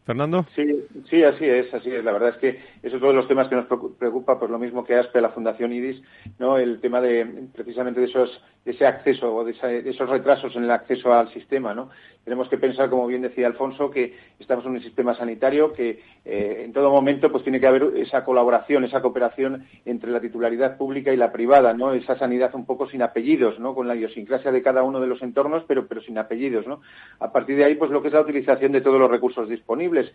Fernando. 0.06 0.46
Sí, 0.56 0.64
sí, 1.10 1.24
así 1.24 1.46
es, 1.46 1.72
así 1.74 1.92
es. 1.92 2.04
La 2.04 2.12
verdad 2.12 2.30
es 2.30 2.38
que 2.38 2.50
eso 2.82 2.96
es 2.96 3.02
uno 3.02 3.10
de 3.10 3.14
los 3.14 3.28
temas 3.28 3.48
que 3.48 3.56
nos 3.56 3.66
preocupa, 3.66 4.40
pues 4.40 4.50
lo 4.50 4.58
mismo 4.58 4.84
que 4.84 4.96
ASPE, 4.96 5.22
la 5.22 5.30
Fundación 5.30 5.72
IDIS, 5.72 6.02
¿no? 6.40 6.58
El 6.58 6.82
tema 6.82 7.00
de, 7.02 7.48
precisamente 7.54 8.02
de 8.02 8.08
esos, 8.08 8.44
de 8.66 8.72
ese 8.72 8.88
acceso 8.88 9.34
o 9.34 9.46
de, 9.46 9.54
esos 9.86 10.10
retrasos 10.10 10.56
en 10.56 10.64
el 10.64 10.72
acceso 10.72 11.14
al 11.14 11.32
sistema, 11.34 11.74
¿no? 11.76 11.90
Tenemos 12.24 12.50
que 12.50 12.58
pensar, 12.58 12.90
como 12.90 13.08
bien 13.08 13.22
decía 13.22 13.48
Alfonso, 13.48 13.90
que 13.90 14.16
estamos 14.40 14.66
en 14.66 14.72
un 14.72 14.82
sistema 14.82 15.16
sanitario 15.16 15.72
que 15.72 16.02
eh, 16.26 16.64
en 16.66 16.74
todo 16.74 16.92
momento 16.92 17.32
pues 17.32 17.44
tiene 17.44 17.60
que 17.60 17.68
haber 17.68 17.94
esa 17.96 18.26
colaboración, 18.26 18.84
esa 18.84 19.02
cooperación 19.02 19.66
entre 19.86 20.12
la 20.12 20.20
titularidad 20.20 20.78
pública 20.78 21.14
y 21.14 21.18
la 21.18 21.32
privada, 21.32 21.74
¿no? 21.74 21.94
Esa 21.94 22.18
sanidad 22.18 22.54
un 22.54 22.66
poco 22.66 22.88
sin 22.90 23.02
apellidos, 23.02 23.60
¿no? 23.60 23.74
Con 23.74 23.88
la 23.88 23.96
idiosincrasia 23.96 24.52
de 24.52 24.62
cada 24.62 24.84
uno 24.84 25.00
de 25.00 25.08
los 25.08 25.22
entornos, 25.22 25.64
pero, 25.68 25.88
pero 25.88 26.02
sin 26.02 26.18
apellidos, 26.18 26.68
¿no? 26.68 26.82
A 27.20 27.32
partir 27.32 27.56
de 27.56 27.66
ahí, 27.66 27.76
pues 27.76 27.92
lo 27.92 28.02
que 28.02 28.10
es 28.10 28.14
la 28.14 28.22
utilización 28.22 28.72
de 28.72 28.82
todos 28.82 29.00
los 29.00 29.10
recursos 29.10 29.21
disponibles 29.48 30.12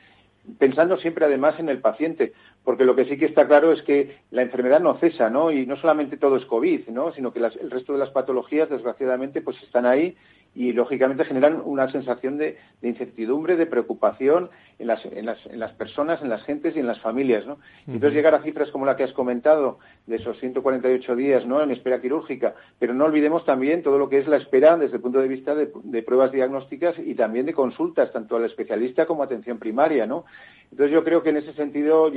pensando 0.59 0.97
siempre 0.99 1.25
además 1.25 1.59
en 1.59 1.69
el 1.69 1.81
paciente, 1.81 2.33
porque 2.64 2.85
lo 2.85 2.95
que 2.95 3.05
sí 3.07 3.19
que 3.19 3.27
está 3.27 3.47
claro 3.47 3.73
es 3.73 3.83
que 3.83 4.19
la 4.31 4.42
enfermedad 4.42 4.81
no 4.81 4.99
cesa, 4.99 5.31
¿no? 5.31 5.51
Y 5.51 5.66
no 5.66 5.77
solamente 5.77 6.16
todo 6.16 6.37
es 6.37 6.45
COVID, 6.47 6.88
¿no? 6.88 7.12
Sino 7.12 7.33
que 7.33 7.40
el 7.40 7.71
resto 7.71 7.92
de 7.92 7.99
las 7.99 8.11
patologías, 8.11 8.71
desgraciadamente, 8.71 9.40
pues 9.40 9.61
están 9.62 9.87
ahí 9.87 10.16
y 10.57 10.73
lógicamente 10.73 11.27
generan 11.27 11.61
una 11.64 11.92
sensación 11.92 12.38
de, 12.38 12.57
incertidumbre, 12.83 13.57
de 13.57 13.66
preocupación 13.66 14.49
en 14.79 14.87
las, 14.87 15.05
en, 15.05 15.27
las, 15.27 15.45
en 15.47 15.61
las, 15.61 15.73
personas, 15.73 16.23
en 16.23 16.31
las 16.31 16.42
gentes 16.45 16.75
y 16.75 16.81
en 16.81 16.87
las 16.87 16.99
familias. 17.01 17.47
¿no? 17.47 17.59
Entonces 17.87 18.14
llegar 18.14 18.35
a 18.35 18.42
cifras 18.42 18.71
como 18.71 18.87
la 18.87 18.97
que 18.97 19.05
has 19.05 19.12
comentado, 19.12 19.79
de 20.07 20.16
esos 20.16 20.38
148 20.38 21.14
días 21.14 21.45
¿no? 21.47 21.62
en 21.62 21.73
espera 21.73 22.01
quirúrgica, 22.01 22.55
pero 22.79 22.95
no 22.95 23.05
olvidemos 23.05 23.45
también 23.45 23.83
todo 23.83 23.99
lo 23.99 24.09
que 24.09 24.19
es 24.19 24.27
la 24.27 24.38
espera 24.38 24.79
desde 24.79 24.97
el 24.97 25.03
punto 25.03 25.21
de 25.21 25.29
vista 25.29 25.55
de, 25.55 25.71
de 25.85 26.03
pruebas 26.03 26.33
diagnósticas 26.33 26.97
y 26.99 27.14
también 27.14 27.45
de 27.45 27.53
consultas, 27.53 28.11
tanto 28.12 28.37
al 28.37 28.47
especialista 28.47 29.05
como 29.05 29.23
a 29.23 29.27
atención 29.27 29.59
primaria. 29.59 30.07
¿no? 30.07 30.25
Entonces 30.71 30.92
yo 30.92 31.05
creo 31.05 31.23
que 31.23 31.31
en 31.31 31.38
ese 31.38 31.53
sentido 31.55 32.07
ha 32.07 32.09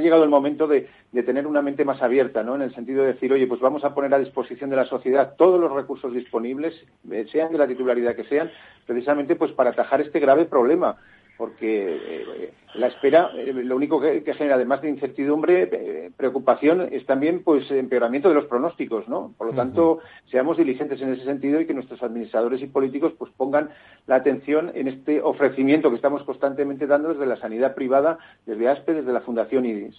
llegado 0.00 0.24
el 0.24 0.30
momento 0.30 0.66
de, 0.66 0.88
tener 1.24 1.46
una 1.46 1.62
mente 1.62 1.84
más 1.84 2.02
abierta, 2.02 2.42
¿no? 2.42 2.54
En 2.54 2.62
el 2.62 2.74
sentido 2.74 3.02
de 3.02 3.14
decir, 3.14 3.32
oye, 3.32 3.46
pues 3.46 3.60
vamos 3.60 3.84
a 3.84 3.94
poner 3.94 4.12
a 4.14 4.18
disposición 4.18 4.70
de 4.70 4.76
la 4.76 4.84
sociedad 4.84 5.34
todos 5.36 5.60
los 5.60 5.72
recursos 5.72 6.12
disponibles, 6.12 6.74
eh, 7.10 7.26
sean 7.30 7.52
de 7.52 7.58
la 7.58 7.66
titularidad 7.66 8.16
que 8.16 8.24
sean, 8.24 8.50
precisamente 8.86 9.36
pues 9.36 9.52
para 9.52 9.70
atajar 9.70 10.00
este 10.00 10.20
grave 10.20 10.46
problema 10.46 10.96
porque 11.38 11.96
eh, 11.96 12.52
la 12.74 12.88
espera 12.88 13.30
eh, 13.36 13.52
lo 13.52 13.76
único 13.76 14.00
que, 14.00 14.22
genera 14.34 14.56
además 14.56 14.82
de 14.82 14.90
incertidumbre 14.90 15.68
eh, 15.72 16.10
preocupación 16.14 16.88
es 16.90 17.06
también 17.06 17.44
pues 17.44 17.70
empeoramiento 17.70 18.28
de 18.28 18.34
los 18.34 18.46
pronósticos 18.46 19.08
no 19.08 19.32
por 19.38 19.46
lo 19.46 19.52
tanto 19.54 20.00
seamos 20.30 20.58
diligentes 20.58 21.00
en 21.00 21.14
ese 21.14 21.24
sentido 21.24 21.60
y 21.60 21.66
que 21.66 21.74
nuestros 21.74 22.02
administradores 22.02 22.60
y 22.60 22.66
políticos 22.66 23.12
pues 23.16 23.30
pongan 23.36 23.70
la 24.06 24.16
atención 24.16 24.72
en 24.74 24.88
este 24.88 25.22
ofrecimiento 25.22 25.90
que 25.90 25.96
estamos 25.96 26.24
constantemente 26.24 26.88
dando 26.88 27.10
desde 27.10 27.24
la 27.24 27.36
sanidad 27.36 27.74
privada 27.74 28.18
desde 28.44 28.68
ASPE 28.68 28.94
desde 28.94 29.12
la 29.12 29.20
Fundación 29.20 29.64
IDIS 29.64 29.94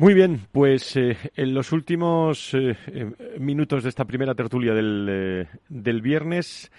muy 0.00 0.14
bien, 0.14 0.40
pues 0.50 0.96
en 0.96 1.54
los 1.54 1.72
últimos 1.72 2.56
minutos 3.38 3.82
de 3.82 3.88
esta 3.88 4.04
primera 4.04 4.34
tertulia 4.34 4.74
del, 4.74 5.46
del 5.68 6.02
viernes 6.02 6.70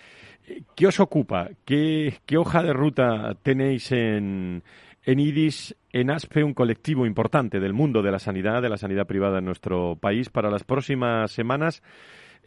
¿Qué 0.75 0.87
os 0.87 0.99
ocupa? 0.99 1.49
¿Qué, 1.65 2.13
hoja 2.37 2.63
de 2.63 2.73
ruta 2.73 3.35
tenéis 3.43 3.91
en, 3.91 4.63
en 5.03 5.19
IDIS, 5.19 5.75
en 5.91 6.09
ASPE, 6.09 6.43
un 6.43 6.53
colectivo 6.53 7.05
importante 7.05 7.59
del 7.59 7.73
mundo 7.73 8.01
de 8.01 8.11
la 8.11 8.19
sanidad, 8.19 8.61
de 8.61 8.69
la 8.69 8.77
sanidad 8.77 9.07
privada 9.07 9.39
en 9.39 9.45
nuestro 9.45 9.95
país, 9.95 10.29
para 10.29 10.49
las 10.49 10.63
próximas 10.63 11.31
semanas? 11.31 11.83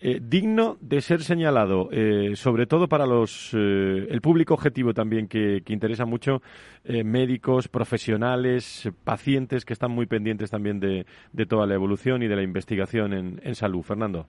Eh, 0.00 0.20
digno 0.22 0.76
de 0.80 1.00
ser 1.00 1.22
señalado, 1.22 1.88
eh, 1.92 2.32
sobre 2.34 2.66
todo 2.66 2.88
para 2.88 3.06
los 3.06 3.50
eh, 3.54 4.06
el 4.10 4.20
público 4.20 4.52
objetivo 4.52 4.92
también 4.92 5.28
que, 5.28 5.62
interesa 5.68 6.04
mucho, 6.04 6.42
médicos, 6.84 7.68
profesionales, 7.68 8.90
pacientes 9.04 9.64
que 9.64 9.72
están 9.72 9.92
muy 9.92 10.06
pendientes 10.06 10.50
también 10.50 10.80
de, 10.80 11.06
toda 11.48 11.66
la 11.66 11.74
evolución 11.74 12.22
y 12.22 12.28
de 12.28 12.36
la 12.36 12.42
investigación 12.42 13.14
en 13.42 13.54
salud. 13.54 13.82
Fernando. 13.82 14.26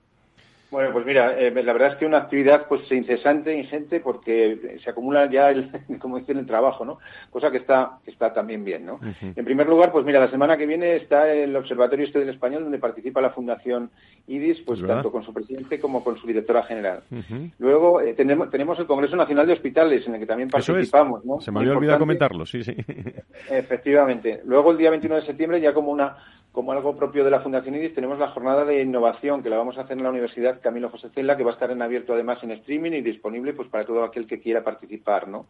Bueno, 0.76 0.92
pues 0.92 1.06
mira, 1.06 1.40
eh, 1.40 1.52
la 1.52 1.72
verdad 1.72 1.94
es 1.94 1.96
que 1.96 2.06
una 2.06 2.18
actividad 2.18 2.68
pues 2.68 2.92
incesante, 2.92 3.58
ingente, 3.58 4.02
porque 4.02 4.78
se 4.84 4.90
acumula 4.90 5.32
ya, 5.32 5.50
el, 5.50 5.72
como 6.02 6.20
dicen, 6.20 6.38
el 6.38 6.46
trabajo, 6.46 6.84
¿no? 6.84 7.00
Cosa 7.30 7.50
que 7.50 7.60
está, 7.60 8.00
que 8.04 8.12
está 8.12 8.34
también 8.34 8.66
bien, 8.66 8.86
¿no? 8.86 9.00
En 9.22 9.46
primer 9.46 9.70
lugar, 9.70 9.94
pues 9.94 10.04
mira, 10.04 10.20
la 10.20 10.30
semana 10.30 10.58
que 10.58 10.66
viene 10.66 10.98
está 10.98 11.32
el 11.32 11.56
Observatorio 11.56 12.06
Este 12.06 12.20
del 12.20 12.28
Español, 12.28 12.64
donde 12.64 12.78
participa 12.78 13.22
la 13.22 13.30
Fundación 13.30 13.90
IDIS, 14.28 14.64
pues 14.66 14.86
tanto 14.86 15.14
con 15.14 15.24
su 15.24 15.34
presidente 15.34 15.80
como 15.80 16.04
con 16.04 16.18
su 16.18 16.28
directora 16.28 16.64
general. 16.64 17.04
Luego 17.58 18.02
eh, 18.02 18.14
tenemos, 18.14 18.50
tenemos 18.50 18.78
el 18.78 18.86
Congreso 18.86 19.16
Nacional 19.16 19.48
de 19.48 19.54
Hospitales, 19.54 20.06
en 20.08 20.16
el 20.16 20.20
que 20.20 20.26
también 20.26 20.50
participamos, 20.50 21.24
¿no? 21.24 21.40
Se 21.40 21.54
me 21.54 21.62
había 21.62 21.72
olvidado 21.72 22.00
comentarlo, 22.00 22.46
sí, 22.46 22.66
sí. 22.66 22.76
Efectivamente. 23.50 24.42
Luego, 24.44 24.72
el 24.72 24.78
día 24.78 24.90
21 24.90 25.16
de 25.16 25.26
septiembre, 25.26 25.62
ya 25.62 25.74
como 25.74 25.94
una 25.94 26.18
como 26.56 26.72
algo 26.72 26.96
propio 26.96 27.26
de 27.26 27.32
la 27.32 27.41
Fundación 27.41 27.76
IDIS, 27.76 27.94
tenemos 27.94 28.18
la 28.18 28.30
jornada 28.30 28.63
de 28.63 28.82
innovación 28.82 29.44
que 29.44 29.50
la 29.50 29.58
vamos 29.58 29.78
a 29.78 29.82
hacer 29.82 29.98
en 29.98 30.04
la 30.04 30.10
Universidad 30.10 30.62
Camilo 30.62 30.89
José 30.89 31.10
Cela, 31.13 31.36
que 31.36 31.44
va 31.44 31.52
a 31.52 31.54
estar 31.54 31.70
en 31.70 31.82
abierto 31.82 32.13
además 32.13 32.41
en 32.44 32.52
streaming 32.52 32.94
y 32.94 33.02
disponible 33.02 33.52
pues 33.52 33.68
para 33.68 33.86
todo 33.86 34.06
aquel 34.06 34.26
que 34.26 34.39
quiera 34.39 34.63
participar, 34.63 35.28
¿no? 35.28 35.48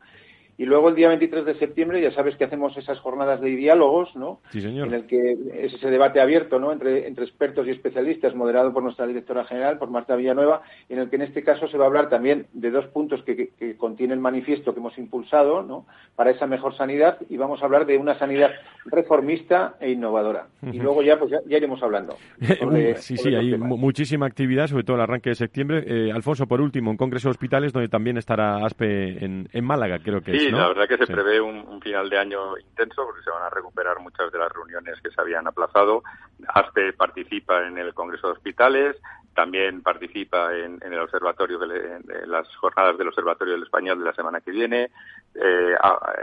Y 0.58 0.66
luego 0.66 0.90
el 0.90 0.96
día 0.96 1.10
23 1.10 1.46
de 1.46 1.56
septiembre 1.56 2.02
ya 2.02 2.12
sabes 2.12 2.38
que 2.38 2.46
hacemos 2.46 2.78
esas 2.78 3.00
jornadas 3.00 3.42
de 3.42 3.50
diálogos, 3.50 4.16
¿no? 4.16 4.40
Sí, 4.52 4.62
señor. 4.62 4.88
En 4.88 4.94
el 4.94 5.06
que 5.06 5.34
es 5.54 5.74
ese 5.74 5.90
debate 5.90 6.22
abierto, 6.22 6.60
¿no? 6.60 6.72
Entre, 6.72 7.08
entre 7.08 7.26
expertos 7.26 7.68
y 7.68 7.72
especialistas, 7.72 8.36
moderado 8.36 8.72
por 8.72 8.82
nuestra 8.82 9.06
directora 9.06 9.44
general, 9.44 9.78
por 9.78 9.90
Marta 9.90 10.16
Villanueva, 10.16 10.62
en 10.88 11.00
el 11.00 11.10
que 11.10 11.18
en 11.18 11.24
este 11.24 11.44
caso 11.44 11.68
se 11.68 11.78
va 11.78 11.86
a 11.86 11.88
hablar 11.88 12.10
también 12.10 12.48
de 12.54 12.72
dos 12.72 12.86
puntos 12.88 13.22
que, 13.24 13.50
que, 13.50 13.76
contiene 13.76 14.14
el 14.14 14.22
manifiesto 14.22 14.74
que 14.74 14.80
hemos 14.80 14.98
impulsado, 14.98 15.62
¿no? 15.62 15.86
Para 16.16 16.32
esa 16.32 16.48
mejor 16.48 16.76
sanidad 16.78 17.18
y 17.30 17.36
vamos 17.36 17.62
a 17.62 17.66
hablar 17.66 17.86
de 17.86 17.98
una 17.98 18.18
sanidad 18.18 18.52
reformista 18.86 19.76
e 19.82 19.92
innovadora. 19.92 20.48
Y 20.72 20.80
luego 20.80 21.04
ya, 21.04 21.20
pues 21.20 21.32
ya, 21.32 21.58
iremos 21.58 21.84
hablando. 21.84 22.16
sí, 22.96 23.18
sí, 23.18 23.36
hay 23.36 23.58
muchísima 23.58 24.26
actividad, 24.26 24.68
sobre 24.68 24.84
todo 24.84 24.96
el 24.96 25.02
arranque 25.02 25.32
de 25.32 25.36
septiembre. 25.36 25.84
Eh, 25.86 26.12
Alfonso, 26.14 26.48
por 26.48 26.62
último, 26.62 26.92
un 26.92 26.98
congreso 26.98 27.28
de 27.28 27.32
hospitales 27.32 27.74
donde 27.74 27.90
también 27.90 28.18
estará 28.18 28.66
ASPE 28.66 29.26
en, 29.26 29.50
en 29.52 29.66
Málaga, 29.66 30.00
creo 30.00 30.22
que 30.22 30.45
sí, 30.45 30.45
la 30.52 30.68
verdad 30.68 30.88
que 30.88 30.98
se 30.98 31.08
prevé 31.08 31.40
un, 31.42 31.82
final 31.82 32.10
de 32.10 32.18
año 32.18 32.58
intenso 32.58 33.06
porque 33.06 33.22
se 33.24 33.30
van 33.30 33.44
a 33.44 33.50
recuperar 33.50 34.00
muchas 34.00 34.32
de 34.32 34.40
las 34.40 34.52
reuniones 34.52 35.00
que 35.02 35.12
se 35.12 35.22
habían 35.22 35.48
aplazado. 35.48 36.04
ASPE 36.48 36.94
participa 36.94 37.66
en 37.68 37.78
el 37.78 37.94
Congreso 37.94 38.28
de 38.28 38.34
Hospitales, 38.34 38.98
también 39.36 39.84
participa 39.84 40.56
en, 40.56 40.82
el 40.82 41.00
observatorio, 41.00 41.60
de, 41.60 42.26
las 42.26 42.48
jornadas 42.56 42.98
del 42.98 43.10
Observatorio 43.10 43.54
del 43.54 43.64
Español 43.64 44.00
de 44.00 44.06
la 44.06 44.14
semana 44.14 44.42
que 44.42 44.52
viene. 44.52 44.90
Eh, 45.36 45.76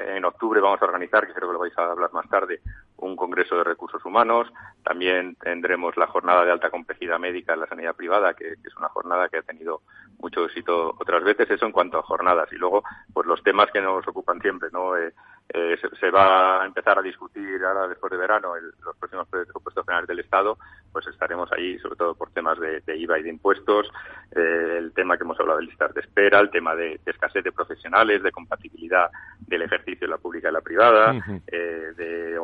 en 0.09 0.25
octubre 0.25 0.61
vamos 0.61 0.81
a 0.83 0.87
organizar, 0.87 1.27
que 1.27 1.35
creo 1.35 1.49
que 1.49 1.55
lo 1.55 1.61
vais 1.61 1.79
a 1.79 1.93
hablar 1.93 2.13
más 2.13 2.29
tarde, 2.29 2.61
un 3.07 3.17
congreso 3.17 3.57
de 3.57 3.65
recursos 3.65 4.05
humanos. 4.05 4.53
También 4.83 5.37
tendremos 5.37 5.97
la 5.97 6.07
jornada 6.07 6.45
de 6.45 6.53
alta 6.53 6.71
complejidad 6.71 7.19
médica 7.19 7.55
en 7.55 7.61
la 7.61 7.67
sanidad 7.67 7.95
privada, 7.95 8.35
que, 8.35 8.53
es 8.53 8.77
una 8.77 8.89
jornada 8.89 9.29
que 9.29 9.39
ha 9.39 9.43
tenido 9.43 9.83
mucho 10.19 10.45
éxito 10.45 10.95
otras 10.99 11.25
veces. 11.25 11.51
Eso 11.51 11.67
en 11.67 11.73
cuanto 11.73 11.99
a 11.99 12.03
jornadas. 12.03 12.53
Y 12.53 12.57
luego, 12.57 12.83
pues 13.13 13.27
los 13.27 13.43
temas 13.43 13.71
que 13.73 13.81
nos 13.81 14.07
ocupan 14.07 14.41
siempre, 14.41 14.69
¿no? 14.73 14.97
Eh, 14.97 15.13
eh, 15.55 15.77
se, 16.01 16.11
va 16.11 16.63
a 16.63 16.67
empezar 16.67 16.99
a 16.99 17.03
discutir 17.03 17.63
ahora 17.63 17.87
después 17.87 18.11
de 18.11 18.17
verano 18.17 18.55
los 18.57 18.97
próximos 18.97 19.29
presupuestos 19.29 19.85
generales 19.85 20.09
del 20.09 20.21
Estado, 20.21 20.57
pues 20.91 21.07
estaremos 21.09 21.53
ahí 21.53 21.79
sobre 21.79 21.97
todo 21.97 22.15
por 22.15 22.31
temas 22.31 22.59
de, 22.59 22.83
IVA 22.97 23.19
y 23.19 23.23
de 23.25 23.29
impuestos, 23.29 23.87
eh, 24.35 24.77
el 24.79 24.93
tema 24.95 25.19
que 25.19 25.25
hemos 25.25 25.39
hablado 25.39 25.59
de 25.59 25.67
listas 25.67 25.93
de 25.93 26.01
espera, 26.01 26.41
el 26.41 26.51
tema 26.51 26.75
de, 26.75 26.99
escasez 27.05 27.45
de 27.45 27.53
profesionales, 27.53 28.23
de 28.23 28.33
compatibilidad 28.33 29.11
del 29.41 29.63
ejercicio 29.63 30.07
de 30.07 30.13
la 30.15 30.19
pública 30.19 30.49
y 30.49 30.53
la 30.53 30.63
privada, 30.63 31.15
eh, 31.47 31.93
de 31.97 32.39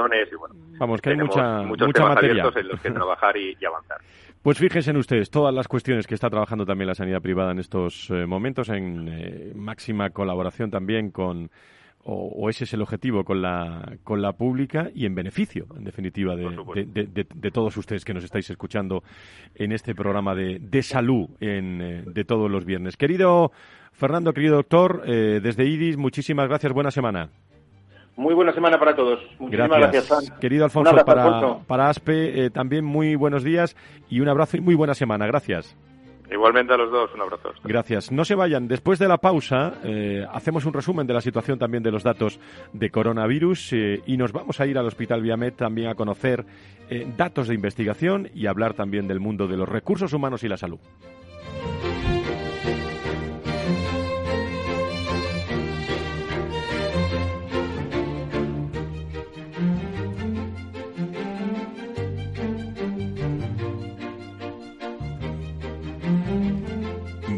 homologaciones 0.00 0.32
y 0.32 0.36
bueno, 0.36 0.54
vamos 0.78 1.00
que 1.00 1.10
hay 1.10 1.16
mucha, 1.16 1.62
muchos 1.62 1.88
mucha 1.88 2.00
temas 2.00 2.14
materia. 2.16 2.42
abiertos 2.42 2.62
en 2.62 2.68
los 2.68 2.80
que 2.80 2.90
trabajar 2.90 3.36
y, 3.36 3.64
avanzar. 3.64 3.98
Pues 4.42 4.56
fíjense 4.56 4.90
en 4.90 4.96
ustedes 4.96 5.28
todas 5.28 5.54
las 5.54 5.68
cuestiones 5.68 6.06
que 6.06 6.14
está 6.14 6.30
trabajando 6.30 6.64
también 6.64 6.88
la 6.88 6.94
sanidad 6.94 7.20
privada 7.20 7.52
en 7.52 7.58
estos 7.58 8.10
momentos, 8.26 8.70
en 8.70 9.52
máxima 9.54 10.08
colaboración 10.08 10.70
también 10.70 11.10
con 11.10 11.50
o, 12.04 12.48
ese 12.48 12.64
es 12.64 12.72
el 12.72 12.82
objetivo 12.82 13.24
con 13.24 13.42
la, 13.42 13.96
con 14.04 14.22
la 14.22 14.32
pública 14.32 14.90
y 14.94 15.06
en 15.06 15.14
beneficio, 15.14 15.66
en 15.76 15.84
definitiva, 15.84 16.34
de, 16.34 17.50
todos 17.52 17.76
ustedes 17.76 18.04
que 18.04 18.14
nos 18.14 18.24
estáis 18.24 18.48
escuchando 18.48 19.02
en 19.54 19.72
este 19.72 19.94
programa 19.94 20.34
de, 20.34 20.58
de 20.60 20.82
salud 20.82 21.28
en, 21.40 21.80
eh, 21.82 22.02
de 22.06 22.24
todos 22.24 22.50
los 22.50 22.64
viernes. 22.64 22.96
Querido 22.96 23.52
Fernando, 23.92 24.32
querido 24.32 24.56
doctor, 24.56 25.02
eh, 25.06 25.40
desde 25.42 25.66
IDIS, 25.66 25.98
muchísimas 25.98 26.48
gracias, 26.48 26.72
buena 26.72 26.90
semana. 26.90 27.28
Muy 28.20 28.34
buena 28.34 28.52
semana 28.52 28.78
para 28.78 28.94
todos. 28.94 29.18
Muchísimas 29.38 29.78
gracias, 29.78 30.30
Querido 30.38 30.64
Alfonso, 30.64 30.94
para, 31.06 31.56
para 31.66 31.88
ASPE, 31.88 32.44
eh, 32.44 32.50
también 32.50 32.84
muy 32.84 33.14
buenos 33.14 33.42
días 33.42 33.74
y 34.10 34.20
un 34.20 34.28
abrazo 34.28 34.58
y 34.58 34.60
muy 34.60 34.74
buena 34.74 34.92
semana. 34.92 35.26
Gracias. 35.26 35.74
Igualmente 36.30 36.72
a 36.72 36.76
los 36.76 36.92
dos, 36.92 37.10
un 37.14 37.22
abrazo. 37.22 37.50
Gracias. 37.64 38.12
No 38.12 38.24
se 38.24 38.34
vayan. 38.34 38.68
Después 38.68 38.98
de 38.98 39.08
la 39.08 39.18
pausa, 39.18 39.72
eh, 39.82 40.24
hacemos 40.30 40.64
un 40.64 40.72
resumen 40.72 41.06
de 41.06 41.14
la 41.14 41.20
situación 41.20 41.58
también 41.58 41.82
de 41.82 41.90
los 41.90 42.04
datos 42.04 42.38
de 42.72 42.90
coronavirus 42.90 43.72
eh, 43.72 44.02
y 44.06 44.16
nos 44.16 44.32
vamos 44.32 44.60
a 44.60 44.66
ir 44.66 44.78
al 44.78 44.86
Hospital 44.86 45.22
Viamed 45.22 45.54
también 45.54 45.88
a 45.88 45.94
conocer 45.94 46.44
eh, 46.88 47.10
datos 47.16 47.48
de 47.48 47.54
investigación 47.54 48.28
y 48.32 48.46
hablar 48.46 48.74
también 48.74 49.08
del 49.08 49.18
mundo 49.18 49.48
de 49.48 49.56
los 49.56 49.68
recursos 49.68 50.12
humanos 50.12 50.44
y 50.44 50.48
la 50.48 50.56
salud. 50.56 50.78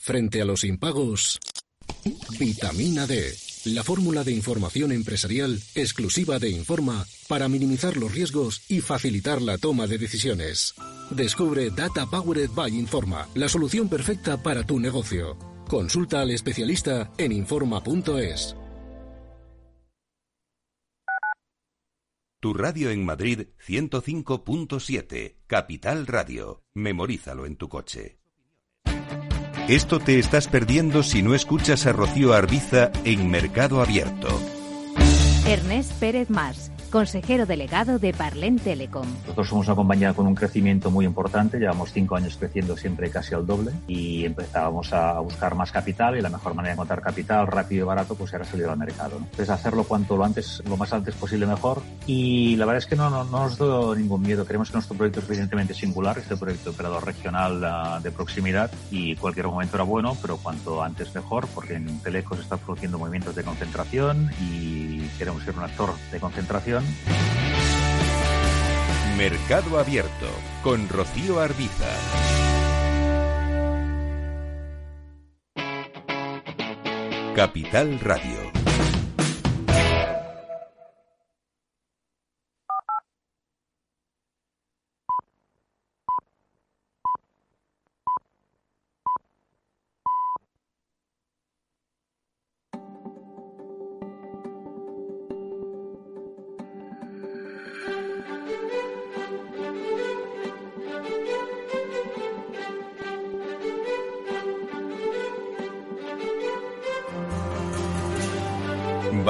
Frente 0.00 0.40
a 0.40 0.46
los 0.46 0.64
impagos, 0.64 1.38
vitamina 2.38 3.06
D, 3.06 3.34
la 3.66 3.84
fórmula 3.84 4.24
de 4.24 4.32
información 4.32 4.92
empresarial 4.92 5.60
exclusiva 5.74 6.38
de 6.38 6.48
Informa 6.48 7.04
para 7.28 7.48
minimizar 7.48 7.98
los 7.98 8.12
riesgos 8.14 8.62
y 8.70 8.80
facilitar 8.80 9.42
la 9.42 9.58
toma 9.58 9.86
de 9.86 9.98
decisiones. 9.98 10.74
Descubre 11.10 11.68
Data 11.70 12.06
Powered 12.06 12.50
by 12.54 12.70
Informa, 12.78 13.28
la 13.34 13.50
solución 13.50 13.90
perfecta 13.90 14.42
para 14.42 14.64
tu 14.64 14.80
negocio. 14.80 15.36
Consulta 15.68 16.22
al 16.22 16.30
especialista 16.30 17.12
en 17.18 17.32
Informa.es. 17.32 18.56
Tu 22.40 22.54
radio 22.54 22.90
en 22.90 23.04
Madrid 23.04 23.48
105.7, 23.66 25.36
Capital 25.46 26.06
Radio. 26.06 26.64
Memorízalo 26.72 27.44
en 27.44 27.56
tu 27.56 27.68
coche. 27.68 28.19
Esto 29.70 30.00
te 30.00 30.18
estás 30.18 30.48
perdiendo 30.48 31.04
si 31.04 31.22
no 31.22 31.32
escuchas 31.32 31.86
a 31.86 31.92
Rocío 31.92 32.34
Arbiza 32.34 32.90
en 33.04 33.30
Mercado 33.30 33.80
Abierto. 33.80 34.26
Ernest 35.46 35.92
Pérez 35.92 36.28
Más 36.28 36.72
consejero 36.90 37.46
delegado 37.46 37.98
de 37.98 38.12
Parlen 38.12 38.58
Telecom. 38.58 39.06
Nosotros 39.22 39.48
somos 39.48 39.66
una 39.68 39.76
compañía 39.76 40.12
con 40.12 40.26
un 40.26 40.34
crecimiento 40.34 40.90
muy 40.90 41.06
importante, 41.06 41.58
llevamos 41.58 41.92
cinco 41.92 42.16
años 42.16 42.36
creciendo 42.36 42.76
siempre 42.76 43.10
casi 43.10 43.34
al 43.34 43.46
doble 43.46 43.70
y 43.86 44.24
empezábamos 44.24 44.92
a 44.92 45.20
buscar 45.20 45.54
más 45.54 45.70
capital 45.70 46.18
y 46.18 46.20
la 46.20 46.28
mejor 46.28 46.54
manera 46.54 46.70
de 46.70 46.74
encontrar 46.74 47.00
capital 47.00 47.46
rápido 47.46 47.84
y 47.84 47.86
barato 47.86 48.14
pues 48.14 48.32
era 48.32 48.44
salir 48.44 48.66
al 48.66 48.76
mercado. 48.76 49.18
Entonces 49.18 49.50
hacerlo 49.50 49.84
cuanto 49.84 50.16
lo 50.16 50.24
antes, 50.24 50.62
lo 50.68 50.76
más 50.76 50.92
antes 50.92 51.14
posible 51.14 51.46
mejor 51.46 51.80
y 52.06 52.56
la 52.56 52.66
verdad 52.66 52.78
es 52.78 52.86
que 52.86 52.96
no, 52.96 53.08
no, 53.08 53.24
nos 53.24 53.56
da 53.56 53.94
ningún 53.96 54.22
miedo. 54.22 54.44
Creemos 54.44 54.70
que 54.70 54.74
nuestro 54.74 54.96
proyecto 54.96 55.20
es 55.20 55.28
evidentemente 55.28 55.74
singular, 55.74 56.18
este 56.18 56.36
proyecto 56.36 56.70
de 56.70 56.74
operador 56.74 57.06
regional 57.06 57.62
uh, 57.62 58.02
de 58.02 58.10
proximidad 58.10 58.70
y 58.90 59.14
cualquier 59.16 59.46
momento 59.46 59.76
era 59.76 59.84
bueno, 59.84 60.16
pero 60.20 60.38
cuanto 60.38 60.82
antes 60.82 61.14
mejor 61.14 61.46
porque 61.54 61.74
en 61.74 62.00
Teleco 62.00 62.34
se 62.34 62.42
están 62.42 62.58
produciendo 62.58 62.98
movimientos 62.98 63.34
de 63.36 63.44
concentración 63.44 64.30
y 64.40 65.06
queremos 65.18 65.42
ser 65.44 65.56
un 65.56 65.64
actor 65.64 65.90
de 66.10 66.18
concentración. 66.18 66.79
Mercado 69.16 69.78
Abierto 69.78 70.28
con 70.62 70.88
Rocío 70.88 71.40
Arbiza. 71.40 71.86
Capital 77.34 78.00
Radio. 78.00 78.49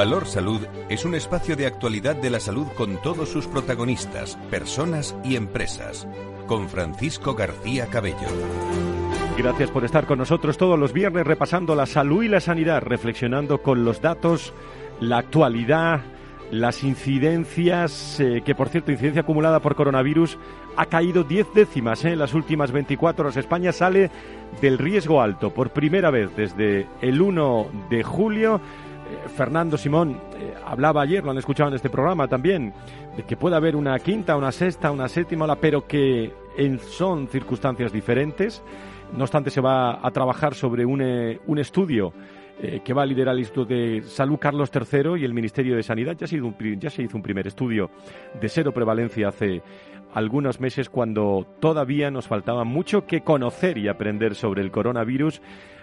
Valor 0.01 0.25
Salud 0.25 0.63
es 0.89 1.05
un 1.05 1.15
espacio 1.15 1.57
de 1.57 1.67
actualidad 1.67 2.17
de 2.17 2.31
la 2.31 2.41
salud 2.41 2.67
con 2.75 2.97
todos 3.03 3.29
sus 3.29 3.47
protagonistas, 3.47 4.37
personas 4.51 5.15
y 5.23 5.37
empresas. 5.37 6.09
Con 6.47 6.71
Francisco 6.71 7.35
García 7.35 7.85
Cabello. 7.85 8.17
Gracias 9.37 9.71
por 9.71 9.85
estar 9.85 10.07
con 10.07 10.17
nosotros 10.17 10.57
todos 10.57 10.79
los 10.79 10.95
viernes 10.95 11.27
repasando 11.27 11.75
la 11.75 11.85
salud 11.85 12.23
y 12.23 12.29
la 12.29 12.41
sanidad, 12.41 12.81
reflexionando 12.81 13.59
con 13.59 13.85
los 13.85 14.01
datos, 14.01 14.55
la 15.01 15.19
actualidad, 15.19 16.01
las 16.51 16.83
incidencias, 16.83 18.21
eh, 18.21 18.41
que 18.43 18.55
por 18.55 18.71
cierto, 18.71 18.93
incidencia 18.93 19.21
acumulada 19.21 19.61
por 19.61 19.75
coronavirus 19.75 20.39
ha 20.79 20.87
caído 20.87 21.25
10 21.25 21.49
décimas 21.55 22.07
¿eh? 22.07 22.13
en 22.13 22.21
las 22.21 22.33
últimas 22.33 22.73
24 22.73 23.27
horas. 23.27 23.37
España 23.37 23.71
sale 23.71 24.11
del 24.63 24.79
riesgo 24.79 25.21
alto 25.21 25.53
por 25.53 25.75
primera 25.75 26.11
vez 26.11 26.35
desde 26.35 26.87
el 27.03 27.21
1 27.21 27.67
de 27.91 28.03
julio 28.03 28.63
Fernando 29.35 29.77
Simón 29.77 30.21
eh, 30.37 30.55
hablaba 30.65 31.03
ayer, 31.03 31.25
lo 31.25 31.31
han 31.31 31.39
escuchado 31.39 31.69
en 31.69 31.77
este 31.77 31.91
programa 31.91 32.29
también, 32.29 32.73
de 33.17 33.23
que 33.25 33.37
puede 33.37 33.57
haber 33.57 33.77
una 33.77 33.99
quinta, 33.99 34.37
una 34.37 34.53
sexta, 34.53 34.91
una 34.91 35.09
séptima 35.09 35.57
pero 35.57 35.87
que 35.87 36.33
son 36.91 37.29
circunstancias 37.29 37.93
diferentes. 37.93 38.63
No 39.17 39.25
obstante, 39.25 39.51
se 39.51 39.61
va 39.61 40.07
a 40.07 40.11
trabajar 40.11 40.55
sobre 40.55 40.85
un, 40.85 41.03
eh, 41.03 41.41
un 41.47 41.59
estudio 41.59 42.13
que 42.85 42.93
va 42.93 43.05
a 43.05 43.07
liderar 43.07 43.33
el 43.33 43.41
Instituto 43.41 43.73
de 43.73 44.03
Salud 44.03 44.39
Carlos 44.39 44.71
III 44.71 45.19
y 45.19 45.25
el 45.25 45.33
Ministerio 45.33 45.77
de 45.77 45.83
Sanidad. 45.83 46.15
Ya 46.19 46.27
se, 46.27 46.37
hizo 46.37 46.45
un, 46.45 46.79
ya 46.79 46.91
se 46.91 47.03
hizo 47.03 47.17
un 47.17 47.23
primer 47.23 47.47
estudio 47.47 47.89
de 48.39 48.49
cero 48.51 48.71
prevalencia 48.71 49.29
hace 49.29 49.63
algunos 50.13 50.61
meses 50.61 50.89
cuando 50.89 51.47
todavía 51.61 52.11
nos 52.11 52.27
faltaba 52.27 52.65
mucho 52.65 53.07
que 53.07 53.23
conocer 53.23 53.79
y 53.79 53.89
aprender 53.89 54.35
sobre 54.35 54.63
el 54.63 54.71
coronavirus. 54.71 55.41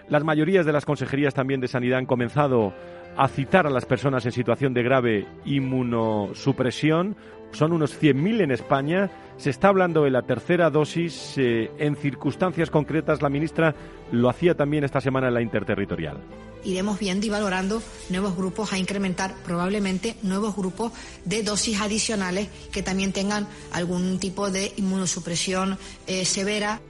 Las 0.08 0.24
mayorías 0.24 0.66
de 0.66 0.72
las 0.72 0.84
consejerías 0.84 1.34
también 1.34 1.60
de 1.60 1.68
sanidad 1.68 1.98
han 1.98 2.06
comenzado 2.06 2.72
a 3.18 3.26
citar 3.26 3.66
a 3.66 3.70
las 3.70 3.84
personas 3.84 4.24
en 4.24 4.32
situación 4.32 4.72
de 4.72 4.84
grave 4.84 5.26
inmunosupresión. 5.44 7.16
Son 7.50 7.72
unos 7.72 8.00
100.000 8.00 8.42
en 8.42 8.52
España. 8.52 9.10
Se 9.38 9.50
está 9.50 9.68
hablando 9.68 10.04
de 10.04 10.10
la 10.10 10.22
tercera 10.22 10.70
dosis. 10.70 11.34
Eh, 11.36 11.70
en 11.78 11.96
circunstancias 11.96 12.70
concretas, 12.70 13.20
la 13.20 13.28
ministra 13.28 13.74
lo 14.12 14.28
hacía 14.28 14.54
también 14.54 14.84
esta 14.84 15.00
semana 15.00 15.28
en 15.28 15.34
la 15.34 15.42
interterritorial. 15.42 16.18
Iremos 16.62 17.00
viendo 17.00 17.26
y 17.26 17.30
valorando 17.30 17.82
nuevos 18.08 18.36
grupos 18.36 18.72
a 18.72 18.78
incrementar, 18.78 19.34
probablemente 19.44 20.14
nuevos 20.22 20.54
grupos 20.54 20.92
de 21.24 21.42
dosis 21.42 21.80
adicionales 21.80 22.48
que 22.70 22.84
también 22.84 23.12
tengan 23.12 23.48
algún 23.72 24.20
tipo 24.20 24.50
de 24.50 24.72
inmunosupresión 24.76 25.76
eh, 26.06 26.24
severa. 26.24 26.80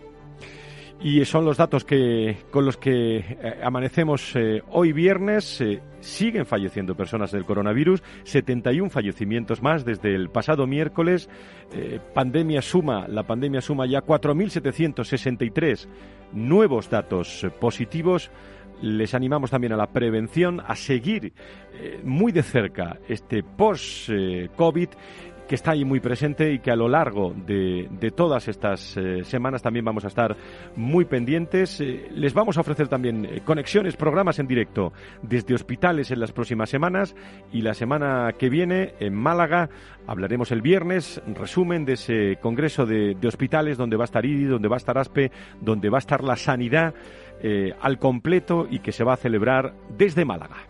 Y 1.00 1.24
son 1.24 1.44
los 1.44 1.56
datos 1.56 1.84
que, 1.84 2.38
con 2.50 2.64
los 2.64 2.76
que 2.76 3.18
eh, 3.18 3.60
amanecemos 3.62 4.34
eh, 4.34 4.62
hoy 4.70 4.92
viernes. 4.92 5.60
Eh, 5.60 5.80
siguen 6.00 6.44
falleciendo 6.44 6.96
personas 6.96 7.30
del 7.30 7.44
coronavirus, 7.44 8.02
71 8.24 8.90
fallecimientos 8.90 9.62
más 9.62 9.84
desde 9.84 10.14
el 10.14 10.28
pasado 10.28 10.66
miércoles. 10.66 11.28
pandemia 12.14 12.62
suma, 12.62 13.06
la 13.08 13.24
pandemia 13.24 13.60
suma 13.60 13.84
ya 13.86 14.00
4.763 14.04 15.88
nuevos 16.32 16.88
datos 16.88 17.46
positivos. 17.60 18.30
Les 18.80 19.12
animamos 19.12 19.50
también 19.50 19.72
a 19.72 19.76
la 19.76 19.88
prevención, 19.88 20.60
a 20.64 20.76
seguir 20.76 21.32
muy 22.04 22.30
de 22.30 22.44
cerca 22.44 22.98
este 23.08 23.42
post-COVID 23.42 24.88
que 25.48 25.54
está 25.54 25.72
ahí 25.72 25.84
muy 25.84 25.98
presente 25.98 26.52
y 26.52 26.58
que 26.58 26.70
a 26.70 26.76
lo 26.76 26.88
largo 26.88 27.34
de, 27.34 27.88
todas 28.14 28.48
estas 28.48 28.96
eh, 28.96 29.24
semanas 29.24 29.62
también 29.62 29.84
vamos 29.84 30.04
a 30.04 30.08
estar 30.08 30.36
muy 30.76 31.06
pendientes. 31.06 31.80
Eh, 31.80 32.08
les 32.14 32.34
vamos 32.34 32.58
a 32.58 32.60
ofrecer 32.60 32.88
también 32.88 33.24
eh, 33.24 33.40
conexiones, 33.44 33.96
programas 33.96 34.38
en 34.38 34.46
directo 34.46 34.92
desde 35.22 35.54
hospitales 35.54 36.10
en 36.10 36.20
las 36.20 36.32
próximas 36.32 36.68
semanas 36.68 37.16
y 37.50 37.62
la 37.62 37.74
semana 37.74 38.32
que 38.38 38.50
viene 38.50 38.94
en 39.00 39.14
Málaga 39.14 39.70
hablaremos 40.06 40.52
el 40.52 40.60
viernes, 40.60 41.20
resumen 41.34 41.84
de 41.84 41.94
ese 41.94 42.38
congreso 42.40 42.84
de, 42.84 43.14
de 43.14 43.28
hospitales 43.28 43.78
donde 43.78 43.96
va 43.96 44.04
a 44.04 44.06
estar 44.06 44.24
IDI, 44.24 44.44
donde 44.44 44.68
va 44.68 44.76
a 44.76 44.78
estar 44.78 44.98
ASPE, 44.98 45.32
donde 45.60 45.88
va 45.88 45.98
a 45.98 46.00
estar 46.00 46.22
la 46.22 46.36
sanidad 46.36 46.94
al 47.80 48.00
completo 48.00 48.66
y 48.68 48.80
que 48.80 48.90
se 48.90 49.04
va 49.04 49.12
a 49.12 49.16
celebrar 49.16 49.72
desde 49.96 50.24
Málaga. 50.24 50.67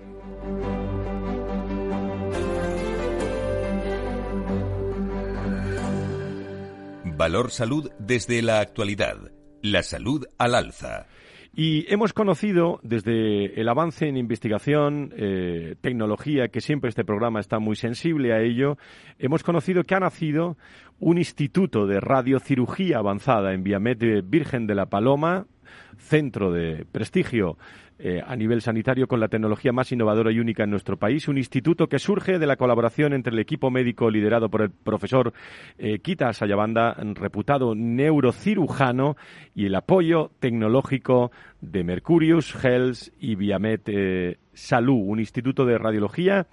Valor 7.19 7.51
Salud 7.51 7.91
desde 7.99 8.43
la 8.43 8.61
actualidad. 8.61 9.33
La 9.61 9.83
salud 9.83 10.25
al 10.39 10.55
alza. 10.55 11.09
Y 11.53 11.93
hemos 11.93 12.13
conocido 12.13 12.79
desde 12.85 13.61
el 13.61 13.69
avance 13.69 14.07
en 14.07 14.17
investigación, 14.17 15.13
eh, 15.17 15.75
tecnología, 15.81 16.47
que 16.47 16.61
siempre 16.61 16.91
este 16.91 17.05
programa 17.05 17.41
está 17.41 17.59
muy 17.59 17.75
sensible 17.75 18.33
a 18.33 18.41
ello, 18.41 18.79
hemos 19.19 19.43
conocido 19.43 19.83
que 19.83 19.97
ha 19.97 19.99
nacido 19.99 20.57
un 21.01 21.19
instituto 21.19 21.89
de 21.89 21.99
radiocirugía 21.99 22.99
avanzada 22.99 23.53
en 23.53 23.65
Viamed 23.65 24.23
Virgen 24.23 24.69
de 24.69 24.77
la 24.77 24.87
Paloma, 24.87 25.49
centro 25.97 26.53
de 26.53 26.85
prestigio 26.91 27.57
eh, 28.01 28.23
a 28.25 28.37
nivel 28.37 28.63
sanitario 28.63 29.09
con 29.09 29.19
la 29.19 29.27
tecnología 29.27 29.73
más 29.73 29.91
innovadora 29.91 30.31
y 30.31 30.39
única 30.39 30.63
en 30.63 30.71
nuestro 30.71 30.97
país, 30.97 31.27
un 31.27 31.37
instituto 31.37 31.89
que 31.89 31.99
surge 31.99 32.39
de 32.39 32.47
la 32.47 32.55
colaboración 32.55 33.13
entre 33.13 33.33
el 33.33 33.41
equipo 33.41 33.73
médico 33.73 34.09
liderado 34.09 34.49
por 34.49 34.63
el 34.63 34.71
profesor 34.71 35.33
eh, 35.79 35.99
Kita 35.99 36.33
Sayabanda, 36.33 36.95
reputado 37.17 37.75
neurocirujano, 37.75 39.17
y 39.53 39.67
el 39.67 39.75
apoyo 39.75 40.31
tecnológico 40.39 41.33
de 41.61 41.83
Mercurius 41.83 42.55
Health 42.65 43.09
y 43.19 43.35
Viamet 43.35 43.89
eh, 43.89 44.39
Salud, 44.53 45.03
un 45.05 45.19
instituto 45.19 45.65
de 45.65 45.77
radiología 45.77 46.47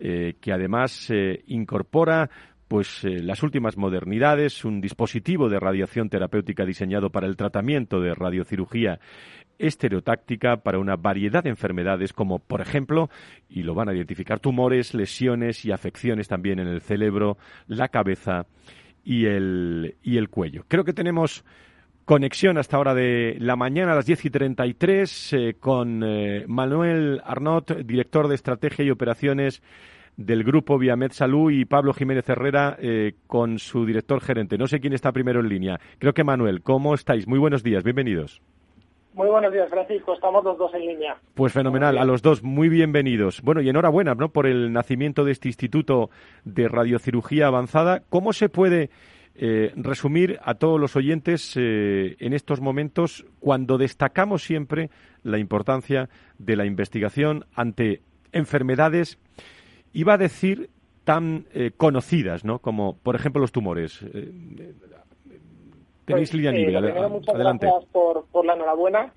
que 0.00 0.50
además 0.50 1.12
incorpora 1.46 2.30
pues 2.70 3.02
las 3.02 3.42
últimas 3.42 3.76
modernidades, 3.76 4.64
un 4.64 4.80
dispositivo 4.80 5.48
de 5.48 5.58
radiación 5.58 6.08
terapéutica 6.08 6.64
diseñado 6.64 7.10
para 7.10 7.26
el 7.26 7.36
tratamiento 7.36 8.00
de 8.00 8.14
radiocirugía 8.14 9.00
estereotáctica 9.58 10.58
para 10.58 10.78
una 10.78 10.94
variedad 10.94 11.42
de 11.42 11.50
enfermedades 11.50 12.12
como, 12.12 12.38
por 12.38 12.60
ejemplo, 12.60 13.10
y 13.48 13.64
lo 13.64 13.74
van 13.74 13.88
a 13.88 13.92
identificar, 13.92 14.38
tumores, 14.38 14.94
lesiones 14.94 15.64
y 15.64 15.72
afecciones 15.72 16.28
también 16.28 16.60
en 16.60 16.68
el 16.68 16.80
cerebro, 16.80 17.38
la 17.66 17.88
cabeza 17.88 18.46
y 19.02 19.26
el, 19.26 19.96
y 20.04 20.18
el 20.18 20.28
cuello. 20.28 20.64
Creo 20.68 20.84
que 20.84 20.92
tenemos 20.92 21.44
conexión 22.04 22.56
hasta 22.56 22.76
ahora 22.76 22.94
de 22.94 23.36
la 23.40 23.56
mañana 23.56 23.94
a 23.94 23.96
las 23.96 24.06
10 24.06 24.26
y 24.26 24.30
33 24.30 25.32
eh, 25.32 25.56
con 25.58 26.04
eh, 26.04 26.44
Manuel 26.46 27.20
Arnott, 27.24 27.78
director 27.78 28.28
de 28.28 28.36
Estrategia 28.36 28.84
y 28.84 28.92
Operaciones 28.92 29.60
del 30.20 30.44
grupo 30.44 30.78
Viamed 30.78 31.12
Salud 31.12 31.50
y 31.50 31.64
Pablo 31.64 31.94
Jiménez 31.94 32.28
Herrera 32.28 32.76
eh, 32.78 33.14
con 33.26 33.58
su 33.58 33.86
director 33.86 34.20
gerente. 34.20 34.58
No 34.58 34.66
sé 34.66 34.78
quién 34.78 34.92
está 34.92 35.12
primero 35.12 35.40
en 35.40 35.48
línea. 35.48 35.80
Creo 35.98 36.12
que 36.12 36.24
Manuel, 36.24 36.62
¿cómo 36.62 36.92
estáis? 36.92 37.26
Muy 37.26 37.38
buenos 37.38 37.62
días, 37.62 37.82
bienvenidos. 37.82 38.42
Muy 39.14 39.28
buenos 39.28 39.50
días, 39.50 39.70
Francisco. 39.70 40.12
Estamos 40.12 40.44
los 40.44 40.58
dos 40.58 40.74
en 40.74 40.82
línea. 40.82 41.16
Pues 41.34 41.54
fenomenal, 41.54 41.96
a 41.96 42.04
los 42.04 42.20
dos, 42.20 42.42
muy 42.42 42.68
bienvenidos. 42.68 43.40
Bueno, 43.40 43.62
y 43.62 43.70
enhorabuena 43.70 44.14
¿no? 44.14 44.28
por 44.28 44.46
el 44.46 44.74
nacimiento 44.74 45.24
de 45.24 45.32
este 45.32 45.48
Instituto 45.48 46.10
de 46.44 46.68
Radiocirugía 46.68 47.46
Avanzada. 47.46 48.02
¿Cómo 48.10 48.34
se 48.34 48.50
puede 48.50 48.90
eh, 49.34 49.72
resumir 49.74 50.38
a 50.44 50.54
todos 50.54 50.78
los 50.78 50.96
oyentes 50.96 51.54
eh, 51.56 52.16
en 52.18 52.34
estos 52.34 52.60
momentos 52.60 53.24
cuando 53.38 53.78
destacamos 53.78 54.42
siempre 54.42 54.90
la 55.22 55.38
importancia 55.38 56.10
de 56.38 56.56
la 56.56 56.66
investigación 56.66 57.46
ante 57.54 58.02
enfermedades, 58.32 59.18
iba 59.92 60.14
a 60.14 60.18
decir, 60.18 60.70
tan 61.04 61.46
eh, 61.54 61.72
conocidas, 61.76 62.44
¿no? 62.44 62.58
Como, 62.58 62.96
por 62.96 63.16
ejemplo, 63.16 63.40
los 63.40 63.52
tumores. 63.52 63.98
Tenéis 66.04 66.30
pues, 66.30 66.44
eh, 66.44 67.08
muchas 67.08 67.36
gracias 67.36 67.84
por, 67.92 68.26
por 68.26 68.44
la 68.44 68.54
enhorabuena. 68.54 69.12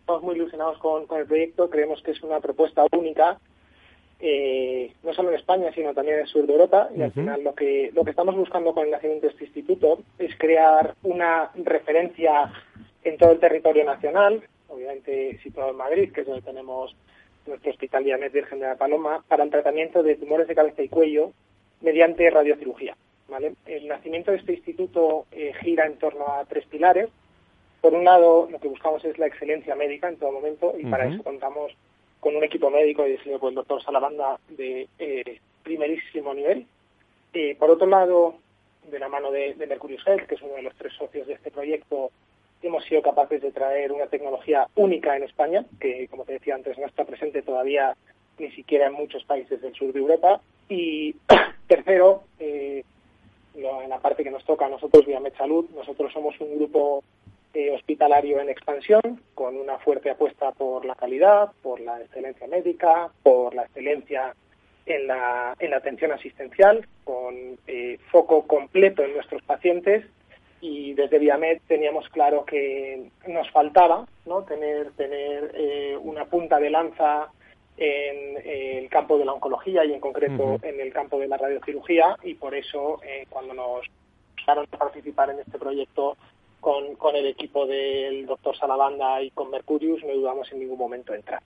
Estamos 0.00 0.22
muy 0.22 0.36
ilusionados 0.36 0.78
con, 0.78 1.06
con 1.06 1.20
el 1.20 1.26
proyecto. 1.26 1.68
Creemos 1.68 2.02
que 2.02 2.12
es 2.12 2.22
una 2.22 2.40
propuesta 2.40 2.84
única, 2.92 3.38
eh, 4.20 4.92
no 5.02 5.12
solo 5.12 5.30
en 5.30 5.36
España, 5.36 5.70
sino 5.74 5.92
también 5.94 6.16
en 6.16 6.22
el 6.22 6.28
sur 6.28 6.46
de 6.46 6.52
Europa. 6.52 6.88
Y 6.96 7.02
al 7.02 7.12
final 7.12 7.44
lo 7.44 7.54
que, 7.54 7.90
lo 7.94 8.04
que 8.04 8.10
estamos 8.10 8.34
buscando 8.36 8.72
con 8.72 8.86
el 8.86 8.90
nacimiento 8.90 9.26
de 9.26 9.32
este 9.32 9.44
instituto 9.44 10.00
es 10.18 10.34
crear 10.38 10.94
una 11.02 11.50
referencia 11.54 12.52
en 13.04 13.16
todo 13.16 13.32
el 13.32 13.38
territorio 13.38 13.84
nacional, 13.84 14.42
obviamente 14.68 15.38
situado 15.42 15.70
en 15.70 15.76
Madrid, 15.76 16.12
que 16.12 16.22
es 16.22 16.26
donde 16.26 16.42
tenemos 16.42 16.96
nuestro 17.48 17.70
Hospital 17.70 18.04
Dianet 18.04 18.32
Virgen 18.32 18.60
de 18.60 18.66
la 18.66 18.76
Paloma, 18.76 19.24
para 19.26 19.44
el 19.44 19.50
tratamiento 19.50 20.02
de 20.02 20.16
tumores 20.16 20.46
de 20.46 20.54
cabeza 20.54 20.82
y 20.82 20.88
cuello 20.88 21.32
mediante 21.80 22.28
radiocirugía. 22.30 22.96
El 23.66 23.88
nacimiento 23.88 24.30
de 24.30 24.38
este 24.38 24.54
instituto 24.54 25.26
eh, 25.32 25.52
gira 25.60 25.86
en 25.86 25.98
torno 25.98 26.28
a 26.28 26.44
tres 26.46 26.64
pilares. 26.66 27.08
Por 27.80 27.94
un 27.94 28.04
lado, 28.04 28.48
lo 28.50 28.58
que 28.58 28.68
buscamos 28.68 29.04
es 29.04 29.18
la 29.18 29.26
excelencia 29.26 29.74
médica 29.74 30.08
en 30.08 30.16
todo 30.16 30.32
momento 30.32 30.74
y 30.78 30.86
para 30.86 31.06
eso 31.06 31.22
contamos 31.22 31.72
con 32.20 32.34
un 32.34 32.42
equipo 32.42 32.70
médico 32.70 33.04
dirigido 33.04 33.38
por 33.38 33.50
el 33.50 33.54
doctor 33.54 33.82
Salabanda 33.82 34.40
de 34.48 34.88
eh, 34.98 35.38
primerísimo 35.62 36.34
nivel. 36.34 36.66
Eh, 37.34 37.54
por 37.56 37.70
otro 37.70 37.86
lado, 37.86 38.34
de 38.90 38.98
la 38.98 39.08
mano 39.08 39.30
de, 39.30 39.54
de 39.54 39.66
Mercurius 39.66 40.06
Health, 40.06 40.26
que 40.26 40.34
es 40.34 40.42
uno 40.42 40.54
de 40.54 40.62
los 40.62 40.74
tres 40.74 40.92
socios 40.94 41.26
de 41.26 41.34
este 41.34 41.50
proyecto, 41.50 42.10
hemos 42.62 42.84
sido 42.84 43.02
capaces 43.02 43.40
de 43.42 43.52
traer 43.52 43.92
una 43.92 44.06
tecnología 44.06 44.66
única 44.74 45.16
en 45.16 45.24
España, 45.24 45.64
que, 45.80 46.08
como 46.08 46.24
te 46.24 46.34
decía 46.34 46.54
antes, 46.54 46.78
no 46.78 46.86
está 46.86 47.04
presente 47.04 47.42
todavía 47.42 47.96
ni 48.38 48.50
siquiera 48.52 48.86
en 48.86 48.94
muchos 48.94 49.24
países 49.24 49.60
del 49.60 49.74
sur 49.74 49.92
de 49.92 49.98
Europa. 49.98 50.40
Y 50.68 51.14
tercero, 51.66 52.24
eh, 52.38 52.84
en 53.54 53.88
la 53.88 53.98
parte 53.98 54.24
que 54.24 54.30
nos 54.30 54.44
toca 54.44 54.66
a 54.66 54.70
nosotros, 54.70 55.06
Viamed 55.06 55.34
Salud, 55.36 55.66
nosotros 55.74 56.12
somos 56.12 56.38
un 56.40 56.56
grupo 56.56 57.02
eh, 57.54 57.70
hospitalario 57.70 58.40
en 58.40 58.48
expansión, 58.48 59.22
con 59.34 59.56
una 59.56 59.78
fuerte 59.78 60.10
apuesta 60.10 60.52
por 60.52 60.84
la 60.84 60.94
calidad, 60.94 61.52
por 61.62 61.80
la 61.80 62.00
excelencia 62.00 62.46
médica, 62.46 63.10
por 63.22 63.54
la 63.54 63.62
excelencia 63.64 64.34
en 64.86 65.06
la, 65.06 65.54
en 65.58 65.70
la 65.70 65.78
atención 65.78 66.12
asistencial, 66.12 66.86
con 67.04 67.58
eh, 67.66 67.98
foco 68.10 68.46
completo 68.46 69.02
en 69.02 69.14
nuestros 69.14 69.42
pacientes 69.42 70.04
y 70.60 70.94
desde 70.94 71.18
Viamed 71.18 71.60
teníamos 71.66 72.08
claro 72.08 72.44
que 72.44 73.10
nos 73.26 73.50
faltaba 73.50 74.06
¿no? 74.26 74.42
tener, 74.42 74.92
tener 74.92 75.52
eh, 75.54 75.96
una 76.00 76.24
punta 76.24 76.58
de 76.58 76.70
lanza 76.70 77.28
en 77.76 78.42
el 78.44 78.88
campo 78.88 79.18
de 79.18 79.24
la 79.24 79.32
oncología 79.32 79.84
y 79.84 79.92
en 79.92 80.00
concreto 80.00 80.58
en 80.62 80.80
el 80.80 80.92
campo 80.92 81.18
de 81.18 81.28
la 81.28 81.36
radiocirugía 81.36 82.16
y 82.24 82.34
por 82.34 82.54
eso 82.54 83.00
eh, 83.04 83.26
cuando 83.30 83.54
nos 83.54 83.86
dejaron 84.36 84.66
participar 84.66 85.30
en 85.30 85.38
este 85.40 85.58
proyecto 85.58 86.16
con, 86.60 86.96
con 86.96 87.14
el 87.14 87.26
equipo 87.26 87.66
del 87.66 88.26
doctor 88.26 88.56
Salabanda 88.56 89.22
y 89.22 89.30
con 89.30 89.50
Mercurius 89.50 90.02
no 90.04 90.12
dudamos 90.12 90.50
en 90.50 90.58
ningún 90.58 90.78
momento 90.78 91.14
entrar. 91.14 91.40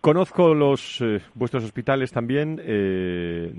Conozco 0.00 0.54
los 0.54 1.00
eh, 1.00 1.20
vuestros 1.34 1.64
hospitales 1.64 2.12
también 2.12 2.60
eh, 2.62 3.50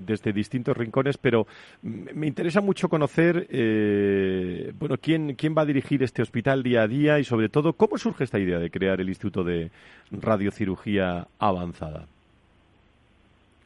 desde 0.00 0.32
distintos 0.32 0.76
rincones, 0.76 1.18
pero 1.18 1.46
me 1.82 2.26
interesa 2.26 2.60
mucho 2.60 2.88
conocer 2.88 3.46
eh, 3.50 4.72
bueno 4.78 4.96
quién 5.00 5.34
quién 5.34 5.54
va 5.56 5.62
a 5.62 5.66
dirigir 5.66 6.02
este 6.02 6.22
hospital 6.22 6.62
día 6.62 6.82
a 6.82 6.88
día 6.88 7.18
y 7.18 7.24
sobre 7.24 7.48
todo 7.48 7.72
cómo 7.72 7.98
surge 7.98 8.24
esta 8.24 8.38
idea 8.38 8.58
de 8.58 8.70
crear 8.70 9.00
el 9.00 9.08
Instituto 9.08 9.42
de 9.44 9.70
Radiocirugía 10.10 11.26
Avanzada. 11.38 12.06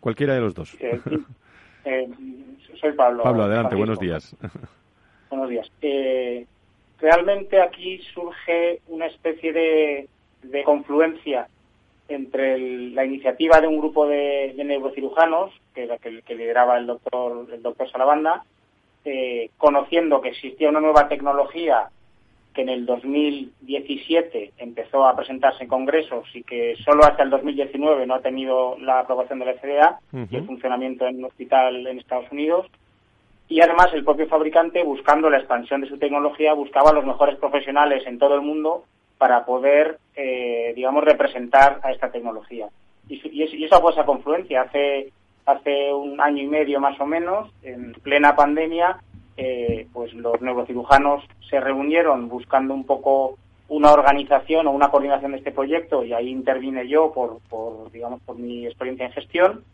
Cualquiera 0.01 0.35
de 0.35 0.41
los 0.41 0.55
dos. 0.55 0.77
soy 2.81 2.93
Pablo. 2.93 3.23
Pablo, 3.23 3.45
adelante. 3.45 3.75
Buenos 3.77 3.99
días. 3.99 4.37
Buenos 5.31 5.49
días. 5.49 5.71
realmente 7.01 7.61
aquí 7.61 7.99
surge 8.15 8.81
una 8.89 9.07
especie 9.07 9.53
de 9.53 10.09
de 10.51 10.65
confluencia 10.65 11.49
entre 12.09 12.59
la 12.91 13.05
iniciativa 13.05 13.61
de 13.61 13.67
un 13.67 13.79
grupo 13.79 14.07
de, 14.07 14.55
neurocirujanos, 14.65 15.53
que, 15.75 15.89
que, 16.03 16.23
que, 16.23 16.35
lideraba 16.35 16.79
el 16.79 16.87
doctor, 16.87 17.49
el 17.53 17.63
doctor 17.63 17.91
Salabanda, 17.91 18.45
eh, 19.05 19.51
conociendo 19.59 20.21
que 20.21 20.31
existía 20.31 20.69
una 20.69 20.81
nueva 20.81 21.09
tecnología 21.09 21.89
que 22.55 22.63
en 22.63 22.69
el 22.69 22.87
2017 22.87 24.53
empezó 24.59 25.07
a 25.07 25.17
presentarse 25.17 25.65
en 25.65 25.69
congresos 25.69 26.25
y 26.35 26.43
que 26.43 26.77
solo 26.85 27.05
hasta 27.05 27.25
el 27.25 27.31
2019 27.31 28.07
no 28.07 28.15
ha 28.15 28.21
tenido 28.21 28.79
la 28.79 29.01
aprobación 29.01 29.41
de 29.41 29.47
la 29.47 29.55
FDA 29.55 29.99
y 30.31 30.37
el 30.37 30.47
funcionamiento 30.47 31.07
en 31.07 31.19
un 31.19 31.25
hospital 31.25 31.87
en 31.87 31.99
Estados 31.99 32.31
Unidos. 32.31 32.67
Y 33.49 33.61
además 33.61 33.89
el 33.93 34.05
propio 34.05 34.29
fabricante, 34.29 34.85
buscando 34.85 35.29
la 35.29 35.39
expansión 35.39 35.81
de 35.81 35.89
su 35.89 35.99
tecnología, 35.99 36.55
buscaba 36.55 36.91
a 36.91 36.95
los 36.95 37.05
mejores 37.05 37.37
profesionales 37.37 38.07
en 38.07 38.19
todo 38.19 38.37
el 38.37 38.43
mundo 38.43 38.85
para 39.25 39.47
poder, 39.47 40.01
eh, 40.15 40.75
digamos, 40.77 41.03
representar 41.03 41.81
a 41.83 41.93
esta 41.93 42.13
tecnología. 42.13 42.69
Y, 43.09 43.23
y, 43.33 43.65
esa 43.65 43.81
fue 43.81 43.93
esa 43.93 44.05
confluencia. 44.05 44.61
Hace, 44.61 45.15
hace 45.47 45.95
un 45.95 46.21
año 46.21 46.43
y 46.43 46.47
medio 46.47 46.79
más 46.79 47.01
o 47.01 47.07
menos, 47.07 47.51
en 47.63 47.95
plena 48.03 48.37
pandemia, 48.37 48.99
eh, 49.39 49.87
pues 49.95 50.13
los 50.13 50.43
neurocirujanos 50.43 51.25
se 51.49 51.59
reunieron 51.59 52.29
buscando 52.29 52.75
un 52.75 52.85
poco 52.85 53.39
una 53.71 53.93
organización 53.93 54.67
o 54.67 54.73
una 54.73 54.91
coordinación 54.91 55.33
de 55.33 55.39
este 55.39 55.53
proyecto 55.53 56.05
y 56.05 56.13
ahí 56.13 56.29
intervine 56.29 56.87
yo 56.87 57.11
por, 57.11 57.39
por 57.49 57.91
digamos 57.93 58.21
por 58.27 58.37
mi 58.37 58.67
experiencia 58.67 59.07
en 59.07 59.13
gestión 59.13 59.65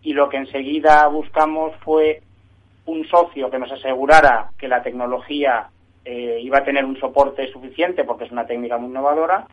y 0.00 0.14
lo 0.14 0.30
que 0.30 0.38
enseguida 0.38 1.06
buscamos 1.08 1.76
fue 1.84 2.22
un 2.86 3.06
socio 3.08 3.50
que 3.50 3.58
nos 3.58 3.70
asegurara 3.70 4.48
que 4.56 4.66
la 4.66 4.82
tecnología 4.82 5.68
eh, 6.04 6.38
iba 6.42 6.58
a 6.58 6.64
tener 6.64 6.84
un 6.84 6.98
soporte 6.98 7.50
suficiente 7.50 8.04
porque 8.04 8.24
es 8.24 8.32
una 8.32 8.46
técnica 8.46 8.76
muy 8.76 8.90
innovadora. 8.90 9.46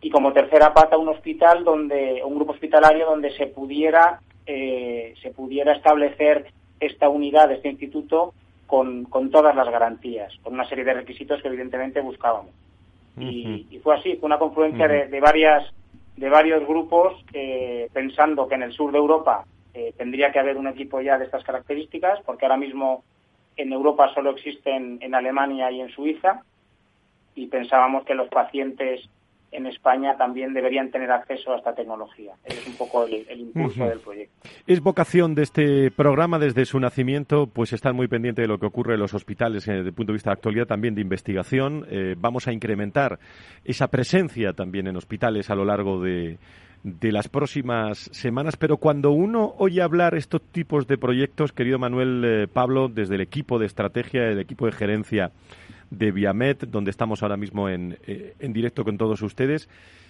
Y 0.00 0.10
como 0.10 0.32
tercera 0.32 0.72
pata 0.72 0.96
un 0.96 1.08
hospital 1.08 1.64
donde 1.64 2.22
un 2.24 2.34
grupo 2.36 2.52
hospitalario 2.52 3.06
donde 3.06 3.32
se 3.36 3.46
pudiera 3.48 4.20
eh, 4.46 5.14
se 5.22 5.30
pudiera 5.30 5.72
establecer 5.72 6.46
esta 6.80 7.08
unidad 7.08 7.52
este 7.52 7.68
instituto 7.68 8.34
con, 8.66 9.04
con, 9.04 9.30
todas 9.30 9.54
las 9.54 9.68
garantías 9.70 10.32
con 10.42 10.54
una 10.54 10.68
serie 10.68 10.84
de 10.84 10.94
requisitos 10.94 11.40
que 11.40 11.48
evidentemente 11.48 12.00
buscábamos. 12.00 12.52
Y, 13.18 13.78
fue 13.82 13.96
así 13.96 14.16
fue 14.16 14.26
una 14.26 14.38
confluencia 14.38 14.88
de, 14.88 15.20
varias 15.20 15.70
de 16.16 16.28
varios 16.28 16.66
grupos 16.66 17.24
eh, 17.32 17.88
pensando 17.92 18.48
que 18.48 18.54
en 18.54 18.62
el 18.62 18.72
sur 18.72 18.90
de 18.90 18.98
Europa 18.98 19.44
tendría 19.96 20.30
que 20.30 20.38
haber 20.38 20.58
un 20.58 20.66
equipo 20.66 21.00
ya 21.00 21.18
de 21.18 21.24
estas 21.24 21.44
características 21.44 22.20
porque 22.26 22.44
ahora 22.44 22.58
mismo 22.58 23.04
en 23.56 23.72
Europa 23.72 24.12
solo 24.14 24.30
existen 24.30 24.98
en 25.00 25.14
Alemania 25.14 25.70
y 25.70 25.80
en 25.80 25.90
Suiza 25.90 26.42
y 27.34 27.46
pensábamos 27.46 28.04
que 28.04 28.14
los 28.14 28.28
pacientes 28.28 29.08
en 29.52 29.66
España 29.66 30.16
también 30.16 30.54
deberían 30.54 30.90
tener 30.90 31.10
acceso 31.12 31.52
a 31.52 31.58
esta 31.58 31.74
tecnología. 31.74 32.32
Es 32.44 32.66
un 32.66 32.74
poco 32.74 33.04
el, 33.04 33.38
impulso 33.38 33.84
del 33.84 34.00
proyecto. 34.00 34.48
Es 34.66 34.80
vocación 34.80 35.34
de 35.34 35.42
este 35.42 35.90
programa 35.90 36.38
desde 36.38 36.64
su 36.64 36.80
nacimiento, 36.80 37.46
pues 37.46 37.74
estar 37.74 37.92
muy 37.92 38.08
pendiente 38.08 38.40
de 38.40 38.48
lo 38.48 38.58
que 38.58 38.66
ocurre 38.66 38.94
en 38.94 39.00
los 39.00 39.12
hospitales 39.12 39.68
eh, 39.68 39.72
desde 39.72 39.88
el 39.88 39.94
punto 39.94 40.12
de 40.12 40.16
vista 40.16 40.30
de 40.30 40.34
actualidad, 40.34 40.66
también 40.66 40.94
de 40.94 41.02
investigación. 41.02 41.86
Eh, 41.90 42.14
vamos 42.16 42.48
a 42.48 42.52
incrementar 42.52 43.18
esa 43.62 43.88
presencia 43.88 44.54
también 44.54 44.86
en 44.86 44.96
hospitales 44.96 45.50
a 45.50 45.54
lo 45.54 45.66
largo 45.66 46.00
de, 46.00 46.38
de 46.84 47.12
las 47.12 47.28
próximas 47.28 48.10
semanas, 48.12 48.56
pero 48.56 48.76
cuando 48.76 49.12
uno 49.12 49.54
oye 49.58 49.82
hablar 49.82 50.14
estos 50.14 50.42
tipos 50.42 50.86
de 50.88 50.98
proyectos, 50.98 51.52
querido 51.52 51.78
Manuel 51.78 52.24
eh, 52.24 52.46
Pablo, 52.52 52.88
desde 52.88 53.14
el 53.14 53.20
equipo 53.20 53.58
de 53.58 53.66
estrategia, 53.66 54.28
el 54.28 54.40
equipo 54.40 54.66
de 54.66 54.72
gerencia 54.72 55.30
de 55.90 56.10
Viamet, 56.10 56.66
donde 56.66 56.90
estamos 56.90 57.22
ahora 57.22 57.36
mismo 57.36 57.68
en, 57.68 57.98
eh, 58.06 58.34
en 58.40 58.52
directo 58.52 58.82
con 58.82 58.98
todos 58.98 59.22
ustedes, 59.22 59.68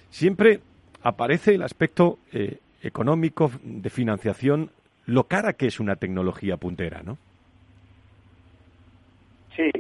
siempre 0.09 0.61
aparece 1.03 1.55
el 1.55 1.63
aspecto 1.63 2.19
eh, 2.33 2.59
económico 2.83 3.51
de 3.63 3.91
financiación, 3.91 4.71
lo 5.05 5.25
cara 5.25 5.53
que 5.53 5.67
es 5.67 5.79
una 5.79 5.97
tecnología 5.97 6.57
puntera, 6.57 7.03
¿no? 7.03 7.19
Sí, 9.55 9.71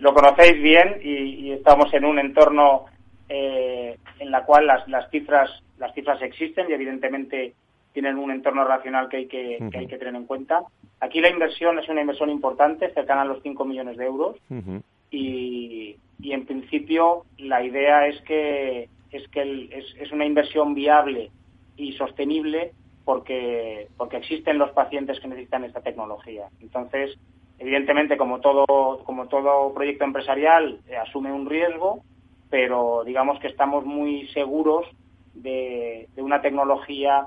lo 0.00 0.12
conocéis 0.12 0.60
bien 0.60 0.98
y 1.00 1.52
estamos 1.52 1.94
en 1.94 2.04
un 2.04 2.18
entorno 2.18 2.86
eh, 3.28 3.98
en 4.18 4.30
la 4.30 4.44
cual 4.44 4.66
las, 4.66 4.86
las 4.88 5.10
cifras 5.10 5.50
las 5.78 5.94
cifras 5.94 6.20
existen 6.22 6.70
y 6.70 6.72
evidentemente 6.72 7.54
tienen 7.92 8.18
un 8.18 8.30
entorno 8.30 8.64
racional 8.64 9.08
que 9.08 9.16
hay 9.18 9.26
que, 9.26 9.58
hay 9.72 9.86
que 9.86 9.98
tener 9.98 10.14
en 10.14 10.26
cuenta. 10.26 10.62
Aquí 11.00 11.20
la 11.20 11.30
inversión 11.30 11.78
es 11.78 11.88
una 11.88 12.00
inversión 12.00 12.30
importante, 12.30 12.92
cercana 12.92 13.22
a 13.22 13.26
los 13.26 13.42
5 13.42 13.64
millones 13.64 13.96
de 13.96 14.04
euros, 14.04 14.36
y, 15.10 15.96
en 16.22 16.46
principio 16.46 17.24
la 17.38 17.62
idea 17.62 18.06
es 18.08 18.20
que 18.22 18.88
es 19.12 19.28
que 19.28 19.68
es, 20.00 20.10
una 20.10 20.24
inversión 20.24 20.74
viable 20.74 21.30
y 21.76 21.92
sostenible 21.92 22.72
porque 23.04 23.88
porque 23.96 24.16
existen 24.16 24.58
los 24.58 24.70
pacientes 24.70 25.20
que 25.20 25.28
necesitan 25.28 25.64
esta 25.64 25.82
tecnología. 25.82 26.48
Entonces, 26.60 27.16
evidentemente, 27.58 28.16
como 28.16 28.40
todo 28.40 29.04
como 29.04 29.28
todo 29.28 29.72
proyecto 29.74 30.04
empresarial 30.04 30.80
eh, 30.88 30.96
asume 30.96 31.30
un 31.32 31.48
riesgo, 31.48 32.02
pero 32.54 33.02
digamos 33.04 33.40
que 33.40 33.48
estamos 33.48 33.84
muy 33.84 34.28
seguros 34.28 34.86
de, 35.34 36.08
una 36.18 36.40
tecnología 36.40 37.26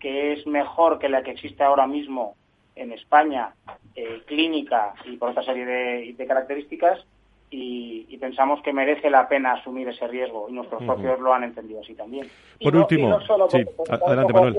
que 0.00 0.32
es 0.32 0.44
mejor 0.48 0.98
que 0.98 1.08
la 1.08 1.22
que 1.22 1.30
existe 1.30 1.62
ahora 1.62 1.86
mismo 1.86 2.34
en 2.74 2.90
España, 2.90 3.54
eh, 3.94 4.22
clínica 4.26 4.94
y 5.04 5.16
por 5.16 5.30
otra 5.30 5.44
serie 5.44 5.64
de, 5.64 6.26
características, 6.26 7.06
y, 7.50 8.18
pensamos 8.18 8.60
que 8.62 8.72
merece 8.72 9.10
la 9.10 9.28
pena 9.28 9.52
asumir 9.52 9.88
ese 9.88 10.08
riesgo, 10.08 10.48
y 10.48 10.52
nuestros 10.52 10.84
socios 10.84 11.20
lo 11.20 11.32
han 11.32 11.44
entendido 11.44 11.80
así 11.80 11.94
también. 11.94 12.26
Por 12.60 12.74
último, 12.74 13.20
sí, 13.50 13.64
adelante, 14.02 14.32
Manuel. 14.32 14.56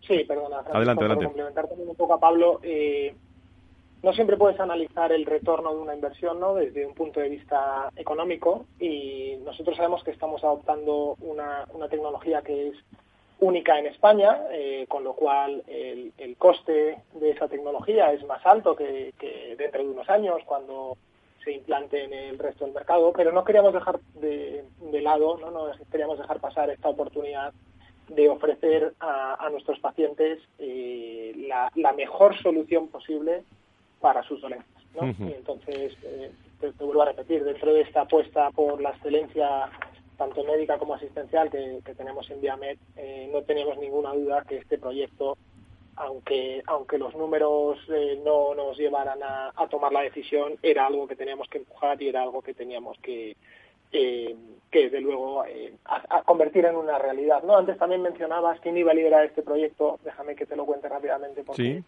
Sí, 0.00 0.24
perdona, 0.26 0.56
adelante, 0.72 1.04
adelante. 1.04 1.24
complementar 1.26 1.68
también 1.68 1.88
un 1.88 1.94
poco 1.94 2.14
a 2.14 2.18
Pablo, 2.18 2.58
eh, 2.64 3.14
no 4.02 4.12
siempre 4.12 4.36
puedes 4.36 4.60
analizar 4.60 5.12
el 5.12 5.26
retorno 5.26 5.74
de 5.74 5.80
una 5.80 5.94
inversión 5.94 6.38
¿no? 6.38 6.54
desde 6.54 6.86
un 6.86 6.94
punto 6.94 7.20
de 7.20 7.28
vista 7.28 7.90
económico 7.96 8.66
y 8.78 9.36
nosotros 9.44 9.76
sabemos 9.76 10.04
que 10.04 10.12
estamos 10.12 10.42
adoptando 10.44 11.16
una, 11.20 11.66
una 11.72 11.88
tecnología 11.88 12.42
que 12.42 12.68
es 12.68 12.76
única 13.40 13.78
en 13.78 13.86
España, 13.86 14.42
eh, 14.50 14.86
con 14.88 15.04
lo 15.04 15.14
cual 15.14 15.62
el, 15.66 16.12
el, 16.18 16.36
coste 16.36 16.98
de 17.14 17.30
esa 17.30 17.48
tecnología 17.48 18.12
es 18.12 18.24
más 18.26 18.44
alto 18.44 18.74
que, 18.74 19.12
dentro 19.56 19.82
de 19.82 19.90
unos 19.90 20.08
años 20.08 20.42
cuando 20.44 20.96
se 21.44 21.52
implante 21.52 22.02
en 22.04 22.12
el 22.12 22.38
resto 22.38 22.64
del 22.64 22.74
mercado, 22.74 23.12
pero 23.12 23.32
no 23.32 23.44
queríamos 23.44 23.72
dejar 23.72 24.00
de, 24.14 24.64
lado, 25.00 25.38
¿no? 25.38 25.50
no 25.50 25.70
queríamos 25.90 26.18
dejar 26.18 26.40
pasar 26.40 26.70
esta 26.70 26.88
oportunidad 26.88 27.52
de 28.08 28.28
ofrecer 28.28 28.94
a, 29.00 29.48
nuestros 29.50 29.78
pacientes 29.78 30.40
eh, 30.58 31.32
la, 31.46 31.70
la 31.76 31.92
mejor 31.92 32.36
solución 32.42 32.88
posible 32.88 33.44
para 34.00 34.22
sus 34.22 34.40
dolencias. 34.40 34.84
¿no? 34.94 35.08
Y 35.26 35.32
entonces, 35.32 35.96
eh, 36.02 36.30
te, 36.60 36.70
vuelvo 36.84 37.02
a 37.02 37.06
repetir, 37.06 37.44
dentro 37.44 37.72
de 37.72 37.82
esta 37.82 38.02
apuesta 38.02 38.50
por 38.50 38.80
la 38.80 38.90
excelencia 38.90 39.70
tanto 40.16 40.42
médica 40.42 40.78
como 40.78 40.94
asistencial 40.94 41.48
que, 41.48 41.80
tenemos 41.96 42.28
en 42.30 42.40
Viamed, 42.40 42.76
eh, 42.96 43.30
no 43.32 43.42
teníamos 43.42 43.78
ninguna 43.78 44.12
duda 44.14 44.42
que 44.48 44.56
este 44.56 44.76
proyecto, 44.76 45.38
aunque, 45.94 46.60
aunque 46.66 46.98
los 46.98 47.14
números 47.14 47.78
eh, 47.88 48.20
no 48.24 48.52
nos 48.54 48.76
llevaran 48.76 49.20
a, 49.22 49.52
tomar 49.70 49.92
la 49.92 50.00
decisión, 50.00 50.54
era 50.62 50.86
algo 50.86 51.06
que 51.06 51.14
teníamos 51.14 51.48
que 51.48 51.58
empujar 51.58 52.02
y 52.02 52.08
era 52.08 52.22
algo 52.22 52.42
que 52.42 52.52
teníamos 52.52 52.98
que, 52.98 53.36
que 53.92 54.34
desde 54.72 55.00
luego 55.00 55.44
a, 55.84 56.22
convertir 56.24 56.64
en 56.64 56.74
una 56.74 56.98
realidad. 56.98 57.44
¿no? 57.44 57.56
Antes 57.56 57.78
también 57.78 58.02
mencionabas 58.02 58.58
quién 58.58 58.76
iba 58.76 58.90
a 58.90 58.94
liderar 58.94 59.24
este 59.24 59.42
proyecto, 59.42 60.00
déjame 60.02 60.34
que 60.34 60.46
te 60.46 60.56
lo 60.56 60.66
cuente 60.66 60.88
rápidamente 60.88 61.44
porque 61.44 61.84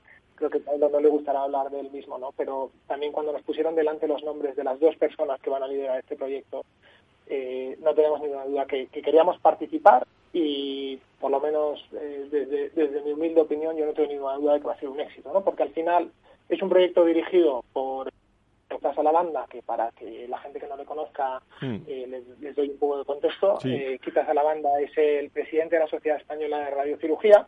creo 0.49 0.51
que 0.51 0.89
no 0.91 1.01
le 1.01 1.09
gustará 1.09 1.43
hablar 1.43 1.71
del 1.71 1.91
mismo, 1.91 2.19
¿no? 2.19 2.33
Pero 2.37 2.71
también 2.87 3.13
cuando 3.13 3.33
nos 3.33 3.43
pusieron 3.43 3.75
delante 3.75 4.09
los 4.09 4.23
nombres 4.25 4.57
de 4.57 4.65
las 4.65 4.81
dos 4.81 4.97
personas 4.97 5.41
que 5.41 5.51
van 5.51 5.63
a 5.63 5.69
liderar 5.69 5.99
este 5.99 6.17
proyecto, 6.17 6.65
eh, 7.27 7.77
no 7.81 7.95
tenemos 7.95 8.21
ninguna 8.21 8.45
duda 8.45 8.67
que, 8.67 8.87
queríamos 8.89 9.39
participar 9.39 10.07
y 10.33 10.99
por 11.21 11.31
lo 11.31 11.41
menos 11.41 11.85
eh, 11.93 12.27
desde, 12.31 12.71
desde, 12.71 13.03
mi 13.03 13.13
humilde 13.13 13.41
opinión 13.41 13.77
yo 13.77 13.87
no 13.87 13.93
tengo 13.93 14.09
ninguna 14.09 14.37
duda 14.37 14.55
de 14.55 14.61
que 14.61 14.67
va 14.67 14.73
a 14.73 14.81
ser 14.81 14.89
un 14.89 15.01
éxito, 15.01 15.33
¿no? 15.33 15.43
Porque 15.43 15.63
al 15.63 15.71
final 15.71 16.11
es 16.49 16.61
un 16.63 16.69
proyecto 16.69 17.05
dirigido 17.05 17.65
por 17.73 18.11
Quizás 18.71 18.97
a 18.97 19.03
la 19.03 19.11
banda, 19.11 19.47
que 19.51 19.63
para 19.63 19.91
que 19.91 20.29
la 20.29 20.39
gente 20.39 20.61
que 20.61 20.69
no 20.69 20.77
le 20.77 20.85
conozca 20.85 21.43
hmm. 21.61 21.77
eh, 21.89 22.25
les, 22.41 22.55
doy 22.55 22.71
un 22.71 22.79
poco 22.79 22.99
de 22.99 23.05
contexto, 23.05 23.59
sí. 23.61 23.99
Quitas 24.03 24.29
a 24.29 24.33
la 24.33 24.45
banda 24.45 24.71
es 24.81 24.97
el 24.97 25.29
presidente 25.31 25.75
de 25.75 25.83
la 25.83 25.89
Sociedad 25.89 26.19
Española 26.19 26.61
de 26.61 26.71
Radiocirugía, 26.71 27.47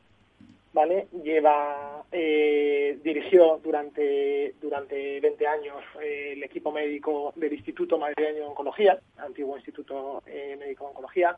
¿vale? 0.73 1.07
Lleva, 1.23 1.92
eh, 2.13 2.99
dirigió 3.03 3.59
durante, 3.63 4.55
durante 4.61 5.19
20 5.21 5.47
años 5.47 5.83
eh, 6.01 6.35
el 6.35 6.43
equipo 6.43 6.71
médico 6.71 7.33
del 7.37 7.55
Instituto 7.55 7.99
Madrileño 7.99 8.41
de 8.41 8.47
Oncología, 8.47 8.99
antiguo 9.17 9.57
Instituto 9.57 10.23
eh, 10.27 10.57
Médico 10.59 10.85
de 10.85 10.91
Oncología, 10.91 11.37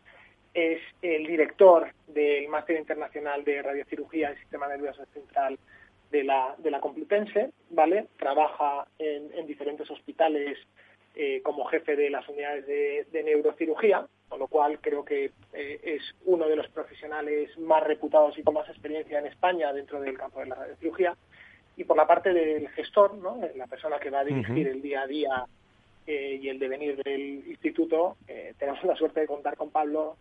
es 0.52 0.80
el 1.02 1.26
director 1.26 1.92
del 2.08 2.48
Máster 2.48 2.76
Internacional 2.76 3.44
de 3.44 3.62
Radiocirugía 3.62 4.32
y 4.32 4.36
Sistema 4.36 4.68
Nervioso 4.68 5.04
Central 5.12 5.58
de 6.10 6.24
la, 6.24 6.54
de 6.58 6.70
la 6.70 6.80
Complutense, 6.80 7.50
¿vale? 7.70 8.06
Trabaja 8.18 8.86
en, 8.98 9.32
en 9.34 9.46
diferentes 9.46 9.90
hospitales 9.90 10.58
eh, 11.16 11.42
como 11.44 11.64
jefe 11.66 11.94
de 11.94 12.10
las 12.10 12.28
unidades 12.28 12.66
de, 12.66 13.22
neurocirugía, 13.22 14.04
con 14.28 14.38
lo 14.38 14.48
cual 14.48 14.78
creo 14.80 15.04
que 15.04 15.32
eh, 15.52 15.80
es 15.82 16.02
uno 16.24 16.48
de 16.48 16.56
los 16.56 16.68
profesionales 16.68 17.56
más 17.58 17.82
reputados 17.82 18.36
y 18.38 18.42
con 18.42 18.54
más 18.54 18.68
experiencia 18.68 19.18
en 19.18 19.26
España 19.26 19.72
dentro 19.72 20.00
del 20.00 20.18
campo 20.18 20.40
de 20.40 20.46
la 20.46 20.54
radiocirugía. 20.56 21.16
Y 21.76 21.84
por 21.84 21.96
la 21.96 22.06
parte 22.06 22.32
del 22.32 22.68
gestor, 22.70 23.14
¿no? 23.14 23.38
la 23.56 23.66
persona 23.66 23.98
que 23.98 24.10
va 24.10 24.20
a 24.20 24.24
dirigir 24.24 24.68
el 24.68 24.80
día 24.80 25.02
a 25.02 25.06
día 25.06 25.44
eh, 26.06 26.38
y 26.40 26.48
el 26.48 26.58
devenir 26.58 27.02
del 27.02 27.48
instituto, 27.48 28.16
tenemos 28.58 28.82
la 28.84 28.94
suerte 28.94 29.20
de 29.20 29.26
contar 29.26 29.56
con 29.56 29.70
Pablo, 29.70 30.16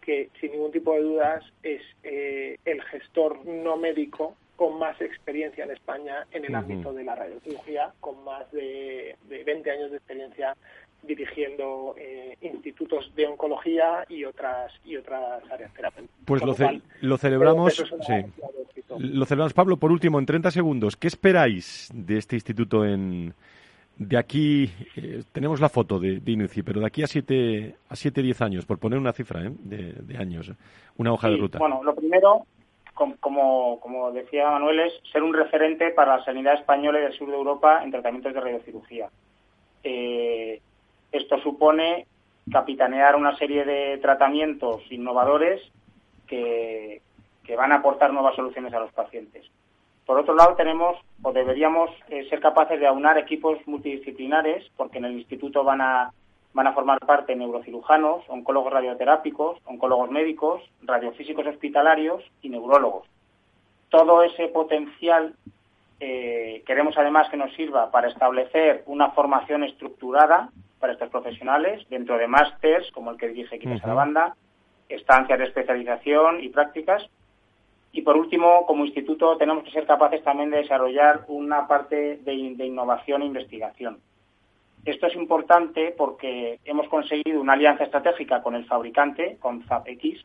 que 0.00 0.30
sin 0.40 0.52
ningún 0.52 0.72
tipo 0.72 0.94
de 0.94 1.02
dudas 1.02 1.44
es 1.62 1.82
el 2.02 2.82
gestor 2.90 3.44
no 3.44 3.76
médico 3.76 4.36
con 4.56 4.78
más 4.78 5.00
experiencia 5.00 5.64
en 5.64 5.70
España 5.70 6.26
en 6.32 6.44
el 6.44 6.54
ámbito 6.54 6.92
de 6.92 7.04
la 7.04 7.14
radiocirugía, 7.14 7.92
con 8.00 8.24
más 8.24 8.50
de, 8.52 9.16
20 9.28 9.70
años 9.70 9.90
de 9.90 9.98
experiencia 9.98 10.56
dirigiendo 11.06 11.94
eh, 11.98 12.36
institutos 12.40 13.12
de 13.14 13.26
oncología 13.26 14.04
y 14.08 14.24
otras 14.24 14.72
y 14.84 14.96
otras 14.96 15.42
áreas 15.50 15.72
terapéuticas. 15.74 16.24
Pues 16.24 16.42
lo, 16.42 16.54
lo, 17.00 17.18
celebramos, 17.18 17.74
sí. 17.74 18.14
Lo 18.98 19.24
celebramos, 19.24 19.54
Pablo. 19.54 19.76
Por 19.76 19.92
último, 19.92 20.18
en 20.18 20.26
30 20.26 20.50
segundos, 20.50 20.96
¿qué 20.96 21.08
esperáis 21.08 21.90
de 21.94 22.18
este 22.18 22.36
instituto 22.36 22.84
en 22.84 23.34
de 23.96 24.18
aquí? 24.18 24.70
Eh, 24.96 25.22
tenemos 25.32 25.60
la 25.60 25.68
foto 25.68 25.98
de, 25.98 26.20
de 26.20 26.62
pero 26.64 26.80
de 26.80 26.86
aquí 26.86 27.02
a 27.02 27.06
7 27.06 27.74
a 27.88 27.96
siete, 27.96 28.22
10 28.22 28.42
años, 28.42 28.66
por 28.66 28.78
poner 28.78 28.98
una 28.98 29.12
cifra 29.12 29.42
¿eh? 29.44 29.50
de, 29.58 30.16
años, 30.18 30.52
una 30.96 31.12
hoja 31.12 31.28
de 31.28 31.36
ruta. 31.36 31.58
Bueno, 31.58 31.82
lo 31.82 31.94
primero, 31.94 32.46
como, 32.94 33.80
como 33.80 34.12
decía 34.12 34.50
Manuel, 34.50 34.80
es 34.80 34.92
ser 35.12 35.22
un 35.22 35.34
referente 35.34 35.90
para 35.90 36.18
la 36.18 36.24
sanidad 36.24 36.54
española 36.54 36.98
y 36.98 37.02
del 37.02 37.12
sur 37.12 37.28
de 37.28 37.36
Europa 37.36 37.82
en 37.82 37.90
tratamientos 37.90 38.34
de 38.34 38.40
radiocirugía. 38.40 39.08
Eh, 39.82 40.60
esto 41.16 41.38
supone 41.38 42.06
capitanear 42.50 43.16
una 43.16 43.36
serie 43.36 43.64
de 43.64 43.98
tratamientos 43.98 44.82
innovadores 44.90 45.60
que, 46.26 47.02
van 47.56 47.72
a 47.72 47.76
aportar 47.76 48.12
nuevas 48.12 48.34
soluciones 48.34 48.72
a 48.74 48.80
los 48.80 48.92
pacientes. 48.92 49.46
Por 50.04 50.18
otro 50.18 50.34
lado, 50.34 50.54
tenemos 50.54 50.98
o 51.22 51.32
deberíamos 51.32 51.90
eh, 52.08 52.28
ser 52.28 52.40
capaces 52.40 52.78
de 52.78 52.86
aunar 52.86 53.18
equipos 53.18 53.58
multidisciplinares, 53.66 54.70
porque 54.76 54.98
en 54.98 55.06
el 55.06 55.12
instituto 55.12 55.64
van 55.64 55.80
a 55.80 56.12
formar 56.74 57.00
parte 57.00 57.34
neurocirujanos, 57.34 58.24
oncólogos 58.28 58.72
radioterápicos, 58.72 59.58
oncólogos 59.64 60.10
médicos, 60.10 60.62
radiofísicos 60.82 61.46
hospitalarios 61.46 62.22
y 62.42 62.48
neurólogos. 62.48 63.08
Todo 63.88 64.22
ese 64.22 64.48
potencial 64.48 65.34
eh, 65.98 66.62
queremos 66.66 66.96
además 66.98 67.28
que 67.30 67.38
nos 67.38 67.54
sirva 67.54 67.90
para 67.90 68.08
establecer 68.08 68.82
una 68.86 69.10
formación 69.12 69.64
estructurada 69.64 70.50
para 70.78 70.92
estos 70.92 71.10
profesionales. 71.10 71.86
Dentro 71.88 72.18
de 72.18 72.26
másters 72.26 72.90
como 72.92 73.10
el 73.10 73.16
que 73.16 73.28
dirige 73.28 73.58
Quintas 73.58 73.84
a 73.84 73.88
la 73.88 73.94
Banda, 73.94 74.36
estancias 74.88 75.38
de 75.38 75.44
especialización 75.46 76.42
y 76.42 76.48
prácticas. 76.48 77.04
Y 77.92 78.02
por 78.02 78.16
último, 78.16 78.66
como 78.66 78.84
instituto, 78.84 79.36
tenemos 79.36 79.64
que 79.64 79.70
ser 79.70 79.86
capaces 79.86 80.22
también 80.22 80.50
de 80.50 80.58
desarrollar 80.58 81.24
una 81.28 81.66
parte 81.66 82.18
de 82.18 82.34
innovación 82.34 83.22
e 83.22 83.26
investigación. 83.26 83.98
Esto 84.86 85.08
es 85.08 85.16
importante 85.16 85.92
porque 85.96 86.60
hemos 86.64 86.88
conseguido 86.88 87.40
una 87.40 87.54
alianza 87.54 87.84
estratégica 87.84 88.40
con 88.40 88.54
el 88.54 88.66
fabricante, 88.66 89.36
con 89.40 89.62
ZapX, 89.64 90.24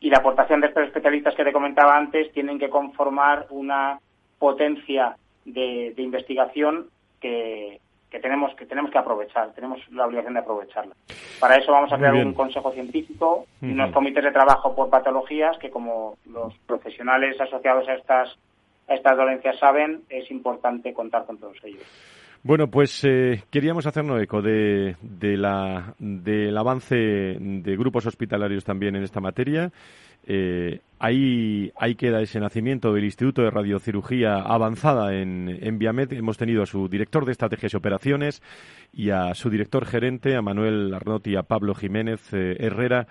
y 0.00 0.08
la 0.08 0.18
aportación 0.18 0.60
de 0.60 0.68
estos 0.68 0.84
especialistas 0.84 1.34
que 1.34 1.44
te 1.44 1.52
comentaba 1.52 1.96
antes 1.96 2.32
tienen 2.32 2.58
que 2.58 2.70
conformar 2.70 3.46
una 3.50 3.98
potencia 4.38 5.16
de, 5.44 5.94
investigación 5.98 6.86
que, 7.20 7.80
tenemos 8.20 8.54
que 8.54 8.66
tenemos 8.66 8.90
que 8.90 8.98
aprovechar, 8.98 9.52
tenemos 9.52 9.80
la 9.90 10.06
obligación 10.06 10.34
de 10.34 10.40
aprovecharla. 10.40 10.94
Para 11.40 11.56
eso 11.56 11.72
vamos 11.72 11.92
a 11.92 11.98
crear 11.98 12.14
un 12.14 12.34
consejo 12.34 12.72
científico 12.72 13.46
y 13.60 13.72
unos 13.72 13.92
comités 13.92 14.24
de 14.24 14.32
trabajo 14.32 14.74
por 14.74 14.90
patologías 14.90 15.58
que 15.58 15.70
como 15.70 16.16
los 16.26 16.54
profesionales 16.66 17.40
asociados 17.40 17.88
a 17.88 17.94
estas 17.94 18.38
a 18.88 18.94
estas 18.94 19.16
dolencias 19.16 19.58
saben, 19.58 20.02
es 20.08 20.30
importante 20.30 20.92
contar 20.92 21.24
con 21.24 21.38
todos 21.38 21.56
ellos. 21.62 21.82
Bueno, 22.44 22.66
pues 22.68 23.04
eh, 23.04 23.44
queríamos 23.50 23.86
hacernos 23.86 24.20
eco 24.20 24.42
de, 24.42 24.96
de 25.00 25.36
la, 25.36 25.94
del 25.98 26.58
avance 26.58 26.96
de 26.96 27.76
grupos 27.76 28.04
hospitalarios 28.06 28.64
también 28.64 28.96
en 28.96 29.04
esta 29.04 29.20
materia 29.20 29.70
Eh, 30.24 30.80
ahí, 30.98 31.72
ahí 31.76 31.94
queda 31.94 32.20
ese 32.20 32.38
nacimiento 32.40 32.92
del 32.92 33.04
Instituto 33.04 33.42
de 33.42 33.50
Radiocirugía 33.50 34.36
Avanzada 34.36 35.14
en, 35.14 35.48
en 35.60 35.78
Viamed. 35.78 36.12
Hemos 36.12 36.38
tenido 36.38 36.62
a 36.62 36.66
su 36.66 36.88
director 36.88 37.24
de 37.24 37.32
estrategias 37.32 37.74
y 37.74 37.76
operaciones 37.76 38.42
y 38.92 39.10
a 39.10 39.34
su 39.34 39.50
director 39.50 39.84
gerente, 39.84 40.36
a 40.36 40.42
Manuel 40.42 40.94
Arnotti 40.94 41.30
y 41.30 41.36
a 41.36 41.42
Pablo 41.42 41.74
Jiménez 41.74 42.32
eh, 42.32 42.56
Herrera. 42.60 43.06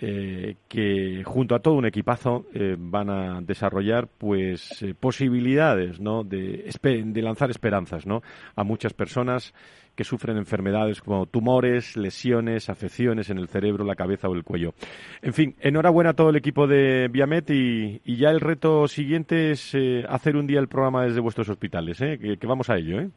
Eh, 0.00 0.54
que 0.68 1.24
junto 1.24 1.56
a 1.56 1.58
todo 1.58 1.74
un 1.74 1.84
equipazo 1.84 2.46
eh, 2.54 2.76
van 2.78 3.10
a 3.10 3.40
desarrollar 3.40 4.06
pues 4.06 4.80
eh, 4.80 4.94
posibilidades 4.94 5.98
¿no? 5.98 6.22
de, 6.22 6.70
de, 6.80 7.20
lanzar 7.22 7.50
esperanzas 7.50 8.06
¿no? 8.06 8.22
a 8.54 8.62
muchas 8.62 8.94
personas 8.94 9.52
que 9.96 10.04
sufren 10.04 10.36
enfermedades 10.36 11.00
como 11.00 11.26
tumores, 11.26 11.96
lesiones, 11.96 12.70
afecciones 12.70 13.28
en 13.30 13.38
el 13.38 13.48
cerebro, 13.48 13.84
la 13.84 13.96
cabeza 13.96 14.28
o 14.28 14.34
el 14.34 14.44
cuello. 14.44 14.72
En 15.20 15.32
fin, 15.32 15.56
enhorabuena 15.58 16.10
a 16.10 16.14
todo 16.14 16.30
el 16.30 16.36
equipo 16.36 16.68
de 16.68 17.08
Viamet 17.10 17.50
y, 17.50 18.00
y 18.04 18.18
ya 18.18 18.30
el 18.30 18.38
reto 18.38 18.86
siguiente 18.86 19.50
es 19.50 19.76
hacer 20.08 20.36
un 20.36 20.46
día 20.46 20.60
el 20.60 20.68
programa 20.68 21.06
desde 21.06 21.18
vuestros 21.18 21.48
hospitales, 21.48 21.98
que, 21.98 22.36
que, 22.38 22.46
vamos 22.46 22.70
a 22.70 22.76
ello. 22.76 23.00
¿eh? 23.00 23.10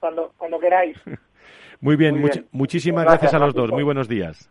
Cuando, 0.00 0.32
cuando 0.36 0.58
queráis. 0.58 1.00
Muy 1.80 1.94
bien, 1.94 2.18
Muy 2.18 2.30
bien. 2.30 2.46
muchísimas 2.50 3.04
gracias, 3.04 3.30
gracias 3.30 3.40
a 3.40 3.46
los 3.46 3.54
dos. 3.54 3.70
Muy 3.70 3.84
buenos 3.84 4.08
días. 4.08 4.50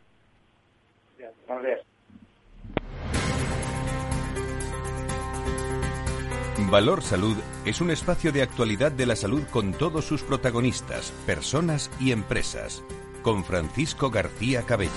Valor 6.70 7.04
Salud 7.04 7.38
es 7.66 7.82
un 7.82 7.92
espacio 7.92 8.32
de 8.32 8.42
actualidad 8.42 8.92
de 8.92 9.06
la 9.06 9.16
salud 9.16 9.44
con 9.52 9.74
todos 9.74 10.06
sus 10.06 10.24
protagonistas, 10.24 11.12
personas 11.26 11.92
y 12.00 12.12
empresas. 12.12 12.84
Con 13.22 13.44
Francisco 13.44 14.10
García 14.10 14.64
Cabello. 14.64 14.92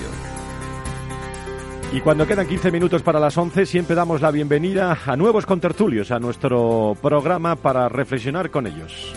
Y 1.93 2.01
cuando 2.01 2.27
quedan 2.27 2.47
15 2.47 2.71
minutos 2.71 3.03
para 3.03 3.19
las 3.19 3.37
11, 3.37 3.65
siempre 3.65 3.97
damos 3.97 4.21
la 4.21 4.31
bienvenida 4.31 4.99
a 5.07 5.17
nuevos 5.17 5.47
contertulios 5.47 6.11
a 6.11 6.19
nuestro 6.19 6.97
programa 7.01 7.57
para 7.57 7.89
reflexionar 7.89 8.51
con 8.51 8.67
ellos. 8.67 9.15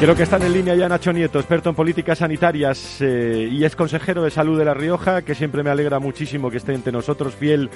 Creo 0.00 0.16
que 0.16 0.22
están 0.22 0.40
en 0.40 0.54
línea 0.54 0.74
ya 0.74 0.88
Nacho 0.88 1.12
Nieto, 1.12 1.38
experto 1.38 1.68
en 1.68 1.74
políticas 1.74 2.20
sanitarias 2.20 3.02
eh, 3.02 3.50
y 3.52 3.62
es 3.64 3.76
consejero 3.76 4.22
de 4.22 4.30
salud 4.30 4.58
de 4.58 4.64
La 4.64 4.72
Rioja, 4.72 5.20
que 5.20 5.34
siempre 5.34 5.62
me 5.62 5.68
alegra 5.68 5.98
muchísimo 5.98 6.50
que 6.50 6.56
esté 6.56 6.72
entre 6.72 6.90
nosotros 6.90 7.34
fiel 7.34 7.68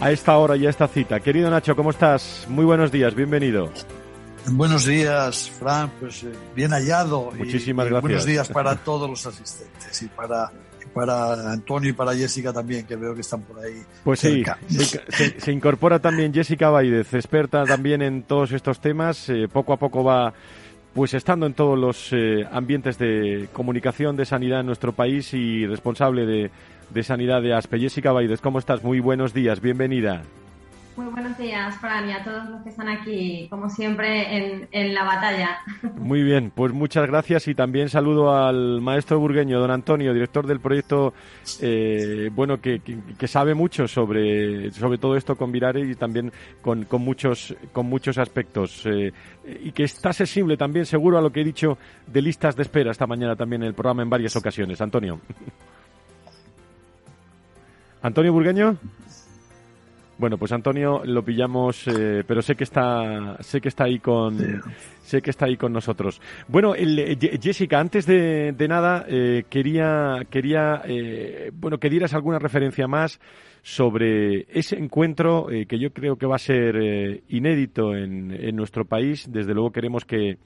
a 0.00 0.10
esta 0.10 0.36
hora 0.38 0.56
y 0.56 0.66
a 0.66 0.70
esta 0.70 0.88
cita. 0.88 1.20
Querido 1.20 1.48
Nacho, 1.48 1.76
¿cómo 1.76 1.90
estás? 1.90 2.46
Muy 2.48 2.64
buenos 2.64 2.90
días, 2.90 3.14
bienvenido. 3.14 3.70
Buenos 4.50 4.86
días, 4.86 5.50
Fran, 5.50 5.92
pues 6.00 6.24
eh, 6.24 6.32
bien 6.52 6.72
hallado. 6.72 7.30
Muchísimas 7.38 7.86
y, 7.86 7.90
gracias. 7.90 8.02
Buenos 8.02 8.24
días 8.24 8.48
para 8.48 8.74
todos 8.84 9.08
los 9.08 9.24
asistentes 9.24 10.02
y 10.02 10.08
para 10.08 10.50
para 10.92 11.52
Antonio 11.52 11.90
y 11.90 11.92
para 11.92 12.12
Jessica 12.12 12.52
también, 12.52 12.86
que 12.86 12.96
veo 12.96 13.14
que 13.14 13.20
están 13.20 13.42
por 13.42 13.60
ahí. 13.60 13.82
Pues 14.02 14.18
sí, 14.18 14.42
se, 14.68 15.38
se, 15.38 15.52
incorpora 15.52 16.00
también 16.00 16.34
Jessica 16.34 16.70
Baidez, 16.70 17.14
experta 17.14 17.64
también 17.64 18.02
en 18.02 18.24
todos 18.24 18.50
estos 18.50 18.80
temas. 18.80 19.28
Eh, 19.28 19.46
poco 19.52 19.74
a 19.74 19.76
poco 19.76 20.02
va 20.02 20.32
pues 20.94 21.14
estando 21.14 21.46
en 21.46 21.54
todos 21.54 21.78
los 21.78 22.12
eh, 22.12 22.46
ambientes 22.50 22.98
de 22.98 23.48
comunicación 23.52 24.16
de 24.16 24.24
sanidad 24.24 24.60
en 24.60 24.66
nuestro 24.66 24.92
país 24.92 25.32
y 25.34 25.66
responsable 25.66 26.26
de, 26.26 26.50
de 26.90 27.02
sanidad 27.02 27.42
de 27.42 27.54
ASPE. 27.54 27.78
Jessica 27.78 28.12
Baides, 28.12 28.40
¿cómo 28.40 28.58
estás? 28.58 28.82
Muy 28.82 29.00
buenos 29.00 29.34
días, 29.34 29.60
bienvenida. 29.60 30.22
Muy 30.98 31.06
buenos 31.12 31.38
días, 31.38 31.76
Fran, 31.76 32.08
y 32.08 32.12
a 32.12 32.24
todos 32.24 32.50
los 32.50 32.62
que 32.62 32.70
están 32.70 32.88
aquí, 32.88 33.46
como 33.50 33.70
siempre, 33.70 34.66
en, 34.72 34.94
la 34.94 35.04
batalla. 35.04 35.58
Muy 35.96 36.24
bien, 36.24 36.50
pues 36.52 36.72
muchas 36.72 37.06
gracias 37.06 37.46
y 37.46 37.54
también 37.54 37.88
saludo 37.88 38.34
al 38.34 38.80
maestro 38.80 39.20
burgueño, 39.20 39.60
don 39.60 39.70
Antonio, 39.70 40.12
director 40.12 40.44
del 40.44 40.58
proyecto, 40.58 41.14
eh, 41.60 42.30
bueno, 42.34 42.60
que, 42.60 42.80
sabe 43.28 43.54
mucho 43.54 43.86
sobre, 43.86 44.72
sobre 44.72 44.98
todo 44.98 45.14
esto 45.14 45.36
con 45.36 45.52
Virare 45.52 45.82
y 45.82 45.94
también 45.94 46.32
con, 46.60 46.84
con 46.84 47.02
muchos, 47.02 47.54
con 47.72 47.86
muchos 47.86 48.18
aspectos. 48.18 48.84
Eh, 48.84 49.12
y 49.62 49.70
que 49.70 49.84
está 49.84 50.12
sensible 50.12 50.56
también, 50.56 50.84
seguro, 50.84 51.16
a 51.16 51.22
lo 51.22 51.30
que 51.30 51.42
he 51.42 51.44
dicho 51.44 51.78
de 52.08 52.22
listas 52.22 52.56
de 52.56 52.62
espera 52.62 52.90
esta 52.90 53.06
mañana 53.06 53.36
también 53.36 53.62
en 53.62 53.68
el 53.68 53.74
programa 53.74 54.02
en 54.02 54.10
varias 54.10 54.34
ocasiones. 54.34 54.80
Antonio. 54.80 55.20
Antonio 58.02 58.32
Burgueño. 58.32 58.76
Bueno, 60.18 60.36
pues 60.36 60.50
Antonio 60.50 61.02
lo 61.04 61.22
pillamos, 61.22 61.86
eh, 61.86 62.24
pero 62.26 62.42
sé 62.42 62.56
que 62.56 62.64
está, 62.64 63.36
sé 63.40 63.60
que 63.60 63.68
está 63.68 63.84
ahí 63.84 64.00
con, 64.00 64.36
sé 65.08 65.22
que 65.22 65.30
está 65.30 65.46
ahí 65.46 65.56
con 65.56 65.72
nosotros. 65.72 66.20
Bueno, 66.48 66.74
el, 66.74 66.98
eh, 66.98 67.38
Jessica, 67.40 67.80
antes 67.80 68.04
de, 68.04 68.52
de 68.52 68.68
nada 68.68 69.06
eh, 69.08 69.44
quería, 69.48 70.26
quería, 70.28 70.82
eh, 70.84 71.50
bueno, 71.54 71.78
que 71.78 71.88
dieras 71.88 72.14
alguna 72.14 72.38
referencia 72.38 72.86
más 72.86 73.20
sobre 73.62 74.46
ese 74.50 74.76
encuentro 74.76 75.46
que 75.68 75.78
yo 75.78 75.92
creo 75.92 76.16
que 76.16 76.26
va 76.26 76.36
a 76.36 76.38
ser 76.38 77.22
inédito 77.28 77.94
en, 77.94 78.30
en, 78.32 78.56
nuestro 78.56 78.84
país. 78.86 79.30
Desde 79.30 79.52
luego 79.52 79.72
queremos 79.72 80.04
que, 80.04 80.38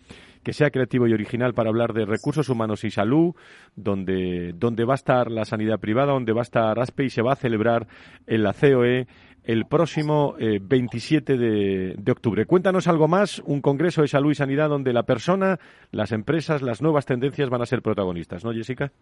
que, 0.42 0.52
sea 0.52 0.70
creativo 0.70 1.06
y 1.06 1.12
original 1.12 1.54
para 1.54 1.68
hablar 1.68 1.92
de 1.92 2.04
recursos 2.04 2.48
humanos 2.48 2.84
y 2.84 2.90
salud, 2.90 3.34
donde, 3.76 4.54
donde 4.54 4.84
va 4.84 4.94
a 4.94 4.96
estar 4.96 5.30
la 5.30 5.44
sanidad 5.44 5.78
privada, 5.78 6.12
donde 6.12 6.32
va 6.32 6.40
a 6.40 6.42
estar 6.42 6.80
ASPE 6.80 7.04
y 7.04 7.10
se 7.10 7.22
va 7.22 7.34
a 7.34 7.36
celebrar 7.36 7.86
en 8.26 8.42
la 8.42 8.54
COE 8.54 9.06
el 9.44 9.66
próximo 9.66 10.34
eh, 10.38 10.60
27 10.62 11.36
de, 11.36 11.94
de, 11.98 12.12
octubre. 12.12 12.46
Cuéntanos 12.46 12.86
algo 12.86 13.08
más, 13.08 13.40
un 13.44 13.60
Congreso 13.60 14.02
de 14.02 14.08
Salud 14.08 14.30
y 14.30 14.34
Sanidad 14.34 14.68
donde 14.68 14.92
la 14.92 15.02
persona, 15.02 15.58
las 15.90 16.12
empresas, 16.12 16.62
las 16.62 16.80
nuevas 16.80 17.06
tendencias 17.06 17.50
van 17.50 17.62
a 17.62 17.66
ser 17.66 17.82
protagonistas, 17.82 18.44
¿no, 18.44 18.52
Jessica? 18.52 18.92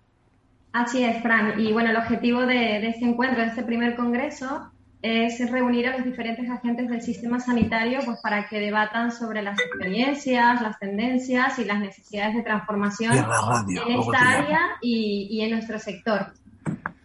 Así 0.72 1.03
es, 1.05 1.20
Fran. 1.22 1.61
Y 1.61 1.72
bueno, 1.72 1.91
el 1.91 1.97
objetivo 1.97 2.41
de, 2.41 2.55
de 2.55 2.88
este 2.88 3.05
encuentro, 3.05 3.43
de 3.43 3.49
este 3.49 3.64
primer 3.64 3.97
Congreso, 3.97 4.70
es 5.03 5.51
reunir 5.51 5.88
a 5.88 5.97
los 5.97 6.05
diferentes 6.05 6.49
agentes 6.51 6.88
del 6.88 7.01
sistema 7.01 7.41
sanitario 7.41 8.01
pues, 8.05 8.20
para 8.20 8.47
que 8.49 8.59
debatan 8.59 9.11
sobre 9.11 9.43
las 9.43 9.59
experiencias, 9.59 10.61
las 10.61 10.78
tendencias 10.78 11.59
y 11.59 11.64
las 11.64 11.80
necesidades 11.80 12.36
de 12.36 12.43
transformación 12.43 13.12
radio, 13.16 13.88
en 13.88 14.01
esta 14.01 14.18
área 14.18 14.61
y, 14.82 15.28
y 15.30 15.41
en 15.41 15.53
nuestro 15.53 15.78
sector. 15.78 16.32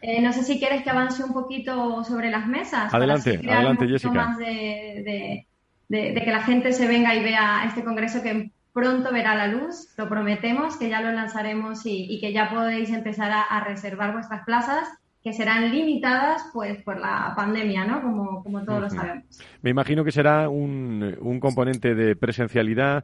Eh, 0.07 0.21
no 0.21 0.31
sé 0.33 0.43
si 0.43 0.59
quieres 0.59 0.83
que 0.83 0.91
avance 0.91 1.23
un 1.23 1.33
poquito 1.33 2.03
sobre 2.03 2.29
las 2.29 2.45
mesas. 2.45 2.93
Adelante, 2.93 3.39
para 3.39 3.57
adelante, 3.57 3.85
un 3.85 3.89
Jessica. 3.89 4.13
Más 4.13 4.37
de, 4.37 4.45
de, 4.45 5.47
de, 5.89 6.11
de, 6.13 6.21
que 6.21 6.31
la 6.31 6.43
gente 6.43 6.73
se 6.73 6.87
venga 6.87 7.15
y 7.15 7.23
vea 7.23 7.63
este 7.65 7.83
congreso 7.83 8.21
que 8.21 8.51
pronto 8.71 9.11
verá 9.11 9.33
la 9.33 9.47
luz. 9.47 9.95
Lo 9.97 10.07
prometemos, 10.07 10.77
que 10.77 10.89
ya 10.89 11.01
lo 11.01 11.11
lanzaremos 11.11 11.87
y, 11.87 12.05
y 12.07 12.19
que 12.19 12.33
ya 12.33 12.51
podéis 12.51 12.91
empezar 12.91 13.31
a, 13.31 13.41
a, 13.41 13.63
reservar 13.63 14.13
vuestras 14.13 14.45
plazas 14.45 14.87
que 15.23 15.33
serán 15.33 15.71
limitadas 15.71 16.51
pues 16.53 16.83
por 16.83 16.99
la 16.99 17.33
pandemia, 17.35 17.85
¿no? 17.85 18.03
Como, 18.03 18.43
como 18.43 18.63
todos 18.63 18.77
uh 18.77 18.81
-huh. 18.81 18.81
lo 18.81 18.89
sabemos. 18.91 19.23
Me 19.63 19.71
imagino 19.71 20.03
que 20.03 20.11
será 20.11 20.49
un, 20.49 21.17
un 21.19 21.39
componente 21.39 21.95
de 21.95 22.15
presencialidad 22.15 23.03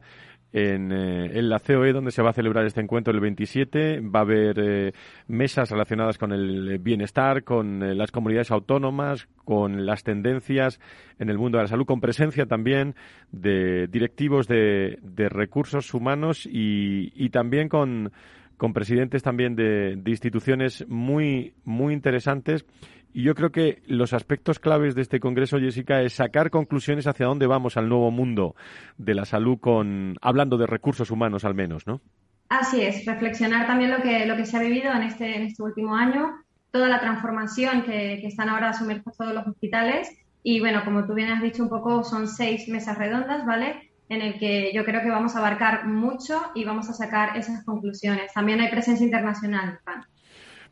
en, 0.52 0.92
eh, 0.92 1.38
en, 1.38 1.48
la 1.48 1.58
COE, 1.58 1.92
donde 1.92 2.10
se 2.10 2.22
va 2.22 2.30
a 2.30 2.34
celebrar 2.34 2.66
este 2.66 2.80
encuentro 2.80 3.12
el 3.12 3.20
27. 3.20 4.00
Va 4.00 4.20
a 4.20 4.22
haber 4.22 4.58
eh, 4.58 4.92
mesas 5.26 5.70
relacionadas 5.70 6.18
con 6.18 6.32
el 6.32 6.78
bienestar, 6.78 7.42
con 7.44 7.82
eh, 7.82 7.94
las 7.94 8.10
comunidades 8.10 8.50
autónomas, 8.50 9.28
con 9.44 9.86
las 9.86 10.04
tendencias 10.04 10.78
en 11.18 11.30
el 11.30 11.38
mundo 11.38 11.58
de 11.58 11.64
la 11.64 11.68
salud, 11.68 11.86
con 11.86 12.00
presencia 12.00 12.46
también 12.46 12.94
de 13.30 13.86
directivos 13.86 14.46
de, 14.46 14.98
de 15.02 15.28
recursos 15.28 15.94
humanos 15.94 16.46
y, 16.46 17.12
y 17.14 17.30
también 17.30 17.68
con, 17.68 18.12
con, 18.58 18.72
presidentes 18.72 19.22
también 19.22 19.56
de, 19.56 19.96
de 19.96 20.10
instituciones 20.10 20.86
muy, 20.88 21.54
muy 21.64 21.94
interesantes 21.94 22.66
y 23.12 23.22
yo 23.22 23.34
creo 23.34 23.50
que 23.50 23.82
los 23.86 24.12
aspectos 24.12 24.58
claves 24.58 24.94
de 24.94 25.02
este 25.02 25.20
Congreso, 25.20 25.58
Jessica, 25.58 26.00
es 26.00 26.14
sacar 26.14 26.50
conclusiones 26.50 27.06
hacia 27.06 27.26
dónde 27.26 27.46
vamos 27.46 27.76
al 27.76 27.88
nuevo 27.88 28.10
mundo 28.10 28.54
de 28.96 29.14
la 29.14 29.24
salud, 29.24 29.58
con 29.58 30.16
hablando 30.22 30.56
de 30.56 30.66
recursos 30.66 31.10
humanos 31.10 31.44
al 31.44 31.54
menos, 31.54 31.86
¿no? 31.86 32.00
Así 32.48 32.82
es, 32.82 33.04
reflexionar 33.06 33.66
también 33.66 33.90
lo 33.90 34.02
que, 34.02 34.26
lo 34.26 34.36
que 34.36 34.44
se 34.44 34.56
ha 34.56 34.60
vivido 34.60 34.92
en 34.92 35.02
este, 35.02 35.36
en 35.36 35.42
este 35.44 35.62
último 35.62 35.96
año, 35.96 36.32
toda 36.70 36.88
la 36.88 37.00
transformación 37.00 37.82
que, 37.82 38.18
que 38.20 38.26
están 38.26 38.48
ahora 38.48 38.72
sumergidos 38.72 39.16
todos 39.16 39.34
los 39.34 39.46
hospitales. 39.46 40.10
Y 40.42 40.60
bueno, 40.60 40.84
como 40.84 41.06
tú 41.06 41.14
bien 41.14 41.30
has 41.30 41.42
dicho 41.42 41.62
un 41.62 41.68
poco, 41.68 42.04
son 42.04 42.28
seis 42.28 42.68
mesas 42.68 42.98
redondas, 42.98 43.46
¿vale? 43.46 43.92
En 44.08 44.20
el 44.20 44.38
que 44.38 44.72
yo 44.74 44.84
creo 44.84 45.02
que 45.02 45.08
vamos 45.08 45.36
a 45.36 45.38
abarcar 45.38 45.86
mucho 45.86 46.42
y 46.54 46.64
vamos 46.64 46.90
a 46.90 46.92
sacar 46.92 47.36
esas 47.36 47.64
conclusiones. 47.64 48.32
También 48.32 48.60
hay 48.60 48.70
presencia 48.70 49.04
internacional, 49.04 49.78
Fran. 49.84 50.04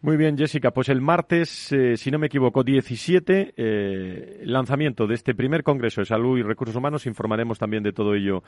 Muy 0.02 0.16
bien, 0.16 0.38
Jessica. 0.38 0.70
Pues 0.70 0.88
el 0.88 1.02
martes, 1.02 1.70
eh, 1.72 1.94
si 1.98 2.10
no 2.10 2.18
me 2.18 2.28
equivoco, 2.28 2.64
17, 2.64 3.52
eh, 3.54 4.40
lanzamiento 4.44 5.06
de 5.06 5.14
este 5.14 5.34
primer 5.34 5.62
Congreso 5.62 6.00
de 6.00 6.06
Salud 6.06 6.38
y 6.38 6.42
Recursos 6.42 6.74
Humanos. 6.74 7.04
Informaremos 7.04 7.58
también 7.58 7.82
de 7.82 7.92
todo 7.92 8.14
ello 8.14 8.42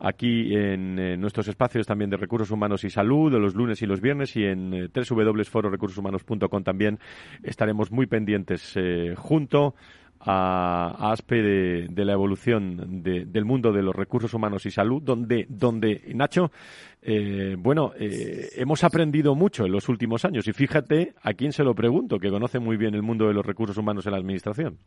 aquí 0.00 0.52
en 0.56 0.98
eh, 0.98 1.16
nuestros 1.16 1.46
espacios 1.46 1.86
también 1.86 2.10
de 2.10 2.16
Recursos 2.16 2.50
Humanos 2.50 2.82
y 2.82 2.90
Salud, 2.90 3.30
de 3.30 3.38
los 3.38 3.54
lunes 3.54 3.80
y 3.80 3.86
los 3.86 4.00
viernes, 4.00 4.34
y 4.34 4.42
en 4.44 4.74
eh, 4.74 4.88
www.fororecursoshumanos.com 4.88 6.64
también 6.64 6.98
estaremos 7.44 7.92
muy 7.92 8.06
pendientes 8.06 8.74
junto 9.16 9.76
a, 10.20 11.12
ASPE 11.12 11.88
de, 11.88 12.04
la 12.04 12.12
evolución 12.12 13.02
del 13.02 13.44
mundo 13.44 13.72
de 13.72 13.82
los 13.82 13.94
recursos 13.94 14.34
humanos 14.34 14.66
y 14.66 14.70
salud, 14.70 15.02
donde, 15.02 15.46
donde 15.48 16.02
Nacho, 16.14 16.50
eh, 17.02 17.56
bueno, 17.58 17.92
eh, 17.98 18.50
hemos 18.56 18.84
aprendido 18.84 19.34
mucho 19.34 19.66
en 19.66 19.72
los 19.72 19.88
últimos 19.88 20.24
años 20.24 20.46
y 20.48 20.52
fíjate 20.52 21.14
a 21.22 21.34
quién 21.34 21.52
se 21.52 21.64
lo 21.64 21.74
pregunto, 21.74 22.18
que 22.18 22.30
conoce 22.30 22.58
muy 22.58 22.76
bien 22.76 22.94
el 22.94 23.02
mundo 23.02 23.28
de 23.28 23.34
los 23.34 23.46
recursos 23.46 23.76
humanos 23.76 24.06
en 24.06 24.12
la 24.12 24.18
Administración. 24.18 24.78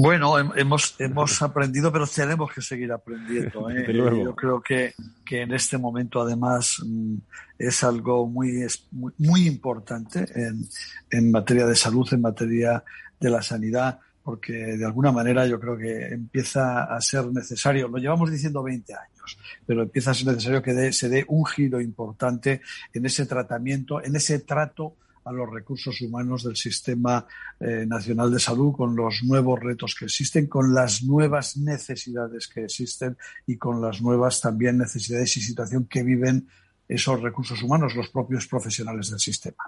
Bueno, 0.00 0.38
hemos, 0.54 0.94
hemos 1.00 1.42
aprendido, 1.42 1.90
pero 1.90 2.06
tenemos 2.06 2.52
que 2.52 2.62
seguir 2.62 2.92
aprendiendo. 2.92 3.68
¿eh? 3.70 3.84
Yo 3.92 4.36
creo 4.36 4.60
que, 4.60 4.92
que, 5.26 5.42
en 5.42 5.52
este 5.52 5.76
momento, 5.76 6.20
además, 6.20 6.80
mm, 6.86 7.16
es 7.58 7.82
algo 7.82 8.28
muy, 8.28 8.64
muy, 8.92 9.12
muy 9.18 9.48
importante 9.48 10.24
en, 10.36 10.68
en 11.10 11.32
materia 11.32 11.66
de 11.66 11.74
salud, 11.74 12.06
en 12.12 12.20
materia 12.20 12.84
de 13.20 13.30
la 13.30 13.42
sanidad, 13.42 13.98
porque 14.22 14.52
de 14.52 14.84
alguna 14.84 15.10
manera 15.10 15.46
yo 15.46 15.58
creo 15.58 15.76
que 15.76 16.08
empieza 16.08 16.84
a 16.84 17.00
ser 17.00 17.26
necesario, 17.32 17.88
lo 17.88 17.98
llevamos 17.98 18.30
diciendo 18.30 18.62
20 18.62 18.92
años, 18.94 19.38
pero 19.66 19.82
empieza 19.82 20.10
a 20.10 20.14
ser 20.14 20.26
necesario 20.26 20.62
que 20.62 20.92
se 20.92 21.08
dé 21.08 21.24
un 21.28 21.46
giro 21.46 21.80
importante 21.80 22.60
en 22.92 23.06
ese 23.06 23.26
tratamiento, 23.26 24.02
en 24.02 24.16
ese 24.16 24.40
trato 24.40 24.96
a 25.28 25.32
los 25.32 25.50
recursos 25.50 26.00
humanos 26.00 26.44
del 26.44 26.56
Sistema 26.56 27.26
eh, 27.60 27.84
Nacional 27.86 28.30
de 28.30 28.40
Salud 28.40 28.72
con 28.72 28.96
los 28.96 29.22
nuevos 29.24 29.60
retos 29.60 29.94
que 29.94 30.06
existen, 30.06 30.46
con 30.46 30.74
las 30.74 31.02
nuevas 31.02 31.56
necesidades 31.58 32.48
que 32.48 32.64
existen 32.64 33.16
y 33.46 33.56
con 33.56 33.80
las 33.80 34.00
nuevas 34.00 34.40
también 34.40 34.78
necesidades 34.78 35.36
y 35.36 35.42
situación 35.42 35.84
que 35.84 36.02
viven 36.02 36.48
esos 36.88 37.20
recursos 37.20 37.62
humanos, 37.62 37.94
los 37.94 38.08
propios 38.08 38.46
profesionales 38.46 39.10
del 39.10 39.18
sistema. 39.18 39.58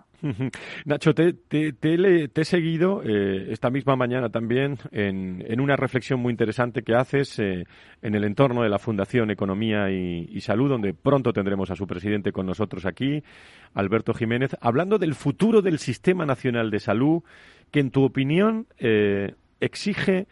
Nacho, 0.86 1.14
te, 1.14 1.34
he 1.50 2.44
seguido 2.44 3.02
eh, 3.04 3.52
esta 3.52 3.68
misma 3.68 3.94
mañana 3.94 4.30
también 4.30 4.78
en, 4.90 5.60
una 5.60 5.76
reflexión 5.76 6.20
muy 6.20 6.30
interesante 6.30 6.82
que 6.82 6.94
haces 6.94 7.38
eh, 7.38 7.64
en 8.00 8.14
el 8.14 8.24
entorno 8.24 8.62
de 8.62 8.70
la 8.70 8.78
Fundación 8.78 9.30
Economía 9.30 9.90
y, 9.90 10.40
Salud, 10.40 10.70
donde 10.70 10.94
pronto 10.94 11.34
tendremos 11.34 11.70
a 11.70 11.76
su 11.76 11.86
presidente 11.86 12.32
con 12.32 12.46
nosotros 12.46 12.86
aquí, 12.86 13.22
Alberto 13.74 14.14
Jiménez, 14.14 14.56
hablando 14.62 14.98
del 14.98 15.14
futuro 15.14 15.60
del 15.60 15.78
Sistema 15.78 16.24
Nacional 16.24 16.70
de 16.70 16.80
Salud, 16.80 17.22
que 17.70 17.80
en 17.80 17.90
tu 17.90 18.02
opinión 18.02 18.66
eh, 18.78 19.34
exige 19.60 20.26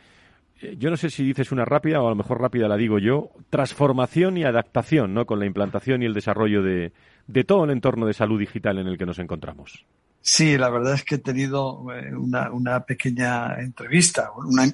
yo 0.78 0.90
no 0.90 0.96
sé 0.96 1.10
si 1.10 1.24
dices 1.24 1.52
una 1.52 1.64
rápida 1.64 2.00
o 2.00 2.06
a 2.06 2.10
lo 2.10 2.16
mejor 2.16 2.40
rápida 2.40 2.68
la 2.68 2.76
digo 2.76 2.98
yo, 2.98 3.30
transformación 3.50 4.36
y 4.36 4.44
adaptación, 4.44 5.14
¿no? 5.14 5.26
Con 5.26 5.38
la 5.38 5.46
implantación 5.46 6.02
y 6.02 6.06
el 6.06 6.14
desarrollo 6.14 6.62
de, 6.62 6.92
todo 7.44 7.64
el 7.64 7.70
entorno 7.70 8.06
de 8.06 8.14
salud 8.14 8.38
digital 8.38 8.78
en 8.78 8.88
el 8.88 8.98
que 8.98 9.06
nos 9.06 9.18
encontramos. 9.18 9.86
Sí, 10.20 10.58
la 10.58 10.68
verdad 10.68 10.94
es 10.94 11.04
que 11.04 11.14
he 11.14 11.18
tenido 11.18 11.86
eh, 11.94 12.12
una, 12.14 12.84
pequeña 12.84 13.60
entrevista, 13.60 14.32
una 14.36 14.64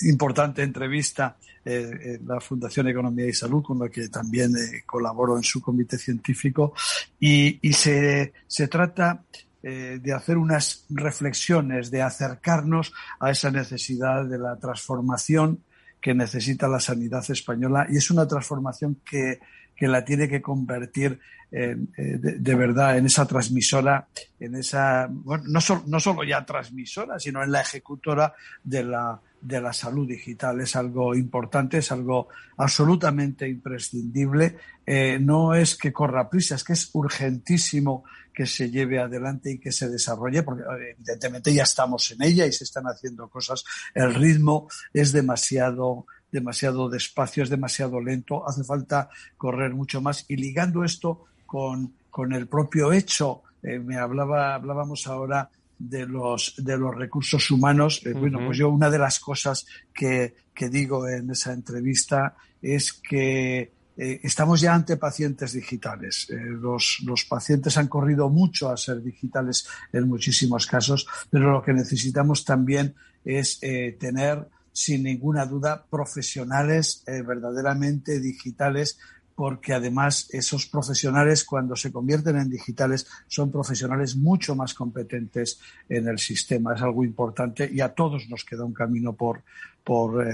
importante 0.00 0.62
entrevista 0.62 1.36
eh, 1.64 2.18
en 2.20 2.26
la 2.26 2.40
Fundación 2.40 2.88
Economía 2.88 3.26
y 3.26 3.32
Salud, 3.32 3.62
con 3.62 3.78
la 3.78 3.88
que 3.90 4.08
también 4.08 4.52
colaboro 4.86 5.36
en 5.36 5.42
su 5.42 5.60
comité 5.60 5.98
científico, 5.98 6.72
y, 7.20 7.58
y 7.60 7.72
se, 7.74 8.32
se 8.46 8.66
trata 8.66 9.22
eh, 9.66 9.98
de 9.98 10.12
hacer 10.12 10.36
unas 10.36 10.84
reflexiones, 10.90 11.90
de 11.90 12.02
acercarnos 12.02 12.92
a 13.18 13.30
esa 13.30 13.50
necesidad 13.50 14.26
de 14.26 14.36
la 14.36 14.56
transformación 14.56 15.60
que 16.02 16.12
necesita 16.12 16.68
la 16.68 16.80
sanidad 16.80 17.24
española. 17.30 17.86
Y 17.88 17.96
es 17.96 18.10
una 18.10 18.28
transformación 18.28 19.00
que, 19.08 19.40
la 19.80 20.04
tiene 20.04 20.28
que 20.28 20.42
convertir 20.42 21.18
eh, 21.50 21.76
de, 21.78 22.54
verdad 22.54 22.98
en 22.98 23.06
esa 23.06 23.26
transmisora, 23.26 24.06
en 24.38 24.54
esa, 24.56 25.08
bueno, 25.10 25.44
no, 25.46 25.60
no 25.86 25.98
solo 25.98 26.24
ya 26.24 26.44
transmisora, 26.44 27.18
sino 27.18 27.42
en 27.42 27.50
la 27.50 27.62
ejecutora 27.62 28.34
de 28.62 28.84
la, 28.84 29.18
de 29.44 29.60
la 29.60 29.72
salud 29.72 30.08
digital. 30.08 30.60
Es 30.60 30.74
algo 30.74 31.14
importante, 31.14 31.78
es 31.78 31.92
algo 31.92 32.28
absolutamente 32.56 33.46
imprescindible. 33.46 34.56
Eh, 34.86 35.18
no 35.20 35.54
es 35.54 35.76
que 35.76 35.92
corra 35.92 36.30
prisa, 36.30 36.54
es 36.54 36.64
que 36.64 36.72
es 36.72 36.90
urgentísimo 36.94 38.04
que 38.32 38.46
se 38.46 38.70
lleve 38.70 38.98
adelante 38.98 39.52
y 39.52 39.58
que 39.58 39.70
se 39.70 39.88
desarrolle, 39.88 40.42
porque 40.42 40.62
eh, 40.62 40.96
evidentemente 40.98 41.52
ya 41.52 41.64
estamos 41.64 42.10
en 42.10 42.22
ella 42.22 42.46
y 42.46 42.52
se 42.52 42.64
están 42.64 42.84
haciendo 42.86 43.28
cosas. 43.28 43.64
El 43.94 44.14
ritmo 44.14 44.68
es 44.92 45.12
demasiado 45.12 46.06
demasiado 46.32 46.88
despacio, 46.88 47.44
es 47.44 47.48
demasiado 47.48 48.00
lento, 48.00 48.48
hace 48.48 48.64
falta 48.64 49.08
correr 49.36 49.72
mucho 49.72 50.00
más. 50.00 50.24
Y 50.26 50.36
ligando 50.36 50.82
esto 50.82 51.26
con, 51.46 51.94
con 52.10 52.32
el 52.32 52.48
propio 52.48 52.92
hecho, 52.92 53.42
eh, 53.62 53.78
me 53.78 53.98
hablaba, 53.98 54.56
hablábamos 54.56 55.06
ahora 55.06 55.48
de 55.78 56.06
los, 56.06 56.54
de 56.58 56.76
los 56.76 56.94
recursos 56.94 57.50
humanos. 57.50 58.00
Eh, 58.04 58.12
bueno, 58.12 58.40
pues 58.44 58.58
yo 58.58 58.68
una 58.68 58.90
de 58.90 58.98
las 58.98 59.20
cosas 59.20 59.66
que, 59.92 60.34
que 60.54 60.68
digo 60.68 61.08
en 61.08 61.30
esa 61.30 61.52
entrevista 61.52 62.36
es 62.62 62.92
que 62.92 63.72
eh, 63.96 64.20
estamos 64.24 64.60
ya 64.60 64.74
ante 64.74 64.96
pacientes 64.96 65.52
digitales. 65.52 66.28
Eh, 66.30 66.36
los, 66.36 67.00
los, 67.04 67.24
pacientes 67.24 67.76
han 67.76 67.86
corrido 67.86 68.28
mucho 68.28 68.70
a 68.70 68.76
ser 68.76 69.02
digitales 69.02 69.68
en 69.92 70.08
muchísimos 70.08 70.66
casos, 70.66 71.06
pero 71.30 71.52
lo 71.52 71.62
que 71.62 71.72
necesitamos 71.72 72.44
también 72.44 72.94
es 73.24 73.58
eh, 73.62 73.96
tener, 73.98 74.48
sin 74.72 75.04
ninguna 75.04 75.46
duda, 75.46 75.86
profesionales 75.88 77.04
verdaderamente 77.06 78.18
digitales 78.18 78.98
porque 79.34 79.72
además 79.72 80.28
esos 80.30 80.66
profesionales 80.66 81.44
cuando 81.44 81.76
se 81.76 81.90
convierten 81.90 82.36
en 82.36 82.50
digitales 82.50 83.06
son 83.26 83.50
profesionales 83.50 84.16
mucho 84.16 84.54
más 84.54 84.74
competentes 84.74 85.60
en 85.88 86.08
el 86.08 86.18
sistema. 86.18 86.74
Es 86.74 86.82
algo 86.82 87.04
importante 87.04 87.68
y 87.72 87.80
a 87.80 87.94
todos 87.94 88.28
nos 88.28 88.44
queda 88.44 88.64
un 88.64 88.74
camino 88.74 89.12
por, 89.12 89.42
por 89.82 90.24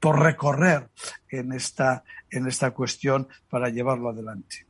por 0.00 0.20
recorrer 0.20 0.88
en 1.28 1.52
esta, 1.52 2.04
en 2.30 2.46
esta 2.46 2.70
cuestión 2.70 3.26
para 3.48 3.70
llevarlo 3.70 4.10
adelante. 4.10 4.66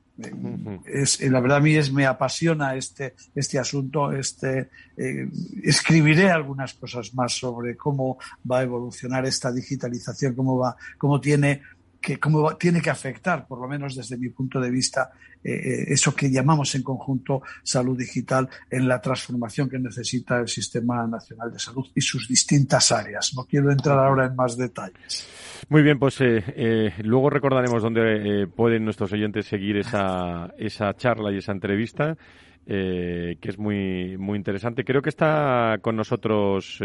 Es, 0.86 1.20
la 1.20 1.40
verdad 1.40 1.58
a 1.58 1.60
mí 1.60 1.74
es, 1.74 1.92
me 1.92 2.06
apasiona 2.06 2.74
este, 2.74 3.14
este 3.34 3.58
asunto. 3.58 4.12
Este, 4.12 4.70
eh, 4.96 5.28
escribiré 5.62 6.30
algunas 6.30 6.72
cosas 6.72 7.12
más 7.12 7.34
sobre 7.34 7.76
cómo 7.76 8.16
va 8.50 8.60
a 8.60 8.62
evolucionar 8.62 9.26
esta 9.26 9.52
digitalización, 9.52 10.34
cómo 10.34 10.56
va, 10.56 10.74
cómo 10.96 11.20
tiene 11.20 11.60
que 12.06 12.20
cómo 12.20 12.54
tiene 12.54 12.80
que 12.80 12.88
afectar, 12.88 13.48
por 13.48 13.60
lo 13.60 13.66
menos 13.66 13.96
desde 13.96 14.16
mi 14.16 14.28
punto 14.28 14.60
de 14.60 14.70
vista, 14.70 15.10
eh, 15.42 15.50
eh, 15.50 15.84
eso 15.88 16.14
que 16.14 16.30
llamamos 16.30 16.72
en 16.76 16.84
conjunto 16.84 17.42
salud 17.64 17.98
digital 17.98 18.48
en 18.70 18.86
la 18.86 19.00
transformación 19.00 19.68
que 19.68 19.80
necesita 19.80 20.38
el 20.38 20.46
Sistema 20.46 21.04
Nacional 21.08 21.52
de 21.52 21.58
Salud 21.58 21.84
y 21.96 22.00
sus 22.00 22.28
distintas 22.28 22.92
áreas. 22.92 23.32
No 23.34 23.42
quiero 23.42 23.72
entrar 23.72 23.98
ahora 23.98 24.26
en 24.26 24.36
más 24.36 24.56
detalles. 24.56 25.28
Muy 25.68 25.82
bien, 25.82 25.98
pues 25.98 26.18
eh, 26.20 26.92
luego 27.02 27.28
recordaremos 27.28 27.82
dónde 27.82 28.46
pueden 28.54 28.84
nuestros 28.84 29.12
oyentes 29.12 29.46
seguir 29.46 29.76
esa, 29.78 30.54
esa 30.58 30.94
charla 30.94 31.32
y 31.32 31.38
esa 31.38 31.50
entrevista. 31.50 32.16
que 32.64 33.38
es 33.42 33.58
muy, 33.58 34.16
muy 34.16 34.36
interesante. 34.38 34.84
Creo 34.84 35.02
que 35.02 35.10
está 35.10 35.78
con 35.82 35.96
nosotros 35.96 36.80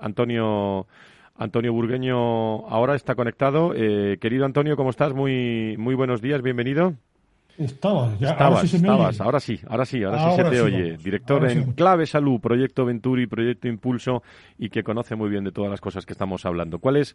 Antonio 0.00 0.86
Antonio 1.36 1.72
Burgueño 1.72 2.66
ahora 2.68 2.94
está 2.94 3.14
conectado. 3.14 3.72
Eh, 3.74 4.18
querido 4.20 4.44
Antonio, 4.44 4.76
¿cómo 4.76 4.90
estás? 4.90 5.14
Muy, 5.14 5.76
muy 5.78 5.94
buenos 5.94 6.20
días, 6.20 6.42
bienvenido. 6.42 6.94
Estabas, 7.58 8.18
ya, 8.18 8.30
ahora 8.30 8.66
sí 8.66 8.76
estabas, 8.76 9.20
ahora 9.20 9.38
sí, 9.38 9.60
ahora 9.68 9.84
sí, 9.84 10.02
ahora, 10.02 10.30
sí 10.30 10.36
se 10.36 10.44
te 10.44 10.60
oye. 10.62 10.96
Director 10.96 11.50
en 11.50 11.72
Clave 11.72 12.06
Salud, 12.06 12.40
Proyecto 12.40 12.86
Venturi, 12.86 13.26
Proyecto 13.26 13.68
Impulso 13.68 14.22
y 14.58 14.70
que 14.70 14.82
conoce 14.82 15.16
muy 15.16 15.28
bien 15.28 15.44
de 15.44 15.52
todas 15.52 15.70
las 15.70 15.80
cosas 15.80 16.06
que 16.06 16.14
estamos 16.14 16.46
hablando. 16.46 16.78
¿Cuál 16.78 16.96
es 16.96 17.14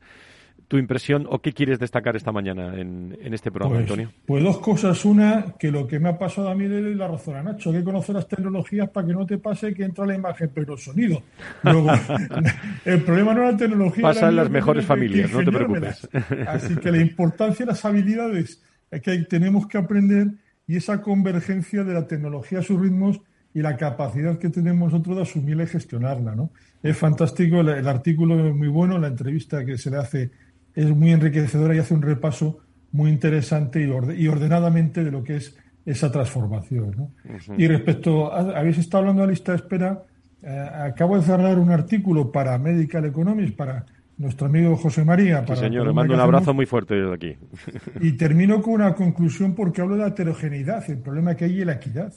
tu 0.67 0.77
impresión 0.77 1.25
o 1.29 1.39
qué 1.39 1.53
quieres 1.53 1.79
destacar 1.79 2.15
esta 2.15 2.31
mañana 2.31 2.77
en, 2.77 3.15
este 3.33 3.51
programa, 3.51 3.75
pues, 3.75 3.83
Antonio? 3.83 4.11
Pues 4.25 4.43
dos 4.43 4.59
cosas. 4.59 5.05
Una, 5.05 5.55
que 5.57 5.71
lo 5.71 5.87
que 5.87 5.99
me 5.99 6.09
ha 6.09 6.17
pasado 6.17 6.49
a 6.49 6.55
mí 6.55 6.67
de 6.67 6.93
la 6.93 7.07
razón 7.07 7.37
a 7.37 7.43
Nacho, 7.43 7.69
hay 7.69 7.77
que 7.77 7.83
conocer 7.85 8.15
las 8.15 8.27
tecnologías 8.27 8.89
para 8.89 9.07
que 9.07 9.13
no 9.13 9.25
te 9.25 9.37
pase 9.37 9.73
que 9.73 9.83
entra 9.83 10.05
la 10.05 10.15
imagen, 10.15 10.51
pero 10.53 10.73
el 10.73 10.79
sonido. 10.79 11.23
Luego, 11.63 11.89
el 12.85 13.01
problema 13.03 13.33
no 13.33 13.45
es 13.45 13.53
la 13.53 13.57
tecnología. 13.57 14.01
Pasa 14.01 14.27
en 14.27 14.35
las 14.35 14.49
mejores 14.49 14.85
familias, 14.85 15.31
no 15.31 15.39
te 15.39 15.51
preocupes. 15.51 16.07
Así 16.47 16.75
que 16.75 16.91
la 16.91 16.97
importancia 16.97 17.65
de 17.65 17.71
las 17.71 17.85
habilidades 17.85 18.61
es 18.91 19.01
que 19.01 19.17
tenemos 19.19 19.67
que 19.67 19.77
aprender 19.77 20.27
y 20.67 20.75
esa 20.75 21.01
convergencia 21.01 21.85
de 21.85 21.93
la 21.93 22.07
tecnología 22.07 22.59
a 22.59 22.61
sus 22.61 22.79
ritmos 22.79 23.21
y 23.53 23.61
la 23.61 23.77
capacidad 23.77 24.37
que 24.37 24.49
tenemos 24.49 24.91
nosotros 24.91 25.15
de 25.15 25.21
asumirla 25.23 25.63
y 25.63 25.67
gestionarla. 25.67 26.35
¿no? 26.35 26.51
Es 26.83 26.97
fantástico, 26.97 27.61
el, 27.61 27.69
el 27.69 27.87
artículo 27.87 28.45
es 28.45 28.53
muy 28.53 28.67
bueno, 28.67 28.99
la 28.99 29.07
entrevista 29.07 29.63
que 29.63 29.77
se 29.77 29.89
le 29.89 29.97
hace 29.97 30.31
es 30.77 30.95
muy 30.95 31.11
enriquecedora 31.11 31.75
y 31.75 31.79
hace 31.79 31.95
un 31.95 32.03
repaso 32.03 32.59
muy 32.91 33.09
interesante 33.09 33.81
y, 33.81 34.27
ordenadamente 34.27 35.03
de 35.03 35.09
lo 35.09 35.23
que 35.23 35.37
es 35.37 35.57
esa 35.83 36.11
transformación. 36.11 37.13
Y 37.57 37.67
respecto, 37.67 38.31
a, 38.31 38.59
habéis 38.59 38.77
estado 38.77 39.01
hablando 39.01 39.21
de 39.23 39.27
la 39.27 39.31
lista 39.31 39.53
de 39.53 39.57
espera, 39.57 40.03
eh, 40.43 40.69
acabo 40.71 41.17
de 41.17 41.23
cerrar 41.23 41.57
un 41.57 41.71
artículo 41.71 42.31
para 42.31 42.55
Medical 42.59 43.05
Economics, 43.05 43.53
para 43.53 43.87
nuestro 44.17 44.45
amigo 44.45 44.75
José 44.75 45.03
María. 45.03 45.43
Para 45.43 45.55
sí, 45.55 45.63
señor, 45.63 45.87
le 45.87 45.93
mando 45.93 46.13
un 46.13 46.19
abrazo 46.19 46.53
muy 46.53 46.67
fuerte 46.67 46.93
desde 46.93 47.13
aquí. 47.13 47.35
Y 48.01 48.11
termino 48.11 48.61
con 48.61 48.73
una 48.73 48.93
conclusión 48.93 49.55
porque 49.55 49.81
hablo 49.81 49.95
de 49.95 50.01
la 50.01 50.09
heterogeneidad, 50.09 50.87
el 50.91 50.99
problema 50.99 51.35
que 51.35 51.45
hay 51.45 51.61
y 51.61 51.65
la 51.65 51.73
equidad. 51.73 52.13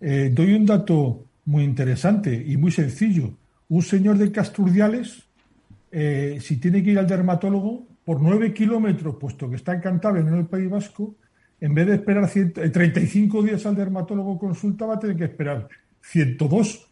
Eh, 0.00 0.30
doy 0.32 0.54
un 0.54 0.64
dato 0.64 1.26
muy 1.44 1.62
interesante 1.62 2.42
y 2.46 2.56
muy 2.56 2.72
sencillo. 2.72 3.34
un 3.68 3.82
señor 3.82 4.16
de 4.16 4.32
Casturdiales, 4.32 5.28
eh, 5.92 6.38
si 6.40 6.56
tiene 6.56 6.82
que 6.82 6.92
ir 6.92 6.98
al 6.98 7.06
dermatólogo, 7.06 7.87
por 8.08 8.22
nueve 8.22 8.54
kilómetros, 8.54 9.16
puesto 9.16 9.50
que 9.50 9.56
está 9.56 9.74
en 9.74 9.82
Cantabria, 9.82 10.22
en 10.22 10.32
el 10.32 10.46
País 10.46 10.70
Vasco, 10.70 11.16
en 11.60 11.74
vez 11.74 11.88
de 11.88 11.94
esperar 11.96 12.26
35 12.26 13.42
días 13.42 13.66
al 13.66 13.76
dermatólogo 13.76 14.38
consulta, 14.38 14.86
va 14.86 14.94
a 14.94 14.98
tener 14.98 15.14
que 15.14 15.24
esperar 15.24 15.68
102. 16.00 16.88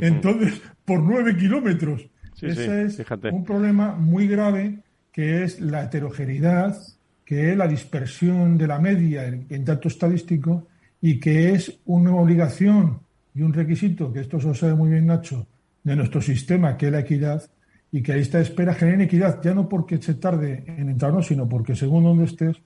Entonces, 0.00 0.62
por 0.86 1.02
nueve 1.02 1.36
kilómetros. 1.36 2.08
Ese 2.40 2.84
es 2.84 3.04
un 3.30 3.44
problema 3.44 3.94
muy 3.94 4.26
grave 4.26 4.78
que 5.12 5.44
es 5.44 5.60
la 5.60 5.82
heterogeneidad, 5.82 6.78
que 7.26 7.50
es 7.50 7.56
la 7.58 7.68
dispersión 7.68 8.56
de 8.56 8.68
la 8.68 8.78
media 8.78 9.26
en, 9.26 9.64
dato 9.66 9.88
estadístico 9.88 10.66
y 10.98 11.20
que 11.20 11.50
es 11.50 11.78
una 11.84 12.14
obligación 12.14 13.00
y 13.34 13.42
un 13.42 13.52
requisito, 13.52 14.10
que 14.14 14.20
esto 14.20 14.40
se 14.40 14.46
lo 14.46 14.54
sabe 14.54 14.74
muy 14.74 14.88
bien 14.88 15.08
Nacho, 15.08 15.46
de 15.84 15.94
nuestro 15.94 16.22
sistema, 16.22 16.78
que 16.78 16.86
es 16.86 16.92
la 16.92 17.00
equidad, 17.00 17.50
y 17.90 18.02
que 18.02 18.12
ahí 18.12 18.20
está 18.20 18.40
espera 18.40 18.74
genera 18.74 19.04
equidad, 19.04 19.40
ya 19.42 19.54
no 19.54 19.68
porque 19.68 20.00
se 20.00 20.14
tarde 20.14 20.64
en 20.66 20.90
entrarnos, 20.90 21.26
sino 21.26 21.48
porque 21.48 21.74
según 21.74 22.04
donde 22.04 22.24
estés, 22.24 22.56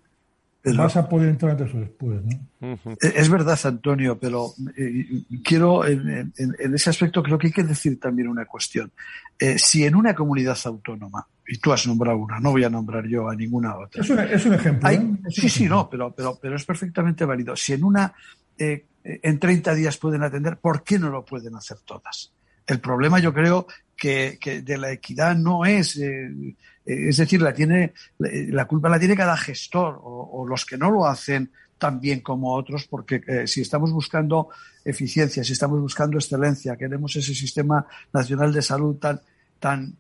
vas 0.65 0.97
a 0.97 1.09
poder 1.09 1.29
entrar 1.29 1.53
antes 1.53 1.75
o 1.75 1.81
después. 1.81 2.21
¿no? 2.25 2.79
E-, 3.01 3.13
es 3.17 3.29
verdad, 3.29 3.59
Antonio, 3.65 4.19
pero 4.19 4.53
eh, 4.77 5.23
quiero, 5.43 5.87
en, 5.87 6.33
ese 6.37 6.91
aspecto, 6.91 7.23
creo 7.23 7.39
que 7.39 7.49
hay 7.49 7.53
que 7.53 7.65
decir 7.65 7.99
también 7.99 8.29
una 8.29 8.47
cuestión. 8.47 8.93
Eh, 9.39 9.59
si 9.59 9.85
en 9.85 9.95
una 9.95 10.15
comunidad 10.15 10.59
autónoma, 10.65 11.27
y 11.47 11.59
tú 11.59 11.73
has 11.73 11.87
nombrado 11.87 12.19
una, 12.19 12.39
no 12.39 12.53
voy 12.53 12.65
a 12.65 12.71
nombrar 12.71 13.07
yo 13.07 13.29
a 13.29 13.35
ninguna 13.35 13.77
otra. 13.77 14.03
Es, 14.03 14.47
un 14.47 14.55
ejemplo. 14.55 14.89
¿eh? 14.89 15.19
sí, 15.29 15.49
sí, 15.49 15.67
no, 15.67 15.89
pero, 15.91 16.13
pero, 16.15 16.39
pero 16.41 16.57
es 16.57 16.65
perfectamente 16.65 17.25
válido. 17.25 17.57
Si 17.57 17.73
en 17.73 17.85
una, 17.85 18.13
en 18.59 19.39
30 19.39 19.75
días 19.75 19.99
pueden 19.99 20.23
atender, 20.23 20.59
¿por 20.59 20.85
qué 20.85 20.99
no 20.99 21.11
lo 21.11 21.25
pueden 21.25 21.57
hacer 21.57 21.79
todas? 21.85 22.33
El 22.67 22.81
problema 22.81 23.19
yo 23.19 23.35
creo 23.35 23.67
que, 24.03 24.63
de 24.65 24.79
la 24.79 24.91
equidad 24.91 25.37
no 25.37 25.65
es, 25.65 25.97
eh, 25.97 26.57
es 26.85 27.17
decir, 27.17 27.41
la, 27.41 27.55
tiene, 27.55 27.93
la 28.19 28.65
culpa 28.65 28.89
la 28.89 28.99
tiene 28.99 29.15
cada 29.15 29.37
gestor 29.37 30.01
o, 30.03 30.45
los 30.45 30.67
que 30.67 30.77
no 30.77 30.91
lo 30.91 31.07
hacen 31.07 31.53
tan 31.79 32.01
bien 32.01 32.21
como 32.21 32.53
otros, 32.53 32.89
porque 32.89 33.23
eh, 33.27 33.47
si 33.47 33.61
estamos 33.61 33.93
buscando 33.93 34.49
eficiencia, 34.85 35.45
si 35.45 35.53
estamos 35.53 35.81
buscando 35.81 36.19
excelencia, 36.19 36.77
queremos 36.77 37.15
ese 37.15 37.33
sistema 37.33 37.87
nacional 38.13 38.53
de 38.53 38.63
salud 38.63 38.97
tan, 38.97 39.21
tan 39.61 39.95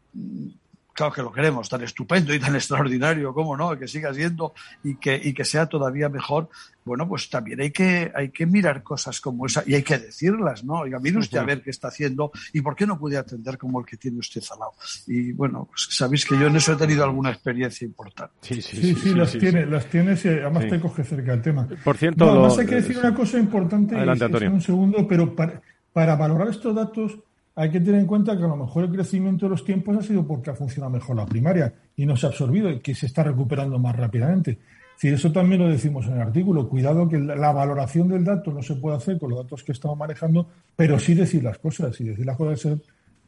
claro 0.93 1.13
que 1.13 1.23
lo 1.23 1.33
queremos, 1.33 1.69
tan 1.69 1.83
estupendo 1.83 2.35
y 2.35 2.39
tan 2.39 2.55
extraordinario, 2.57 3.33
como 3.33 3.57
no, 3.57 3.79
que 3.79 3.89
siga 3.89 4.13
siendo 4.15 4.55
y 4.83 4.97
que, 4.97 5.21
y 5.23 5.33
que 5.33 5.45
sea 5.45 5.67
todavía 5.67 6.09
mejor, 6.09 6.49
bueno, 6.85 7.09
pues 7.09 7.31
también 7.31 7.61
hay 7.61 7.71
que, 7.71 8.11
hay 8.15 8.31
que 8.31 8.45
mirar 8.45 8.83
cosas 8.83 9.21
como 9.21 9.47
esa 9.47 9.63
y 9.67 9.75
hay 9.75 9.83
que 9.83 9.99
decirlas, 9.99 10.65
¿no? 10.65 10.81
Oiga, 10.81 10.99
mire 10.99 11.19
usted 11.19 11.39
a 11.39 11.45
ver 11.45 11.63
qué 11.63 11.71
está 11.71 11.89
haciendo 11.89 12.33
y 12.53 12.61
por 12.61 12.75
qué 12.75 12.87
no 12.87 12.99
puede 12.99 13.17
atender 13.17 13.57
como 13.57 13.79
el 13.79 13.87
que 13.87 13.97
tiene 13.97 14.19
usted 14.19 14.43
al 14.53 14.59
lado. 14.59 14.73
Y 15.07 15.33
bueno, 15.33 15.69
pues 15.71 15.89
sabéis 15.97 16.25
que 16.25 16.37
yo 16.39 16.49
en 16.49 16.57
eso 16.57 16.73
he 16.73 16.77
tenido 16.77 17.05
alguna 17.05 17.31
experiencia 17.31 17.85
importante. 17.85 18.35
Sí, 18.41 18.61
sí, 18.61 18.95
sí, 18.95 19.15
las, 19.15 19.33
tiene, 19.33 19.65
las 19.67 19.87
tienes 19.87 20.25
y 20.25 20.29
además 20.29 20.67
te 20.69 20.81
coge 20.81 21.05
cerca 21.05 21.33
el 21.35 21.43
tema. 21.43 21.69
Por 21.85 21.97
cierto, 21.97 22.25
no, 22.25 22.33
además 22.33 22.59
hay 22.59 22.67
que 22.67 22.75
decir 22.77 22.99
una 22.99 23.15
cosa 23.15 23.39
importante, 23.39 23.97
Adelante, 23.97 24.25
Antonio. 24.25 24.51
un 24.51 24.61
segundo, 24.61 25.07
pero 25.07 25.37
para, 25.37 25.63
para 25.93 26.17
valorar 26.17 26.49
estos 26.49 26.75
datos 26.75 27.17
hay 27.55 27.71
que 27.71 27.81
tener 27.81 28.01
en 28.01 28.07
cuenta 28.07 28.37
que 28.37 28.45
a 28.45 28.49
lo 28.49 28.57
mejor 28.57 28.85
el 28.85 28.91
crecimiento 28.91 29.47
de 29.47 29.51
los 29.51 29.65
tiempos 29.65 29.97
ha 29.97 30.03
sido 30.03 30.27
porque 30.27 30.51
ha 30.51 30.55
funcionado 30.55 30.93
mejor 30.93 31.17
la 31.17 31.27
primaria 31.27 31.73
y 31.97 32.07
no 32.07 32.17
se 32.17 32.27
ha 32.27 32.31
absorbido 32.31 32.71
y 32.71 32.81
que 32.81 32.95
se 32.95 33.07
está 33.07 33.23
recuperando 33.23 33.79
más 33.79 33.95
rápidamente. 33.97 34.59
Si 34.97 35.09
eso 35.09 35.33
también 35.33 35.61
lo 35.61 35.69
decimos 35.69 36.07
en 36.07 36.15
el 36.15 36.21
artículo. 36.21 36.69
Cuidado 36.69 37.09
que 37.09 37.19
la 37.19 37.53
valoración 37.53 38.09
del 38.09 38.25
dato 38.25 38.53
no 38.53 38.63
se 38.63 38.77
puede 38.77 38.97
hacer 38.97 39.19
con 39.19 39.31
los 39.31 39.43
datos 39.43 39.65
que 39.65 39.73
estamos 39.73 39.99
manejando, 39.99 40.49
pero 40.77 40.99
sí 40.99 41.15
decir 41.15 41.43
las 41.43 41.59
cosas 41.59 42.01
y 42.01 42.05
decir 42.05 42.25
las 42.25 42.37
cosas 42.37 42.79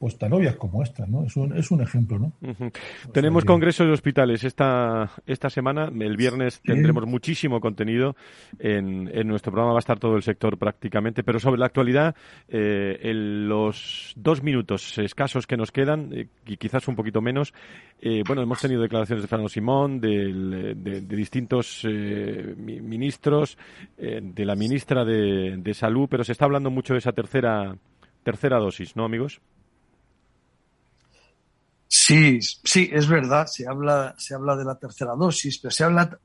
pues 0.04 0.18
tan 0.18 0.34
obvias 0.34 0.56
como 0.56 0.82
esta, 0.82 1.06
¿no? 1.06 1.24
Es 1.24 1.34
un, 1.34 1.56
es 1.56 1.70
un 1.70 1.80
ejemplo, 1.80 2.18
¿no? 2.18 2.32
Tenemos 3.14 3.42
congreso 3.46 3.86
de 3.86 3.92
hospitales 3.92 4.44
esta, 4.44 5.10
esta 5.24 5.48
semana. 5.48 5.90
El 5.98 6.18
viernes 6.18 6.60
tendremos 6.60 7.06
muchísimo 7.06 7.58
contenido. 7.58 8.14
En, 8.58 9.08
en, 9.10 9.26
nuestro 9.26 9.50
programa 9.50 9.72
va 9.72 9.78
a 9.78 9.80
estar 9.80 9.98
todo 9.98 10.16
el 10.16 10.22
sector 10.22 10.58
prácticamente, 10.58 11.24
pero 11.24 11.40
sobre 11.40 11.58
la 11.58 11.64
actualidad, 11.64 12.14
eh, 12.48 12.98
en 13.00 13.48
los 13.48 14.12
dos 14.14 14.42
minutos 14.42 14.98
escasos 14.98 15.46
que 15.46 15.56
nos 15.56 15.72
quedan, 15.72 16.10
eh, 16.12 16.28
y 16.44 16.58
quizás 16.58 16.86
un 16.86 16.96
poquito 16.96 17.22
menos, 17.22 17.54
eh, 18.02 18.22
bueno, 18.26 18.42
hemos 18.42 18.60
tenido 18.60 18.82
declaraciones 18.82 19.22
de 19.22 19.28
Fernando 19.28 19.48
Simón, 19.48 20.02
de, 20.02 20.74
de, 20.74 21.00
distintos 21.00 21.82
ministros, 21.86 23.56
de 23.96 24.44
la 24.44 24.54
ministra 24.54 25.02
de, 25.02 25.56
de 25.56 25.72
Salud, 25.72 26.08
pero 26.10 26.24
se 26.24 26.32
está 26.32 26.44
hablando 26.44 26.70
mucho 26.70 26.92
de 26.92 26.98
esa 26.98 27.12
tercera 27.12 27.74
tercera 28.22 28.58
dosis, 28.58 28.96
¿no, 28.96 29.04
amigos? 29.04 29.40
Sí, 31.96 32.40
sí, 32.40 32.90
es 32.92 33.06
verdad, 33.06 33.46
se 33.46 33.68
habla, 33.68 34.16
se 34.18 34.34
habla 34.34 34.56
de 34.56 34.64
la 34.64 34.74
tercera 34.74 35.12
dosis, 35.12 35.58
pero 35.58 35.70
se 35.70 35.84
habla, 35.84 36.18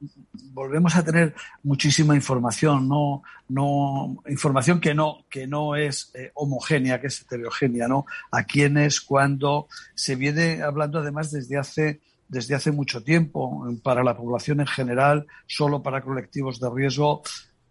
volvemos 0.52 0.96
a 0.96 1.04
tener 1.06 1.36
muchísima 1.62 2.16
información, 2.16 2.90
no, 2.90 3.22
no, 3.50 4.18
información 4.28 4.80
que 4.82 4.96
no, 4.96 5.26
que 5.30 5.46
no 5.46 5.76
es 5.76 6.12
eh, 6.16 6.32
homogénea, 6.34 7.00
que 7.00 7.06
es 7.06 7.22
heterogénea, 7.22 7.88
¿no? 7.88 8.08
A 8.32 8.46
quienes, 8.46 9.00
cuando 9.00 9.68
se 9.94 10.16
viene 10.16 10.64
hablando 10.64 10.98
además 10.98 11.30
desde 11.30 11.60
hace, 11.60 12.02
desde 12.28 12.56
hace 12.56 12.72
mucho 12.72 13.04
tiempo, 13.04 13.64
para 13.84 14.04
la 14.04 14.18
población 14.18 14.62
en 14.62 14.68
general, 14.68 15.28
solo 15.46 15.84
para 15.84 16.02
colectivos 16.02 16.60
de 16.60 16.68
riesgo, 16.72 17.22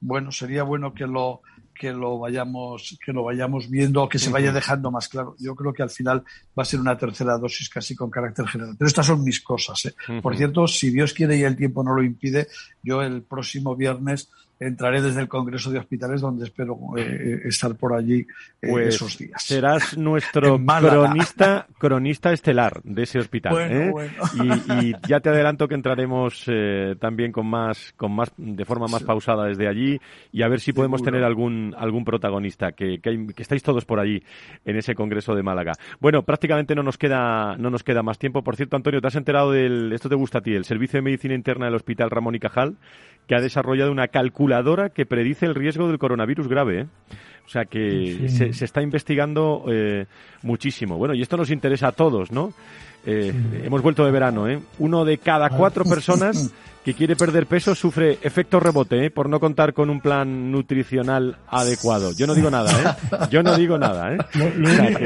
bueno, 0.01 0.31
sería 0.31 0.63
bueno 0.63 0.95
que 0.95 1.09
lo, 1.09 1.43
que 1.79 1.93
lo 1.93 2.19
vayamos 2.19 2.99
que 3.05 3.13
lo 3.13 3.25
vayamos 3.25 3.71
viendo 3.71 4.09
que 4.09 4.19
se 4.19 4.31
vaya 4.31 4.53
dejando 4.53 4.91
más 4.91 5.09
claro. 5.09 5.35
Yo 5.39 5.55
creo 5.55 5.73
que 5.73 5.83
al 5.83 5.91
final 5.91 6.25
va 6.59 6.63
a 6.63 6.67
ser 6.67 6.81
una 6.81 6.99
tercera 6.99 7.39
dosis 7.39 7.69
casi 7.71 7.95
con 7.95 8.11
carácter 8.11 8.47
general. 8.47 8.75
Pero 8.79 8.89
estas 8.89 9.07
son 9.07 9.23
mis 9.23 9.41
cosas 9.41 9.87
¿eh? 9.87 9.95
por 10.21 10.37
cierto 10.37 10.67
si 10.67 10.91
Dios 10.91 11.15
quiere 11.15 11.37
y 11.37 11.43
el 11.43 11.57
tiempo 11.57 11.83
no 11.83 11.95
lo 11.95 12.03
impide 12.03 12.49
yo 12.83 13.03
el 13.03 13.23
próximo 13.23 13.77
viernes 13.77 14.29
entraré 14.61 15.01
desde 15.01 15.21
el 15.21 15.29
Congreso 15.29 15.71
de 15.71 15.79
Hospitales, 15.79 16.21
donde 16.21 16.45
espero 16.45 16.77
eh, 16.97 17.03
eh, 17.03 17.41
estar 17.45 17.75
por 17.77 17.95
allí 17.95 18.27
eh, 18.61 18.69
pues 18.69 18.95
esos 18.95 19.17
días. 19.17 19.43
Serás 19.43 19.97
nuestro 19.99 20.59
cronista, 20.59 21.67
cronista 21.79 22.33
estelar 22.33 22.81
de 22.83 23.03
ese 23.03 23.19
hospital. 23.19 23.95
Y, 24.35 24.93
ya 25.07 25.21
te 25.21 25.29
adelanto 25.29 25.69
que 25.69 25.75
entraremos 25.75 26.47
también 26.99 27.33
con 27.33 27.47
más, 27.47 27.93
con 27.97 28.13
más, 28.13 28.33
de 28.37 28.65
forma 28.65 28.87
más 28.87 29.03
pausada 29.03 29.47
desde 29.47 29.69
allí 29.69 30.01
y 30.33 30.43
a 30.43 30.49
ver 30.49 30.61
si 30.61 30.73
podemos 30.73 31.03
tener 31.03 31.25
algún, 31.25 31.75
algún 31.79 32.05
protagonista, 32.05 32.73
que, 32.73 33.01
que, 33.01 33.35
estáis 33.37 33.63
todos 33.63 33.85
por 33.85 34.01
allí 34.01 34.23
en 34.65 34.77
ese 34.77 34.95
Congreso 34.95 35.35
de 35.35 35.43
Málaga. 35.43 35.73
Bueno, 36.01 36.23
prácticamente 36.23 36.75
no 36.75 36.83
nos 36.83 36.99
queda, 36.99 37.57
no 37.57 37.71
nos 37.71 37.85
queda 37.85 38.03
más 38.03 38.19
tiempo. 38.19 38.43
Por 38.43 38.57
cierto, 38.57 38.77
Antonio, 38.77 39.01
¿te 39.01 39.07
has 39.07 39.17
enterado 39.17 39.53
del, 39.53 39.93
esto 39.93 40.09
te 40.09 40.15
gusta 40.15 40.39
a 40.39 40.41
ti, 40.43 40.55
el 40.55 40.65
Servicio 40.65 40.99
de 40.99 41.03
Medicina 41.03 41.35
Interna 41.35 41.67
del 41.67 41.75
Hospital 41.75 42.11
Ramón 42.11 42.35
y 42.35 42.41
Cajal, 42.41 42.77
que 43.29 43.37
ha 43.37 43.41
desarrollado 43.41 43.93
una 43.93 44.09
calculadora 44.09 44.89
que 44.89 45.07
predice 45.07 45.47
el 45.47 45.55
riesgo 45.55 45.87
del 45.87 45.99
coronavirus 45.99 46.49
grave. 46.49 46.81
¿eh? 46.81 46.87
O 47.47 47.51
sea 47.51 47.67
que 47.67 48.29
se, 48.29 48.65
está 48.65 48.83
investigando 48.83 49.65
eh, 49.69 50.07
muchísimo. 50.43 50.99
Bueno, 50.99 51.15
y 51.15 51.23
esto 51.23 51.37
nos 51.37 51.51
interesa 51.51 51.89
a 51.89 51.93
todos, 51.93 52.33
¿no? 52.33 52.53
Eh, 53.07 53.33
hemos 53.65 53.81
vuelto 53.81 54.05
de 54.05 54.11
verano, 54.11 54.49
¿eh? 54.49 54.61
Uno 54.79 55.05
de 55.05 55.17
cada 55.17 55.49
cuatro 55.49 55.85
personas 55.85 56.53
que 56.85 56.93
quiere 56.93 57.17
perder 57.17 57.47
peso 57.47 57.75
sufre 57.75 58.19
efecto 58.23 58.61
rebote, 58.61 59.07
¿eh? 59.07 59.11
Por 59.11 59.31
no 59.31 59.41
contar 59.41 59.73
con 59.73 59.89
un 59.89 60.01
plan 60.01 60.51
nutricional 60.53 61.37
adecuado. 61.49 62.13
Yo 62.15 62.27
no 62.27 62.35
digo 62.35 62.51
nada, 62.51 62.71
¿eh? 62.71 63.27
Yo 63.31 63.43
no 63.43 63.57
digo 63.57 63.79
nada, 63.79 64.15
¿eh? 64.15 64.19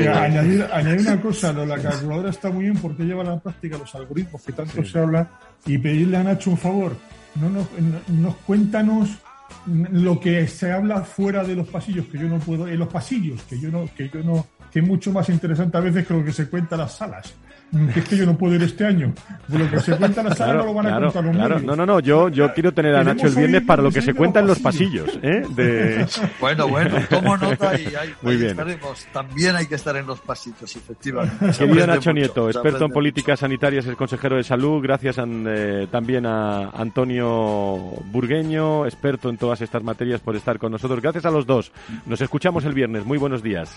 añadir, 0.08 0.66
una 1.00 1.20
cosa, 1.20 1.52
la 1.52 1.78
calculadora 1.80 2.30
está 2.30 2.50
muy 2.50 2.64
bien 2.64 2.76
porque 2.76 3.04
lleva 3.04 3.22
a 3.22 3.26
la 3.26 3.38
práctica 3.38 3.78
los 3.78 3.94
algoritmos 3.94 4.42
que 4.42 4.52
tanto 4.52 4.84
se 4.84 4.98
habla 4.98 5.28
y 5.66 5.78
pedirle 5.78 6.16
a 6.16 6.24
Nacho 6.24 6.50
un 6.50 6.58
favor 6.58 6.96
no 7.36 7.50
nos, 7.50 7.66
nos 8.08 8.36
cuéntanos 8.36 9.18
lo 9.66 10.18
que 10.18 10.46
se 10.48 10.72
habla 10.72 11.02
fuera 11.02 11.44
de 11.44 11.54
los 11.54 11.68
pasillos 11.68 12.06
que 12.06 12.18
yo 12.18 12.28
no 12.28 12.38
puedo 12.38 12.66
en 12.66 12.78
los 12.78 12.88
pasillos 12.88 13.42
que 13.42 13.58
yo 13.58 13.70
no 13.70 13.88
que 13.96 14.08
yo 14.08 14.22
no 14.22 14.46
que 14.72 14.80
es 14.80 14.86
mucho 14.86 15.12
más 15.12 15.28
interesante 15.28 15.76
a 15.76 15.80
veces 15.80 16.06
que 16.06 16.14
lo 16.14 16.24
que 16.24 16.32
se 16.32 16.48
cuenta 16.48 16.74
en 16.74 16.80
las 16.80 16.96
salas 16.96 17.34
es 17.72 18.08
que 18.08 18.16
yo 18.16 18.26
no 18.26 18.36
puedo 18.36 18.54
ir 18.54 18.62
este 18.62 18.84
año. 18.84 19.14
Lo 19.48 19.70
que 19.70 19.80
se 19.80 19.96
cuenta 19.96 20.20
en 20.20 20.28
la 20.28 20.34
sala 20.34 20.54
no 20.54 20.66
lo 20.66 20.74
van 20.74 20.86
a 20.86 21.00
contar 21.00 21.24
los 21.24 21.34
claro. 21.36 21.60
No, 21.60 21.74
no, 21.74 21.86
no, 21.86 22.00
yo, 22.00 22.28
yo 22.28 22.52
quiero 22.52 22.72
tener 22.72 22.94
a 22.94 23.02
Nacho 23.02 23.26
el 23.26 23.34
viernes 23.34 23.62
para 23.62 23.82
lo 23.82 23.90
que 23.90 24.02
se 24.02 24.12
cuenta 24.12 24.40
en 24.40 24.46
los 24.46 24.58
pasillos. 24.58 25.18
¿eh? 25.22 25.42
De... 25.54 26.06
Bueno, 26.40 26.68
bueno, 26.68 26.96
tomo 27.08 27.36
nota 27.36 27.78
y 27.78 27.86
ahí, 27.94 28.12
Muy 28.20 28.36
bien. 28.36 28.50
estaremos. 28.50 29.06
También 29.12 29.56
hay 29.56 29.66
que 29.66 29.76
estar 29.76 29.96
en 29.96 30.06
los 30.06 30.20
pasillos, 30.20 30.74
efectivamente. 30.76 31.52
Querido 31.56 31.86
Nacho 31.86 32.12
Nieto, 32.12 32.50
experto 32.50 32.84
en 32.84 32.90
políticas 32.90 33.40
sanitarias, 33.40 33.86
el 33.86 33.96
consejero 33.96 34.36
de 34.36 34.42
salud. 34.42 34.82
Gracias 34.82 35.16
eh, 35.18 35.86
también 35.90 36.26
a 36.26 36.70
Antonio 36.70 37.76
Burgueño, 38.10 38.86
experto 38.86 39.30
en 39.30 39.38
todas 39.38 39.60
estas 39.60 39.82
materias, 39.82 40.20
por 40.20 40.36
estar 40.36 40.58
con 40.58 40.72
nosotros. 40.72 41.00
Gracias 41.00 41.24
a 41.24 41.30
los 41.30 41.46
dos. 41.46 41.72
Nos 42.06 42.20
escuchamos 42.20 42.64
el 42.64 42.74
viernes. 42.74 43.04
Muy 43.04 43.18
buenos 43.18 43.42
días. 43.42 43.74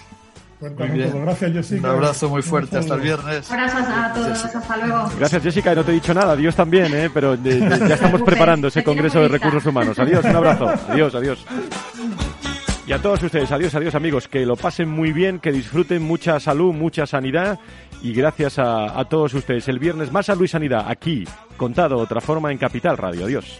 Gracias, 0.72 1.53
Jessica. 1.53 1.89
Un 1.89 1.95
abrazo 1.95 2.30
muy 2.30 2.41
fuerte. 2.41 2.78
Hasta 2.78 2.95
el 2.95 3.01
viernes. 3.01 3.49
Gracias 3.49 3.88
a 3.88 4.13
todos. 4.13 4.45
Hasta 4.45 4.78
luego. 4.78 5.11
Gracias, 5.20 5.43
Jessica. 5.43 5.76
no 5.76 5.84
te 5.84 5.91
he 5.91 5.95
dicho 5.95 6.13
nada. 6.13 6.36
Dios 6.36 6.55
también, 6.55 6.93
¿eh? 6.93 7.09
pero 7.13 7.36
ya 7.36 7.95
estamos 7.95 8.22
preparando 8.22 8.68
ese 8.68 8.84
Congreso 8.84 9.22
de 9.22 9.28
Recursos 9.28 9.66
Humanos. 9.66 9.97
Adiós, 9.99 10.24
un 10.26 10.36
abrazo. 10.36 10.74
Adiós, 10.89 11.16
adiós. 11.16 11.45
Y 12.88 12.93
a 12.93 12.99
todos 12.99 13.24
ustedes, 13.24 13.51
adiós, 13.51 13.74
adiós 13.74 13.95
amigos, 13.95 14.28
que 14.28 14.45
lo 14.45 14.55
pasen 14.55 14.89
muy 14.89 15.11
bien, 15.11 15.39
que 15.39 15.51
disfruten 15.51 16.03
mucha 16.03 16.39
salud, 16.39 16.72
mucha 16.72 17.07
sanidad 17.07 17.59
y 18.03 18.13
gracias 18.13 18.59
a, 18.59 18.99
a 18.99 19.05
todos 19.05 19.34
ustedes. 19.34 19.68
El 19.68 19.80
viernes 19.80 20.11
más 20.11 20.28
salud 20.28 20.45
y 20.45 20.47
sanidad 20.47 20.86
aquí, 20.88 21.28
contado 21.57 21.97
de 21.97 22.03
otra 22.03 22.22
forma 22.22 22.51
en 22.51 22.59
Capital 22.59 22.97
Radio. 22.97 23.26
Adiós. 23.26 23.59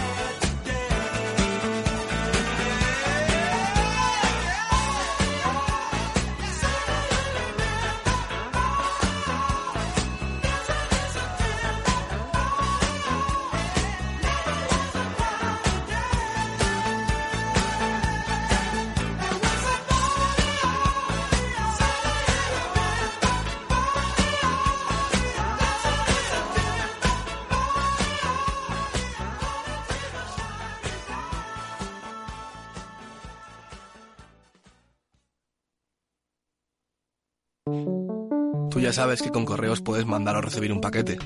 Sabes 38.93 39.21
que 39.21 39.31
con 39.31 39.45
correos 39.45 39.81
puedes 39.81 40.05
mandar 40.05 40.35
o 40.35 40.41
recibir 40.41 40.71
un 40.71 40.81
paquete, 40.81 41.17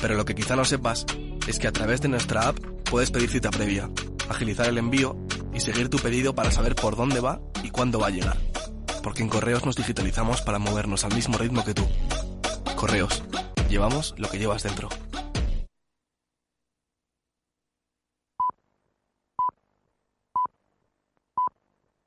pero 0.00 0.14
lo 0.14 0.24
que 0.24 0.34
quizá 0.34 0.56
no 0.56 0.64
sepas 0.64 1.06
es 1.46 1.58
que 1.58 1.68
a 1.68 1.72
través 1.72 2.00
de 2.00 2.08
nuestra 2.08 2.48
app 2.48 2.58
puedes 2.90 3.10
pedir 3.10 3.30
cita 3.30 3.50
previa, 3.50 3.90
agilizar 4.28 4.68
el 4.68 4.78
envío 4.78 5.16
y 5.52 5.60
seguir 5.60 5.88
tu 5.88 5.98
pedido 5.98 6.34
para 6.34 6.50
saber 6.50 6.74
por 6.74 6.96
dónde 6.96 7.20
va 7.20 7.40
y 7.62 7.70
cuándo 7.70 7.98
va 7.98 8.08
a 8.08 8.10
llegar. 8.10 8.36
Porque 9.02 9.22
en 9.22 9.28
correos 9.28 9.64
nos 9.64 9.76
digitalizamos 9.76 10.42
para 10.42 10.58
movernos 10.58 11.04
al 11.04 11.14
mismo 11.14 11.36
ritmo 11.36 11.64
que 11.64 11.74
tú. 11.74 11.86
Correos, 12.76 13.22
llevamos 13.68 14.14
lo 14.16 14.28
que 14.28 14.38
llevas 14.38 14.62
dentro. 14.62 14.88